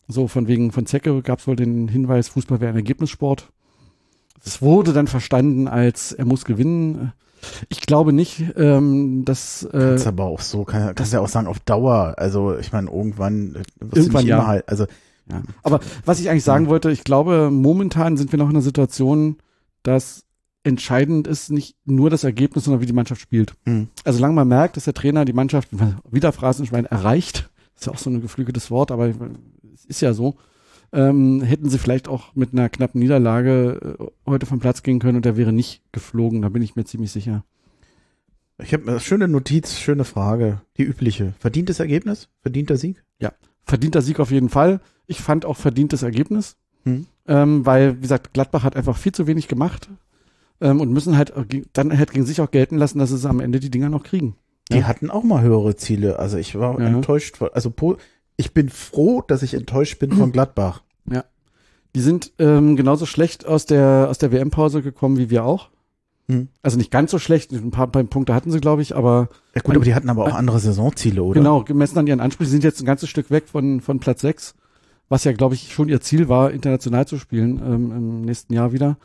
So 0.09 0.29
von 0.29 0.49
wegen 0.49 0.71
von 0.73 0.87
Zecke 0.87 1.23
gab 1.23 1.39
es 1.39 1.47
wohl 1.47 1.57
den 1.57 1.89
Hinweis, 1.89 2.29
Fußball 2.29 2.61
wäre 2.61 2.71
ein 2.71 2.77
Ergebnissport. 2.77 3.51
Es 4.45 4.61
wurde 4.61 4.93
dann 4.93 5.07
verstanden 5.07 5.69
als 5.69 6.13
er 6.13 6.27
muss 6.27 6.45
gewinnen. 6.45 7.13
Ich 7.69 7.83
glaube 7.83 8.13
nicht, 8.13 8.43
ähm, 8.57 9.25
dass 9.25 9.65
äh, 9.65 9.71
kannst 9.79 10.07
aber 10.07 10.25
auch 10.25 10.41
so, 10.41 10.65
kann, 10.65 10.95
kannst 10.95 11.13
ja 11.13 11.21
auch 11.21 11.29
sagen, 11.29 11.47
auf 11.47 11.59
Dauer, 11.61 12.15
also 12.17 12.57
ich 12.59 12.73
meine, 12.73 12.91
irgendwann, 12.91 13.57
äh, 13.57 13.63
Irgendwann, 13.95 14.27
ja. 14.27 14.47
halt, 14.47 14.69
also 14.69 14.87
Ja. 15.31 15.43
Aber 15.63 15.81
was 16.05 16.21
ich 16.21 16.29
eigentlich 16.31 16.45
sagen 16.45 16.69
wollte, 16.69 16.91
ich 16.91 17.05
glaube, 17.05 17.51
momentan 17.51 18.17
sind 18.17 18.33
wir 18.33 18.39
noch 18.39 18.47
in 18.49 18.57
einer 18.57 18.63
Situation, 18.63 19.37
dass 19.83 20.24
entscheidend 20.65 21.27
ist 21.27 21.51
nicht 21.51 21.77
nur 21.85 22.11
das 22.11 22.25
Ergebnis, 22.25 22.65
sondern 22.65 22.81
wie 22.81 22.87
die 22.87 22.93
Mannschaft 22.93 23.21
spielt. 23.21 23.55
hm. 23.65 23.89
Also 24.03 24.19
solange 24.19 24.35
man 24.35 24.49
merkt, 24.49 24.77
dass 24.77 24.85
der 24.85 24.95
Trainer 24.95 25.25
die 25.25 25.33
Mannschaft 25.33 25.69
wieder 26.11 26.33
Phrasenschwein 26.33 26.87
erreicht, 26.87 27.51
ist 27.77 27.87
ja 27.87 27.93
auch 27.93 27.99
so 27.99 28.11
ein 28.11 28.23
geflügeltes 28.23 28.71
Wort, 28.71 28.91
aber 28.91 29.09
es 29.75 29.85
ist 29.85 30.01
ja 30.01 30.15
so, 30.15 30.37
ähm, 30.93 31.43
hätten 31.43 31.69
sie 31.69 31.79
vielleicht 31.79 32.09
auch 32.09 32.35
mit 32.35 32.53
einer 32.53 32.69
knappen 32.69 33.01
Niederlage 33.01 33.97
äh, 33.99 34.05
heute 34.27 34.47
vom 34.47 34.61
Platz 34.61 34.83
gehen 34.83 34.99
können 34.99 35.17
und 35.17 35.25
der 35.25 35.37
wäre 35.37 35.53
nicht 35.53 35.83
geflogen, 35.93 36.43
da 36.43 36.49
bin 36.49 36.63
ich 36.63 36.77
mir 36.77 36.85
ziemlich 36.85 37.13
sicher. 37.13 37.45
Ich 38.63 38.73
habe 38.73 38.89
eine 38.89 39.01
schöne 39.01 39.27
Notiz, 39.27 39.77
schöne 39.79 40.05
Frage, 40.05 40.61
die 40.77 40.85
übliche. 40.85 41.35
Verdientes 41.41 41.81
Ergebnis? 41.81 42.29
Verdienter 42.41 42.77
Sieg? 42.77 43.03
Verdienter 43.65 44.01
Sieg 44.01 44.21
auf 44.21 44.31
jeden 44.31 44.49
Fall. 44.49 44.81
Ich 45.07 45.21
fand 45.21 45.45
auch 45.45 45.57
verdientes 45.57 46.03
Ergebnis. 46.03 46.57
Hm. 46.85 47.07
ähm, 47.27 47.65
weil, 47.65 47.97
wie 47.97 48.03
gesagt, 48.03 48.35
Gladbach 48.35 48.63
hat 48.63 48.77
einfach 48.77 48.99
viel 48.99 49.13
zu 49.13 49.27
wenig 49.27 49.49
gemacht 49.49 49.89
ähm, 50.61 50.81
und 50.81 50.91
müssen 50.93 51.17
halt 51.17 51.31
äh, 51.31 51.63
dann 51.73 51.97
halt 51.97 52.13
gegen 52.13 52.25
sich 52.27 52.41
auch 52.41 52.51
gelten 52.51 52.77
lassen, 52.77 52.99
dass 52.99 53.11
sie 53.11 53.29
am 53.29 53.41
Ende 53.41 53.61
die 53.61 53.71
Dinger 53.71 53.89
noch 53.91 54.03
kriegen. 54.03 54.37
Die 54.73 54.79
Ja. 54.79 54.85
hatten 54.87 55.11
auch 55.11 55.23
mal 55.23 55.43
höhere 55.43 55.77
Ziele. 55.77 56.19
Also 56.19 56.37
ich 56.39 56.55
war 56.59 56.81
Ja. 56.81 56.87
enttäuscht. 56.87 57.37
Von, 57.37 57.49
also 57.53 57.71
po, 57.71 57.97
ich 58.37 58.55
bin 58.55 58.69
froh, 58.71 59.23
dass 59.27 59.43
ich 59.43 59.55
enttäuscht 59.55 59.99
bin 59.99 60.13
von 60.13 60.33
Gladbach. 60.33 60.83
Die 61.97 62.01
sind 62.01 62.33
ähm, 62.41 62.75
genauso 62.75 63.07
schlecht 63.07 63.47
aus 63.47 63.67
der 63.67 64.09
aus 64.11 64.19
der 64.19 64.33
WM-Pause 64.33 64.83
gekommen 64.83 65.17
wie 65.17 65.31
wir 65.31 65.45
auch. 65.45 65.71
Hm. 66.29 66.49
Also 66.61 66.77
nicht 66.77 66.91
ganz 66.91 67.13
so 67.13 67.21
schlecht, 67.21 67.53
ein 67.53 67.71
paar, 67.71 67.87
paar 67.87 68.03
Punkte 68.03 68.35
hatten 68.35 68.51
sie, 68.51 68.59
glaube 68.59 68.83
ich, 68.83 68.97
aber 68.97 69.29
Ja 69.55 69.61
gut, 69.63 69.77
aber 69.77 69.85
die 69.85 69.95
hatten 69.95 70.09
aber 70.11 70.25
auch 70.25 70.35
andere 70.35 70.59
Saisonziele, 70.59 71.23
oder? 71.23 71.39
genau, 71.39 71.63
gemessen 71.63 71.97
an 71.99 72.09
ihren 72.09 72.19
Ansprüchen, 72.19 72.51
sind 72.51 72.65
jetzt 72.65 72.81
ein 72.81 72.85
ganzes 72.87 73.09
Stück 73.11 73.31
weg 73.31 73.45
von, 73.47 73.81
von 73.81 74.01
Platz 74.01 74.23
6, 74.23 74.57
was 75.09 75.23
ja, 75.23 75.31
glaube 75.33 75.55
ich, 75.55 75.73
schon 75.73 75.89
ihr 75.89 76.01
Ziel 76.01 76.29
war, 76.29 76.51
international 76.51 77.07
zu 77.07 77.17
spielen 77.19 77.59
ähm, 77.65 77.93
im 77.93 78.21
nächsten 78.23 78.55
Jahr 78.55 78.73
wieder. 78.73 78.97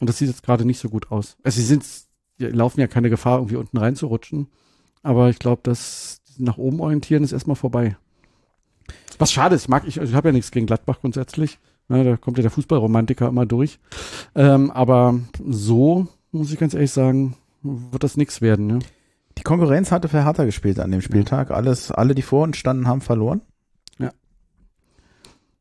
Und 0.00 0.08
das 0.08 0.18
sieht 0.18 0.28
jetzt 0.28 0.42
gerade 0.42 0.64
nicht 0.64 0.78
so 0.78 0.88
gut 0.88 1.10
aus. 1.10 1.36
Also 1.42 1.60
sie 1.60 1.66
sind, 1.66 1.84
die 2.38 2.46
laufen 2.46 2.80
ja 2.80 2.86
keine 2.86 3.10
Gefahr, 3.10 3.38
irgendwie 3.38 3.56
unten 3.56 3.76
reinzurutschen. 3.76 4.48
Aber 5.02 5.30
ich 5.30 5.38
glaube, 5.38 5.60
das 5.64 6.20
nach 6.38 6.58
oben 6.58 6.80
orientieren 6.80 7.24
ist 7.24 7.32
erstmal 7.32 7.56
vorbei. 7.56 7.96
Was 9.18 9.32
schade 9.32 9.54
ist, 9.54 9.62
ich 9.62 9.68
mag 9.68 9.86
ich, 9.86 10.00
also 10.00 10.10
ich 10.10 10.16
habe 10.16 10.28
ja 10.28 10.32
nichts 10.32 10.50
gegen 10.50 10.66
Gladbach 10.66 11.00
grundsätzlich. 11.00 11.58
Ne, 11.88 12.04
da 12.04 12.16
kommt 12.16 12.38
ja 12.38 12.42
der 12.42 12.50
Fußballromantiker 12.50 13.28
immer 13.28 13.46
durch. 13.46 13.78
Ähm, 14.34 14.70
aber 14.70 15.18
so, 15.44 16.08
muss 16.30 16.52
ich 16.52 16.58
ganz 16.58 16.74
ehrlich 16.74 16.92
sagen, 16.92 17.36
wird 17.62 18.02
das 18.02 18.16
nichts 18.16 18.40
werden. 18.40 18.66
Ne? 18.66 18.78
Die 19.38 19.42
Konkurrenz 19.42 19.92
hatte 19.92 20.08
für 20.08 20.24
Hertha 20.24 20.44
gespielt 20.44 20.80
an 20.80 20.90
dem 20.90 21.02
Spieltag. 21.02 21.50
Alles, 21.50 21.90
alle, 21.90 22.14
die 22.14 22.22
vor 22.22 22.44
uns 22.44 22.56
standen, 22.56 22.86
haben 22.86 23.00
verloren. 23.00 23.42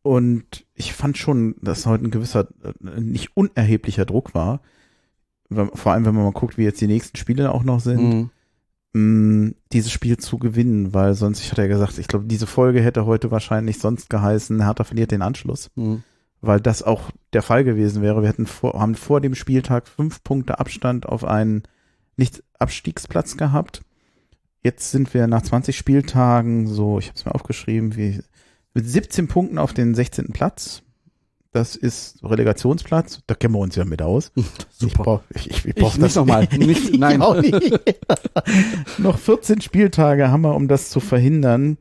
Und 0.04 0.66
ich 0.74 0.94
fand 0.94 1.18
schon, 1.18 1.56
dass 1.62 1.86
heute 1.86 2.06
ein 2.06 2.12
gewisser, 2.12 2.48
äh, 2.64 3.00
nicht 3.00 3.36
unerheblicher 3.38 4.06
Druck 4.06 4.34
war. 4.34 4.62
Vor 5.50 5.92
allem, 5.92 6.06
wenn 6.06 6.16
man 6.16 6.24
mal 6.24 6.32
guckt, 6.32 6.58
wie 6.58 6.64
jetzt 6.64 6.82
die 6.82 6.88
nächsten 6.88 7.18
Spiele 7.18 7.52
auch 7.52 7.64
noch 7.64 7.80
sind. 7.82 8.02
Mhm. 8.02 8.30
mh, 8.94 9.52
dieses 9.74 9.92
Spiel 9.92 10.18
zu 10.18 10.38
gewinnen, 10.38 10.94
weil 10.94 11.14
sonst, 11.14 11.42
ich 11.42 11.52
hatte 11.52 11.62
ja 11.62 11.68
gesagt, 11.68 11.98
ich 11.98 12.08
glaube, 12.08 12.26
diese 12.26 12.48
Folge 12.48 12.82
hätte 12.82 13.06
heute 13.06 13.32
wahrscheinlich 13.32 13.80
sonst 13.80 14.10
geheißen, 14.10 14.62
Hertha 14.64 14.84
verliert 14.84 15.12
den 15.12 15.22
Anschluss, 15.22 15.70
Mhm. 15.76 16.04
weil 16.42 16.60
das 16.60 16.84
auch 16.84 17.12
der 17.34 17.42
Fall 17.42 17.64
gewesen 17.64 18.02
wäre. 18.02 18.22
Wir 18.22 18.30
hätten 18.30 18.46
vor, 18.48 18.74
haben 18.80 18.96
vor 18.96 19.22
dem 19.22 19.36
Spieltag 19.36 19.88
fünf 19.88 20.24
Punkte 20.24 20.60
Abstand 20.60 21.06
auf 21.06 21.24
einen 21.24 21.64
Nicht-Abstiegsplatz 22.18 23.38
gehabt. 23.38 23.82
Jetzt 24.64 24.92
sind 24.92 25.14
wir 25.14 25.28
nach 25.28 25.42
20 25.42 25.78
Spieltagen 25.78 26.68
so, 26.68 27.00
ich 27.00 27.08
habe 27.08 27.18
es 27.18 27.26
mir 27.26 27.34
aufgeschrieben, 27.36 27.96
wie 27.96 28.22
mit 28.74 28.88
17 28.88 29.28
Punkten 29.28 29.58
auf 29.58 29.74
den 29.74 29.96
16. 29.96 30.28
Platz. 30.34 30.84
Das 31.54 31.76
ist 31.76 32.24
Relegationsplatz. 32.24 33.22
Da 33.28 33.36
kennen 33.36 33.54
wir 33.54 33.60
uns 33.60 33.76
ja 33.76 33.84
mit 33.84 34.02
aus. 34.02 34.32
Super. 34.72 35.24
ich, 35.36 35.50
ich, 35.50 35.58
ich 35.58 35.66
Ich 35.66 35.76
brauch 35.76 35.94
nicht 35.98 36.04
das 36.04 36.16
nochmal. 36.16 36.48
Nein. 36.98 37.22
Auch 37.22 37.42
nicht. 37.42 37.80
Noch 38.98 39.18
14 39.18 39.60
Spieltage 39.62 40.30
haben 40.32 40.42
wir, 40.42 40.56
um 40.56 40.70
das 40.70 40.90
zu 40.90 41.02
verhindern. 41.02 41.78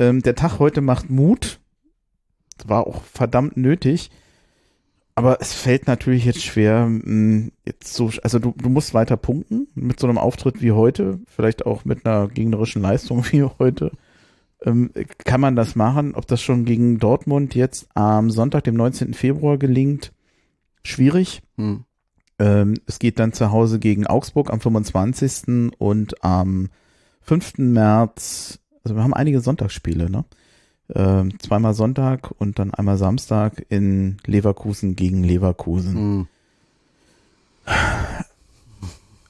Ähm, 0.00 0.22
der 0.22 0.34
Tag 0.34 0.58
heute 0.58 0.80
macht 0.80 1.10
Mut. 1.10 1.60
War 2.66 2.86
auch 2.86 3.02
verdammt 3.04 3.56
nötig. 3.56 4.10
Aber 5.14 5.40
es 5.40 5.52
fällt 5.52 5.86
natürlich 5.86 6.24
jetzt 6.24 6.42
schwer, 6.42 6.88
mh, 6.88 7.50
jetzt 7.64 7.94
so, 7.94 8.10
also 8.24 8.40
du, 8.40 8.52
du 8.56 8.68
musst 8.68 8.94
weiter 8.94 9.16
punkten 9.16 9.68
mit 9.76 10.00
so 10.00 10.08
einem 10.08 10.18
Auftritt 10.18 10.60
wie 10.60 10.72
heute, 10.72 11.20
vielleicht 11.28 11.66
auch 11.66 11.84
mit 11.84 12.04
einer 12.04 12.26
gegnerischen 12.26 12.82
Leistung 12.82 13.24
wie 13.30 13.44
heute. 13.44 13.92
Ähm, 14.64 14.90
kann 15.18 15.40
man 15.40 15.56
das 15.56 15.76
machen? 15.76 16.14
Ob 16.14 16.26
das 16.26 16.40
schon 16.40 16.64
gegen 16.64 16.98
Dortmund 16.98 17.54
jetzt 17.54 17.88
am 17.94 18.30
Sonntag, 18.30 18.64
dem 18.64 18.74
19. 18.74 19.14
Februar 19.14 19.58
gelingt, 19.58 20.12
schwierig. 20.82 21.42
Mhm. 21.56 21.84
Ähm, 22.38 22.74
es 22.86 22.98
geht 22.98 23.18
dann 23.18 23.32
zu 23.32 23.52
Hause 23.52 23.78
gegen 23.78 24.06
Augsburg 24.06 24.50
am 24.52 24.60
25. 24.60 25.72
und 25.78 26.24
am 26.24 26.70
5. 27.22 27.58
März, 27.58 28.58
also 28.82 28.96
wir 28.96 29.02
haben 29.02 29.14
einige 29.14 29.40
Sonntagsspiele, 29.40 30.10
ne? 30.10 30.24
Ähm, 30.94 31.38
zweimal 31.40 31.72
Sonntag 31.72 32.30
und 32.38 32.58
dann 32.58 32.74
einmal 32.74 32.98
Samstag 32.98 33.64
in 33.70 34.18
Leverkusen 34.26 34.96
gegen 34.96 35.24
Leverkusen. 35.24 35.94
Mhm. 35.94 36.28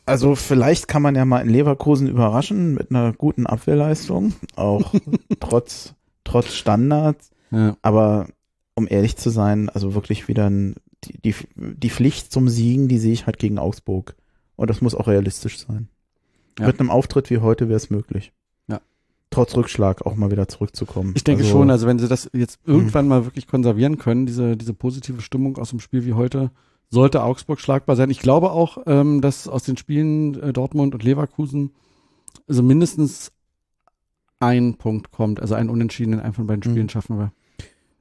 Also 0.06 0.34
vielleicht 0.34 0.86
kann 0.86 1.02
man 1.02 1.14
ja 1.14 1.24
mal 1.24 1.40
in 1.40 1.48
Leverkusen 1.48 2.08
überraschen 2.08 2.74
mit 2.74 2.90
einer 2.90 3.12
guten 3.12 3.46
Abwehrleistung, 3.46 4.34
auch 4.54 4.94
trotz, 5.40 5.94
trotz 6.24 6.54
Standards. 6.54 7.30
Ja. 7.50 7.76
Aber 7.82 8.28
um 8.74 8.86
ehrlich 8.88 9.16
zu 9.16 9.30
sein, 9.30 9.70
also 9.70 9.94
wirklich 9.94 10.28
wieder 10.28 10.50
ein, 10.50 10.74
die, 11.04 11.18
die, 11.20 11.34
die 11.56 11.90
Pflicht 11.90 12.32
zum 12.32 12.48
Siegen, 12.48 12.88
die 12.88 12.98
sehe 12.98 13.12
ich 13.12 13.26
halt 13.26 13.38
gegen 13.38 13.58
Augsburg. 13.58 14.14
Und 14.56 14.70
das 14.70 14.80
muss 14.80 14.94
auch 14.94 15.08
realistisch 15.08 15.58
sein. 15.58 15.88
Ja. 16.58 16.66
Mit 16.66 16.80
einem 16.80 16.90
Auftritt 16.90 17.30
wie 17.30 17.38
heute 17.38 17.68
wäre 17.68 17.76
es 17.76 17.90
möglich. 17.90 18.32
Ja. 18.68 18.80
Trotz 19.30 19.56
Rückschlag 19.56 20.04
auch 20.06 20.14
mal 20.14 20.30
wieder 20.30 20.48
zurückzukommen. 20.48 21.12
Ich 21.16 21.24
denke 21.24 21.44
also, 21.44 21.52
schon, 21.58 21.70
also 21.70 21.86
wenn 21.86 21.98
sie 21.98 22.08
das 22.08 22.30
jetzt 22.32 22.60
irgendwann 22.64 23.08
mal 23.08 23.24
wirklich 23.24 23.46
konservieren 23.46 23.98
können, 23.98 24.26
diese, 24.26 24.56
diese 24.56 24.74
positive 24.74 25.22
Stimmung 25.22 25.56
aus 25.56 25.70
dem 25.70 25.80
Spiel 25.80 26.04
wie 26.04 26.12
heute, 26.12 26.50
sollte 26.94 27.22
Augsburg 27.22 27.60
schlagbar 27.60 27.96
sein. 27.96 28.08
Ich 28.10 28.20
glaube 28.20 28.50
auch, 28.52 28.78
ähm, 28.86 29.20
dass 29.20 29.46
aus 29.48 29.64
den 29.64 29.76
Spielen 29.76 30.40
äh, 30.42 30.52
Dortmund 30.52 30.94
und 30.94 31.02
Leverkusen 31.02 31.72
also 32.48 32.62
mindestens 32.62 33.32
ein 34.40 34.74
Punkt 34.74 35.10
kommt, 35.10 35.40
also 35.40 35.54
ein 35.54 35.68
Unentschieden 35.70 36.14
in 36.14 36.20
einem 36.20 36.34
von 36.34 36.46
beiden 36.46 36.62
Mhm. 36.66 36.74
Spielen 36.74 36.88
schaffen 36.88 37.18
wir. 37.18 37.32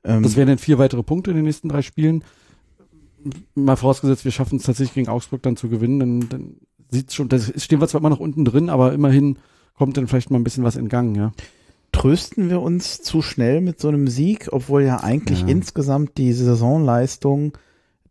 ähm, 0.03 0.23
Das 0.23 0.35
wären 0.35 0.47
dann 0.47 0.57
vier 0.57 0.77
weitere 0.77 1.03
Punkte 1.03 1.31
in 1.31 1.37
den 1.37 1.45
nächsten 1.45 1.69
drei 1.69 1.81
Spielen. 1.81 2.23
Mal 3.55 3.75
vorausgesetzt, 3.77 4.25
wir 4.25 4.31
schaffen 4.31 4.57
es 4.57 4.63
tatsächlich 4.63 4.95
gegen 4.95 5.07
Augsburg 5.09 5.41
dann 5.43 5.55
zu 5.55 5.69
gewinnen, 5.69 5.99
dann, 5.99 6.29
dann 6.29 6.55
sieht's 6.89 7.15
schon, 7.15 7.29
das 7.29 7.53
stehen 7.63 7.79
wir 7.79 7.87
zwar 7.87 8.01
immer 8.01 8.09
noch 8.09 8.19
unten 8.19 8.43
drin, 8.43 8.69
aber 8.69 8.91
immerhin 8.93 9.37
kommt 9.75 9.95
dann 9.95 10.07
vielleicht 10.07 10.29
mal 10.29 10.37
ein 10.39 10.43
bisschen 10.43 10.65
was 10.65 10.75
in 10.75 10.89
Gang, 10.89 11.15
ja. 11.15 11.31
trösten 11.93 12.49
wir 12.49 12.61
uns 12.61 13.01
zu 13.01 13.21
schnell 13.21 13.61
mit 13.61 13.79
so 13.79 13.87
einem 13.87 14.07
Sieg, 14.09 14.49
obwohl 14.51 14.83
ja 14.83 15.01
eigentlich 15.03 15.41
Ja. 15.41 15.47
insgesamt 15.47 16.17
die 16.17 16.33
Saisonleistung 16.33 17.57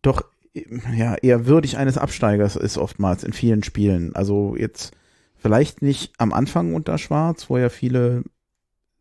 doch 0.00 0.22
ja 0.54 1.14
eher 1.14 1.46
würdig 1.46 1.76
eines 1.78 1.98
Absteigers 1.98 2.56
ist 2.56 2.78
oftmals 2.78 3.24
in 3.24 3.32
vielen 3.32 3.62
Spielen. 3.62 4.14
Also 4.14 4.54
jetzt 4.56 4.92
vielleicht 5.36 5.82
nicht 5.82 6.12
am 6.18 6.32
Anfang 6.32 6.74
unter 6.74 6.98
Schwarz, 6.98 7.48
wo 7.48 7.58
ja 7.58 7.68
viele 7.68 8.24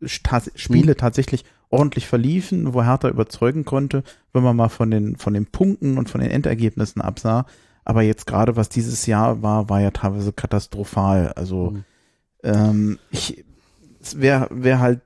Sta- 0.04 0.42
Spiele 0.54 0.96
tatsächlich 0.96 1.44
ordentlich 1.68 2.06
verliefen, 2.06 2.74
wo 2.74 2.82
Hertha 2.82 3.08
überzeugen 3.08 3.64
konnte, 3.64 4.02
wenn 4.32 4.42
man 4.42 4.56
mal 4.56 4.68
von 4.68 4.90
den 4.90 5.16
von 5.16 5.34
den 5.34 5.46
Punkten 5.46 5.98
und 5.98 6.10
von 6.10 6.20
den 6.20 6.30
Endergebnissen 6.30 7.00
absah. 7.00 7.46
Aber 7.84 8.02
jetzt 8.02 8.26
gerade 8.26 8.56
was 8.56 8.68
dieses 8.68 9.06
Jahr 9.06 9.42
war, 9.42 9.68
war 9.68 9.80
ja 9.80 9.90
teilweise 9.90 10.32
katastrophal. 10.32 11.32
Also 11.34 11.70
Mhm. 11.70 11.84
ähm, 12.44 12.98
ich, 13.10 13.44
es 14.00 14.20
wäre 14.20 14.48
wär 14.50 14.80
halt 14.80 15.00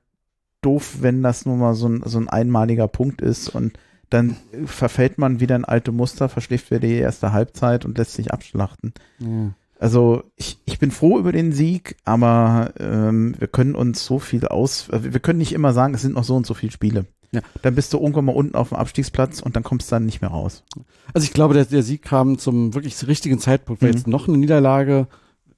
doof, 0.63 0.97
wenn 1.01 1.23
das 1.23 1.45
nur 1.47 1.57
mal 1.57 1.75
so 1.75 1.89
ein, 1.89 2.03
so 2.05 2.19
ein 2.19 2.29
einmaliger 2.29 2.89
Punkt 2.89 3.21
ist 3.21 3.49
und 3.49 3.79
dann 4.11 4.37
verfällt 4.67 5.19
man 5.19 5.41
wieder 5.41 5.57
in 5.57 5.65
alte 5.65 5.93
Muster, 5.93 6.29
verschläft 6.29 6.71
wieder 6.71 6.81
die 6.81 6.95
erste 6.95 7.33
Halbzeit 7.33 7.85
und 7.85 7.99
lässt 7.99 8.15
sich 8.15 8.33
abschlachten. 8.33 8.93
ja. 9.19 9.53
Also 9.79 10.23
ich, 10.37 10.59
ich 10.65 10.79
bin 10.79 10.91
froh 10.91 11.19
über 11.19 11.33
den 11.33 11.53
Sieg, 11.53 11.97
aber 12.07 12.73
ähm, 12.81 13.35
wir 13.39 13.47
können 13.47 13.75
uns 13.75 14.07
so 14.07 14.19
viel 14.19 14.47
aus, 14.49 14.89
äh, 14.89 15.13
wir 15.13 15.21
können 15.21 15.39
nicht 15.39 15.53
immer 15.53 15.75
sagen, 15.75 15.93
es 15.93 16.01
sind 16.01 16.15
noch 16.15 16.25
so 16.25 16.35
und 16.35 16.47
so 16.47 16.55
viele 16.55 16.73
Spiele. 16.73 17.05
Ja. 17.31 17.43
Dann 17.61 17.75
bist 17.75 17.93
du 17.93 17.99
irgendwann 17.99 18.25
mal 18.25 18.35
unten 18.35 18.55
auf 18.55 18.71
dem 18.71 18.79
Abstiegsplatz 18.79 19.41
und 19.41 19.55
dann 19.55 19.63
kommst 19.65 19.91
du 19.91 19.97
dann 19.97 20.07
nicht 20.07 20.23
mehr 20.23 20.31
raus. 20.31 20.65
Also 21.13 21.27
ich 21.27 21.35
glaube, 21.35 21.53
der, 21.53 21.67
der 21.67 21.83
Sieg 21.83 22.01
kam 22.01 22.39
zum 22.39 22.73
wirklich 22.73 23.07
richtigen 23.07 23.39
Zeitpunkt, 23.39 23.83
weil 23.83 23.91
Mhm. 23.91 23.97
jetzt 23.97 24.07
noch 24.07 24.29
eine 24.29 24.39
Niederlage, 24.39 25.09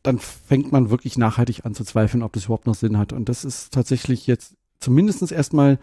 dann 0.03 0.19
fängt 0.19 0.73
man 0.73 0.91
wirklich 0.91 1.17
nachhaltig 1.17 1.65
an 1.65 1.75
zu 1.77 1.85
zweifeln, 1.85 2.25
ob 2.25 2.33
das 2.33 2.47
überhaupt 2.47 2.67
noch 2.67 2.75
Sinn 2.75 2.99
hat. 2.99 3.13
Und 3.13 3.29
das 3.29 3.45
ist 3.45 3.73
tatsächlich 3.73 4.27
jetzt 4.27 4.55
zumindestens 4.81 5.31
erstmal 5.31 5.79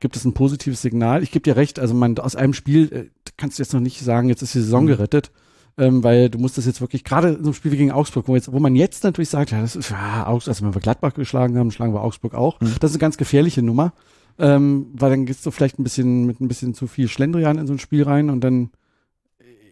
gibt 0.00 0.16
es 0.16 0.24
ein 0.24 0.32
positives 0.34 0.82
Signal. 0.82 1.22
Ich 1.22 1.30
gebe 1.30 1.42
dir 1.42 1.56
recht, 1.56 1.78
also 1.78 1.94
man 1.94 2.18
aus 2.18 2.36
einem 2.36 2.54
Spiel 2.54 2.92
äh, 2.92 3.30
kannst 3.36 3.58
du 3.58 3.62
jetzt 3.62 3.72
noch 3.72 3.80
nicht 3.80 4.00
sagen, 4.00 4.28
jetzt 4.28 4.42
ist 4.42 4.54
die 4.54 4.60
Saison 4.60 4.84
Mhm. 4.84 4.88
gerettet, 4.88 5.30
ähm, 5.78 6.02
weil 6.02 6.28
du 6.30 6.38
musst 6.38 6.58
das 6.58 6.66
jetzt 6.66 6.80
wirklich, 6.80 7.04
gerade 7.04 7.28
in 7.28 7.36
so 7.36 7.42
einem 7.44 7.54
Spiel 7.54 7.72
wie 7.72 7.76
gegen 7.76 7.92
Augsburg, 7.92 8.26
wo, 8.28 8.34
jetzt, 8.34 8.52
wo 8.52 8.58
man 8.58 8.74
jetzt 8.74 9.04
natürlich 9.04 9.28
sagt, 9.28 9.52
ja, 9.52 9.60
das 9.60 9.76
ist, 9.76 9.90
ja, 9.90 10.26
Augsburg, 10.26 10.52
also 10.52 10.64
wenn 10.64 10.74
wir 10.74 10.80
Gladbach 10.80 11.14
geschlagen 11.14 11.56
haben, 11.58 11.70
schlagen 11.70 11.94
wir 11.94 12.02
Augsburg 12.02 12.34
auch. 12.34 12.60
Mhm. 12.60 12.74
Das 12.80 12.90
ist 12.90 12.96
eine 12.96 13.00
ganz 13.00 13.16
gefährliche 13.16 13.62
Nummer, 13.62 13.92
ähm, 14.38 14.86
weil 14.94 15.10
dann 15.10 15.26
gehst 15.26 15.44
du 15.46 15.50
vielleicht 15.50 15.78
ein 15.78 15.84
bisschen 15.84 16.26
mit 16.26 16.40
ein 16.40 16.48
bisschen 16.48 16.74
zu 16.74 16.86
viel 16.86 17.08
Schlendrian 17.08 17.58
in 17.58 17.66
so 17.66 17.74
ein 17.74 17.78
Spiel 17.78 18.02
rein 18.02 18.30
und 18.30 18.40
dann 18.42 18.70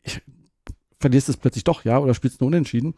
ich, 0.05 0.21
verlierst 1.01 1.29
es 1.29 1.37
plötzlich 1.37 1.65
doch, 1.65 1.85
ja, 1.85 1.99
oder 1.99 2.15
spielst 2.15 2.41
nur 2.41 2.49
unentschieden. 2.49 2.95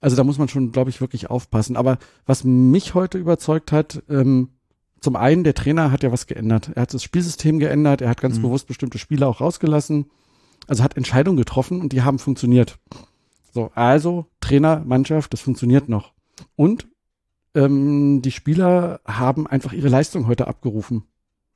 Also 0.00 0.16
da 0.16 0.24
muss 0.24 0.38
man 0.38 0.48
schon, 0.48 0.72
glaube 0.72 0.90
ich, 0.90 1.00
wirklich 1.00 1.30
aufpassen. 1.30 1.76
Aber 1.76 1.98
was 2.26 2.44
mich 2.44 2.94
heute 2.94 3.18
überzeugt 3.18 3.72
hat, 3.72 4.02
ähm, 4.08 4.50
zum 5.00 5.16
einen, 5.16 5.44
der 5.44 5.54
Trainer 5.54 5.90
hat 5.92 6.02
ja 6.02 6.12
was 6.12 6.26
geändert. 6.26 6.70
Er 6.74 6.82
hat 6.82 6.94
das 6.94 7.02
Spielsystem 7.02 7.58
geändert, 7.58 8.00
er 8.00 8.08
hat 8.10 8.20
ganz 8.20 8.38
Mhm. 8.38 8.42
bewusst 8.42 8.66
bestimmte 8.66 8.98
Spieler 8.98 9.28
auch 9.28 9.40
rausgelassen. 9.40 10.06
Also 10.66 10.82
hat 10.82 10.96
Entscheidungen 10.96 11.36
getroffen 11.38 11.80
und 11.80 11.92
die 11.92 12.02
haben 12.02 12.18
funktioniert. 12.18 12.78
So, 13.54 13.70
also 13.74 14.26
Trainer, 14.40 14.82
Mannschaft, 14.84 15.32
das 15.32 15.40
funktioniert 15.40 15.88
noch. 15.88 16.12
Und 16.56 16.88
ähm, 17.54 18.20
die 18.22 18.30
Spieler 18.30 19.00
haben 19.06 19.46
einfach 19.46 19.72
ihre 19.72 19.88
Leistung 19.88 20.26
heute 20.26 20.46
abgerufen. 20.46 21.04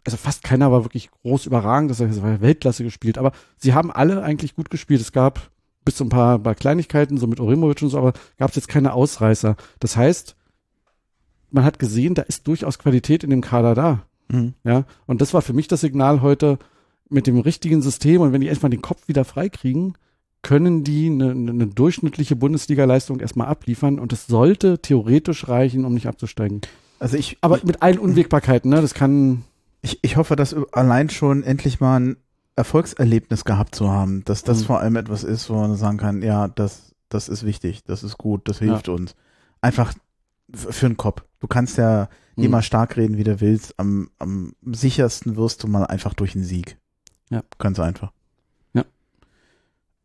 Also 0.04 0.16
fast 0.16 0.42
keiner 0.42 0.72
war 0.72 0.84
wirklich 0.84 1.10
groß 1.22 1.46
überragend, 1.46 1.90
das 1.90 2.00
war 2.00 2.30
ja 2.30 2.40
Weltklasse 2.40 2.82
gespielt, 2.82 3.18
aber 3.18 3.32
sie 3.56 3.74
haben 3.74 3.92
alle 3.92 4.22
eigentlich 4.22 4.56
gut 4.56 4.70
gespielt. 4.70 5.00
Es 5.00 5.12
gab 5.12 5.50
bis 5.84 5.96
zu 5.96 6.04
ein 6.04 6.08
paar, 6.08 6.38
paar 6.38 6.54
Kleinigkeiten, 6.54 7.18
so 7.18 7.26
mit 7.26 7.38
Orimovic 7.38 7.82
und 7.82 7.90
so, 7.90 7.98
aber 7.98 8.12
gab 8.38 8.50
es 8.50 8.56
jetzt 8.56 8.68
keine 8.68 8.94
Ausreißer. 8.94 9.56
Das 9.78 9.96
heißt, 9.96 10.34
man 11.52 11.64
hat 11.64 11.78
gesehen, 11.78 12.14
da 12.14 12.22
ist 12.22 12.46
durchaus 12.48 12.78
Qualität 12.78 13.24
in 13.24 13.30
dem 13.30 13.40
Kader 13.40 13.74
da. 13.74 14.02
Mhm. 14.28 14.54
Ja, 14.64 14.84
und 15.06 15.20
das 15.20 15.34
war 15.34 15.42
für 15.42 15.52
mich 15.52 15.68
das 15.68 15.80
Signal 15.82 16.22
heute 16.22 16.58
mit 17.08 17.26
dem 17.26 17.38
richtigen 17.38 17.82
System 17.82 18.20
und 18.22 18.32
wenn 18.32 18.40
die 18.40 18.46
erstmal 18.46 18.70
den 18.70 18.82
Kopf 18.82 19.06
wieder 19.06 19.24
freikriegen, 19.24 19.94
können 20.40 20.82
die 20.82 21.06
eine, 21.06 21.30
eine 21.30 21.66
durchschnittliche 21.68 22.34
Bundesliga-Leistung 22.34 23.20
erstmal 23.20 23.46
abliefern 23.48 23.98
und 24.00 24.10
das 24.12 24.26
sollte 24.26 24.80
theoretisch 24.80 25.46
reichen, 25.48 25.84
um 25.84 25.94
nicht 25.94 26.08
abzusteigen. 26.08 26.62
Also 26.98 27.16
ich, 27.16 27.36
Aber 27.40 27.60
mit 27.64 27.82
allen 27.82 27.98
Unwägbarkeiten, 27.98 28.70
ne? 28.70 28.80
Das 28.80 28.94
kann, 28.94 29.44
ich, 29.82 29.98
ich 30.02 30.16
hoffe, 30.16 30.34
dass 30.36 30.54
allein 30.72 31.10
schon 31.10 31.42
endlich 31.42 31.80
mal 31.80 32.00
ein 32.00 32.16
Erfolgserlebnis 32.56 33.44
gehabt 33.44 33.74
zu 33.74 33.90
haben, 33.90 34.24
dass 34.24 34.42
das 34.44 34.60
Mhm. 34.60 34.64
vor 34.64 34.80
allem 34.80 34.96
etwas 34.96 35.24
ist, 35.24 35.50
wo 35.50 35.54
man 35.54 35.76
sagen 35.76 35.98
kann, 35.98 36.22
ja, 36.22 36.48
das, 36.48 36.92
das 37.08 37.28
ist 37.28 37.44
wichtig, 37.44 37.84
das 37.84 38.02
ist 38.02 38.18
gut, 38.18 38.48
das 38.48 38.58
hilft 38.58 38.88
uns. 38.88 39.14
Einfach 39.60 39.94
für 40.54 40.88
den 40.88 40.96
Kopf. 40.96 41.22
Du 41.40 41.46
kannst 41.46 41.76
ja 41.78 42.08
Mhm. 42.34 42.44
immer 42.44 42.62
stark 42.62 42.96
reden, 42.96 43.18
wie 43.18 43.24
du 43.24 43.42
willst. 43.42 43.78
Am, 43.78 44.08
am 44.18 44.54
sichersten 44.64 45.36
wirst 45.36 45.62
du 45.62 45.68
mal 45.68 45.84
einfach 45.84 46.14
durch 46.14 46.34
einen 46.34 46.44
Sieg. 46.44 46.78
Ja. 47.28 47.42
Ganz 47.58 47.78
einfach. 47.78 48.10
Ja. 48.72 48.84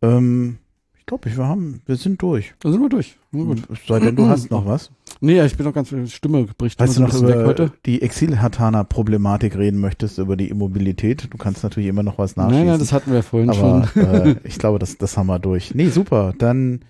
Ähm, 0.01 0.57
ich 0.97 1.05
glaube, 1.05 1.33
wir 1.33 1.47
haben, 1.47 1.81
wir 1.85 1.95
sind 1.95 2.21
durch. 2.21 2.53
da 2.59 2.69
sind 2.69 2.81
wir 2.81 2.89
durch. 2.89 3.17
Na 3.31 3.43
gut. 3.45 3.63
Sei 3.87 3.99
denn, 4.01 4.17
du 4.17 4.27
hast 4.27 4.51
noch 4.51 4.65
was. 4.65 4.91
Nee, 5.21 5.41
ich 5.45 5.55
bin 5.55 5.65
noch 5.65 5.73
ganz, 5.73 5.93
Stimme 6.11 6.43
bricht 6.57 6.77
Falls 6.77 6.95
du 6.95 7.01
noch 7.03 7.13
über 7.15 7.45
heute. 7.45 7.71
die 7.85 8.01
Exil-Hatana-Problematik 8.01 9.55
reden 9.57 9.79
möchtest, 9.79 10.17
über 10.17 10.35
die 10.35 10.49
Immobilität, 10.49 11.29
du 11.31 11.37
kannst 11.37 11.63
natürlich 11.63 11.87
immer 11.87 12.03
noch 12.03 12.17
was 12.17 12.35
nachschießen. 12.35 12.57
Nein, 12.59 12.67
nein, 12.67 12.79
das 12.79 12.91
hatten 12.91 13.11
wir 13.13 13.23
vorhin 13.23 13.49
aber 13.51 13.87
schon. 13.87 14.03
äh, 14.03 14.35
ich 14.43 14.57
glaube, 14.59 14.79
das, 14.79 14.97
das 14.97 15.15
haben 15.17 15.27
wir 15.27 15.39
durch. 15.39 15.73
Nee, 15.73 15.87
super. 15.89 16.33
Dann 16.37 16.81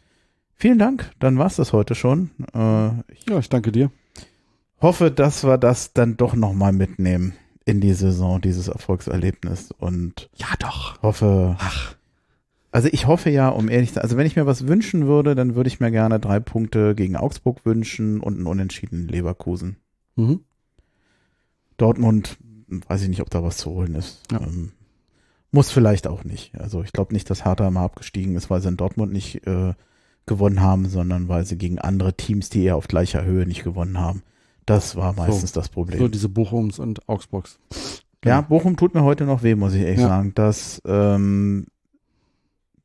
vielen 0.58 0.80
Dank. 0.80 1.12
Dann 1.20 1.38
war's 1.38 1.55
das 1.55 1.74
heute 1.74 1.95
schon. 1.95 2.32
Äh, 2.53 2.89
ich 3.14 3.28
Ja, 3.30 3.39
ich 3.39 3.49
danke 3.49 3.72
dir. 3.72 3.91
hoffe, 4.82 5.12
dass 5.12 5.43
wir 5.43 5.58
das 5.58 5.93
dann 5.93 6.18
doch 6.18 6.36
nochmal 6.36 6.72
mitnehmen 6.74 7.34
in 7.66 7.82
die 7.82 7.93
Saison, 7.93 8.39
dieses 8.41 8.68
Erfolgserlebnis. 8.68 9.72
Und 9.78 10.30
Ja, 10.36 10.47
doch. 10.60 11.01
hoffe, 11.01 11.55
Ach, 11.60 11.95
also 12.72 12.88
ich 12.91 13.08
hoffe 13.08 13.30
ja, 13.30 13.49
um 13.49 13.70
ehrlich 13.70 13.89
zu 13.89 13.95
sein, 13.95 14.03
also 14.03 14.18
wenn 14.18 14.28
ich 14.28 14.36
mir 14.36 14.45
was 14.45 14.68
wünschen 14.68 15.08
würde, 15.08 15.36
dann 15.36 15.55
würde 15.55 15.68
ich 15.68 15.80
mir 15.80 15.91
gerne 15.91 16.20
drei 16.20 16.39
Punkte 16.39 16.95
gegen 16.95 17.16
Augsburg 17.16 17.66
wünschen 17.66 18.20
und 18.20 18.36
einen 18.36 18.45
Unentschieden 18.47 19.01
in 19.03 19.08
Leverkusen. 19.08 19.78
mhm. 20.16 20.41
Dortmund, 21.78 22.38
weiß 22.68 23.03
ich 23.03 23.10
nicht, 23.10 23.22
ob 23.22 23.30
da 23.30 23.43
was 23.43 23.58
zu 23.58 23.70
holen 23.72 23.93
ist. 23.95 24.22
Ja. 24.32 24.41
Ähm, 24.41 24.72
muss 25.51 25.70
vielleicht 25.72 26.08
auch 26.08 26.24
nicht. 26.24 26.55
Also 26.60 26.82
ich 26.84 26.91
glaube 26.91 27.14
nicht, 27.14 27.30
dass 27.30 27.45
Hertha 27.45 27.70
mal 27.70 27.84
abgestiegen 27.86 28.36
ist, 28.36 28.49
weil 28.49 28.62
sie 28.62 28.68
in 28.70 28.78
Dortmund 28.78 29.14
nicht 29.14 29.45
äh, 29.47 29.74
gewonnen 30.28 30.62
haben, 30.62 30.88
sondern 30.88 31.28
weil 31.28 31.46
sie 31.46 31.58
gegen 31.58 31.80
andere 31.80 32.14
Teams, 32.14 32.50
die 32.50 32.64
eher 32.64 32.76
auf 32.76 32.88
gleicher 32.88 33.24
Höhe 33.24 33.46
nicht 33.48 33.64
gewonnen 33.64 34.00
haben. 34.00 34.22
Das 34.66 34.96
war 34.96 35.14
meistens 35.14 35.54
das 35.54 35.70
Problem. 35.70 35.98
so 36.00 36.08
diese 36.08 36.30
Bochums 36.30 36.78
und 36.78 37.08
Augsburgs. 37.10 37.58
Ja, 38.26 38.42
Bochum 38.42 38.76
tut 38.76 38.94
mir 38.94 39.04
heute 39.04 39.24
noch 39.26 39.42
weh, 39.44 39.56
muss 39.56 39.74
ich 39.74 39.82
ehrlich 39.82 40.02
Ja. 40.02 40.08
sagen. 40.10 40.34
Das, 40.36 40.82
ähm, 40.86 41.68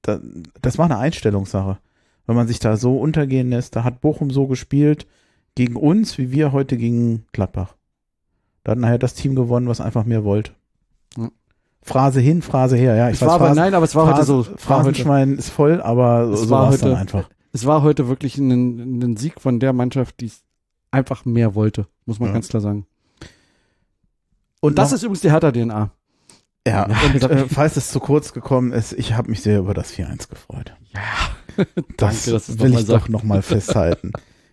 da, 0.02 0.20
das 0.60 0.78
war 0.78 0.84
eine 0.84 0.98
Einstellungssache. 0.98 1.78
Wenn 2.26 2.36
man 2.36 2.46
sich 2.46 2.60
da 2.60 2.76
so 2.76 2.98
untergehen 2.98 3.50
lässt, 3.50 3.74
da 3.74 3.82
hat 3.82 4.00
Bochum 4.00 4.30
so 4.30 4.46
gespielt 4.46 5.06
gegen 5.56 5.74
uns, 5.74 6.18
wie 6.18 6.30
wir 6.30 6.52
heute 6.52 6.76
gegen 6.76 7.24
Gladbach. 7.32 7.74
Da 8.62 8.72
hat 8.72 8.78
nachher 8.78 8.98
das 8.98 9.14
Team 9.14 9.34
gewonnen, 9.34 9.66
was 9.66 9.80
einfach 9.80 10.04
mehr 10.04 10.22
wollte. 10.22 10.52
Ja. 11.16 11.30
Phrase 11.82 12.20
hin, 12.20 12.42
Phrase 12.42 12.76
her, 12.76 12.94
ja. 12.94 13.08
Ich 13.08 13.16
Es 13.16 13.22
war 13.22 13.32
aber, 13.32 13.54
nein, 13.54 13.74
aber 13.74 13.84
es 13.84 13.94
war 13.94 14.06
heute 14.14 14.24
so. 14.24 14.38
war 14.38 14.46
heute, 14.52 14.58
Phrasenschwein 14.58 15.36
ist 15.36 15.50
voll, 15.50 15.82
aber 15.82 16.30
Es 16.32 16.42
so 16.42 16.50
war 16.50 16.72
es 16.72 16.80
dann 16.80 16.90
heute- 16.90 17.00
einfach. 17.00 17.28
es 17.52 17.66
war 17.66 17.82
heute 17.82 18.08
wirklich 18.08 18.38
ein, 18.38 19.00
ein 19.02 19.16
Sieg 19.16 19.40
von 19.40 19.58
der 19.60 19.72
Mannschaft, 19.72 20.20
die 20.20 20.26
es 20.26 20.42
einfach 20.90 21.24
mehr 21.24 21.54
wollte, 21.54 21.86
muss 22.06 22.20
man 22.20 22.28
Ja. 22.28 22.34
ganz 22.34 22.48
klar 22.48 22.60
sagen. 22.60 22.86
Und 24.60 24.78
Das 24.78 24.90
noch- 24.90 24.96
ist 24.96 25.02
übrigens 25.02 25.20
die 25.22 25.30
Hertha-DNA. 25.32 25.90
ja, 26.66 26.88
Ja, 26.88 26.96
und 27.12 27.22
äh, 27.24 27.46
falls 27.48 27.76
es 27.76 27.90
zu 27.90 27.98
kurz 27.98 28.32
gekommen 28.32 28.72
ist, 28.72 28.92
ich 28.92 29.14
habe 29.14 29.30
mich 29.30 29.42
sehr 29.42 29.58
über 29.58 29.74
das 29.74 29.90
4-1 29.92 30.28
gefreut. 30.28 30.74
Ja. 30.94 31.00
Das, 31.98 32.24
Danke, 32.24 32.60
will 32.62 32.70
ich 32.72 32.86
doch 32.86 33.00
sagst. 33.00 33.08
nochmal 33.10 33.42
festhalten. 33.42 34.12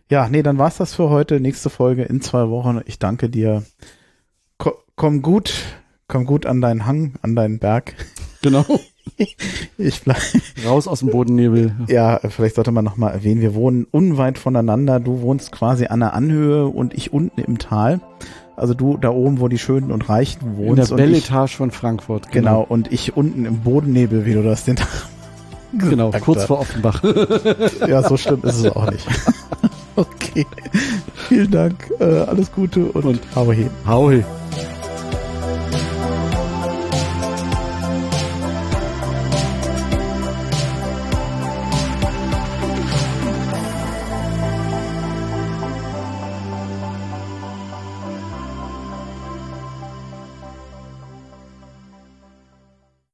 ja, 0.09 0.27
nee, 0.27 0.43
dann 0.43 0.57
war's 0.57 0.75
das 0.77 0.95
für 0.95 1.09
heute. 1.09 1.39
Nächste 1.39 1.69
Folge 1.69 2.03
in 2.03 2.19
zwei 2.21 2.49
Wochen. 2.49 2.81
Ich 2.87 2.99
danke 2.99 3.29
dir. 3.29 3.63
Ko 4.57 4.73
komm 4.97 5.21
gut, 5.21 5.53
komm 6.09 6.25
gut 6.25 6.45
an 6.45 6.59
deinen 6.59 6.85
Hang, 6.85 7.13
an 7.21 7.35
deinen 7.37 7.59
Berg. 7.59 7.95
Genau. 8.41 8.65
Ich 9.77 10.01
bleib, 10.03 10.17
Raus 10.65 10.87
aus 10.87 10.99
dem 10.99 11.09
Bodennebel. 11.09 11.73
ja, 11.87 12.19
vielleicht 12.29 12.55
sollte 12.55 12.71
man 12.71 12.85
nochmal 12.85 13.11
erwähnen, 13.11 13.41
wir 13.41 13.53
wohnen 13.53 13.85
unweit 13.91 14.37
voneinander. 14.37 15.01
Du 15.01 15.21
wohnst 15.21 15.51
quasi 15.51 15.87
an 15.87 15.99
der 15.99 16.13
Anhöhe 16.13 16.67
und 16.67 16.93
ich 16.93 17.11
unten 17.11 17.41
im 17.41 17.57
Tal. 17.57 17.99
Also 18.55 18.73
du 18.75 18.95
da 18.97 19.09
oben, 19.09 19.41
wo 19.41 19.49
die 19.49 19.57
Schönen 19.57 19.91
und 19.91 20.07
Reichen 20.07 20.39
In 20.41 20.55
der 20.57 20.67
wohnst. 20.77 20.91
und 20.91 20.97
Belle 20.97 21.17
ich, 21.17 21.25
Etage 21.25 21.53
von 21.55 21.71
Frankfurt. 21.71 22.31
genau, 22.31 22.61
und 22.69 22.93
ich 22.93 23.17
unten 23.17 23.45
im 23.45 23.59
Bodennebel, 23.61 24.25
wie 24.25 24.35
du 24.35 24.43
das 24.43 24.63
den 24.63 24.77
Genau, 25.77 26.07
gesagt 26.07 26.23
kurz 26.25 26.39
hast. 26.41 26.47
vor 26.47 26.59
Offenbach. 26.59 27.03
Ja, 27.87 28.03
so 28.07 28.15
schlimm 28.15 28.41
ist 28.43 28.59
es 28.63 28.71
auch 28.71 28.89
nicht. 28.89 29.05
okay. 29.97 30.45
Vielen 31.27 31.51
Dank, 31.51 31.91
äh, 31.99 32.03
alles 32.03 32.51
Gute 32.53 32.85
und, 32.85 33.03
Und- 33.03 33.19
hau 33.35 33.51
he. 33.51 33.65
Hau 33.85 34.11
he. 34.11 34.23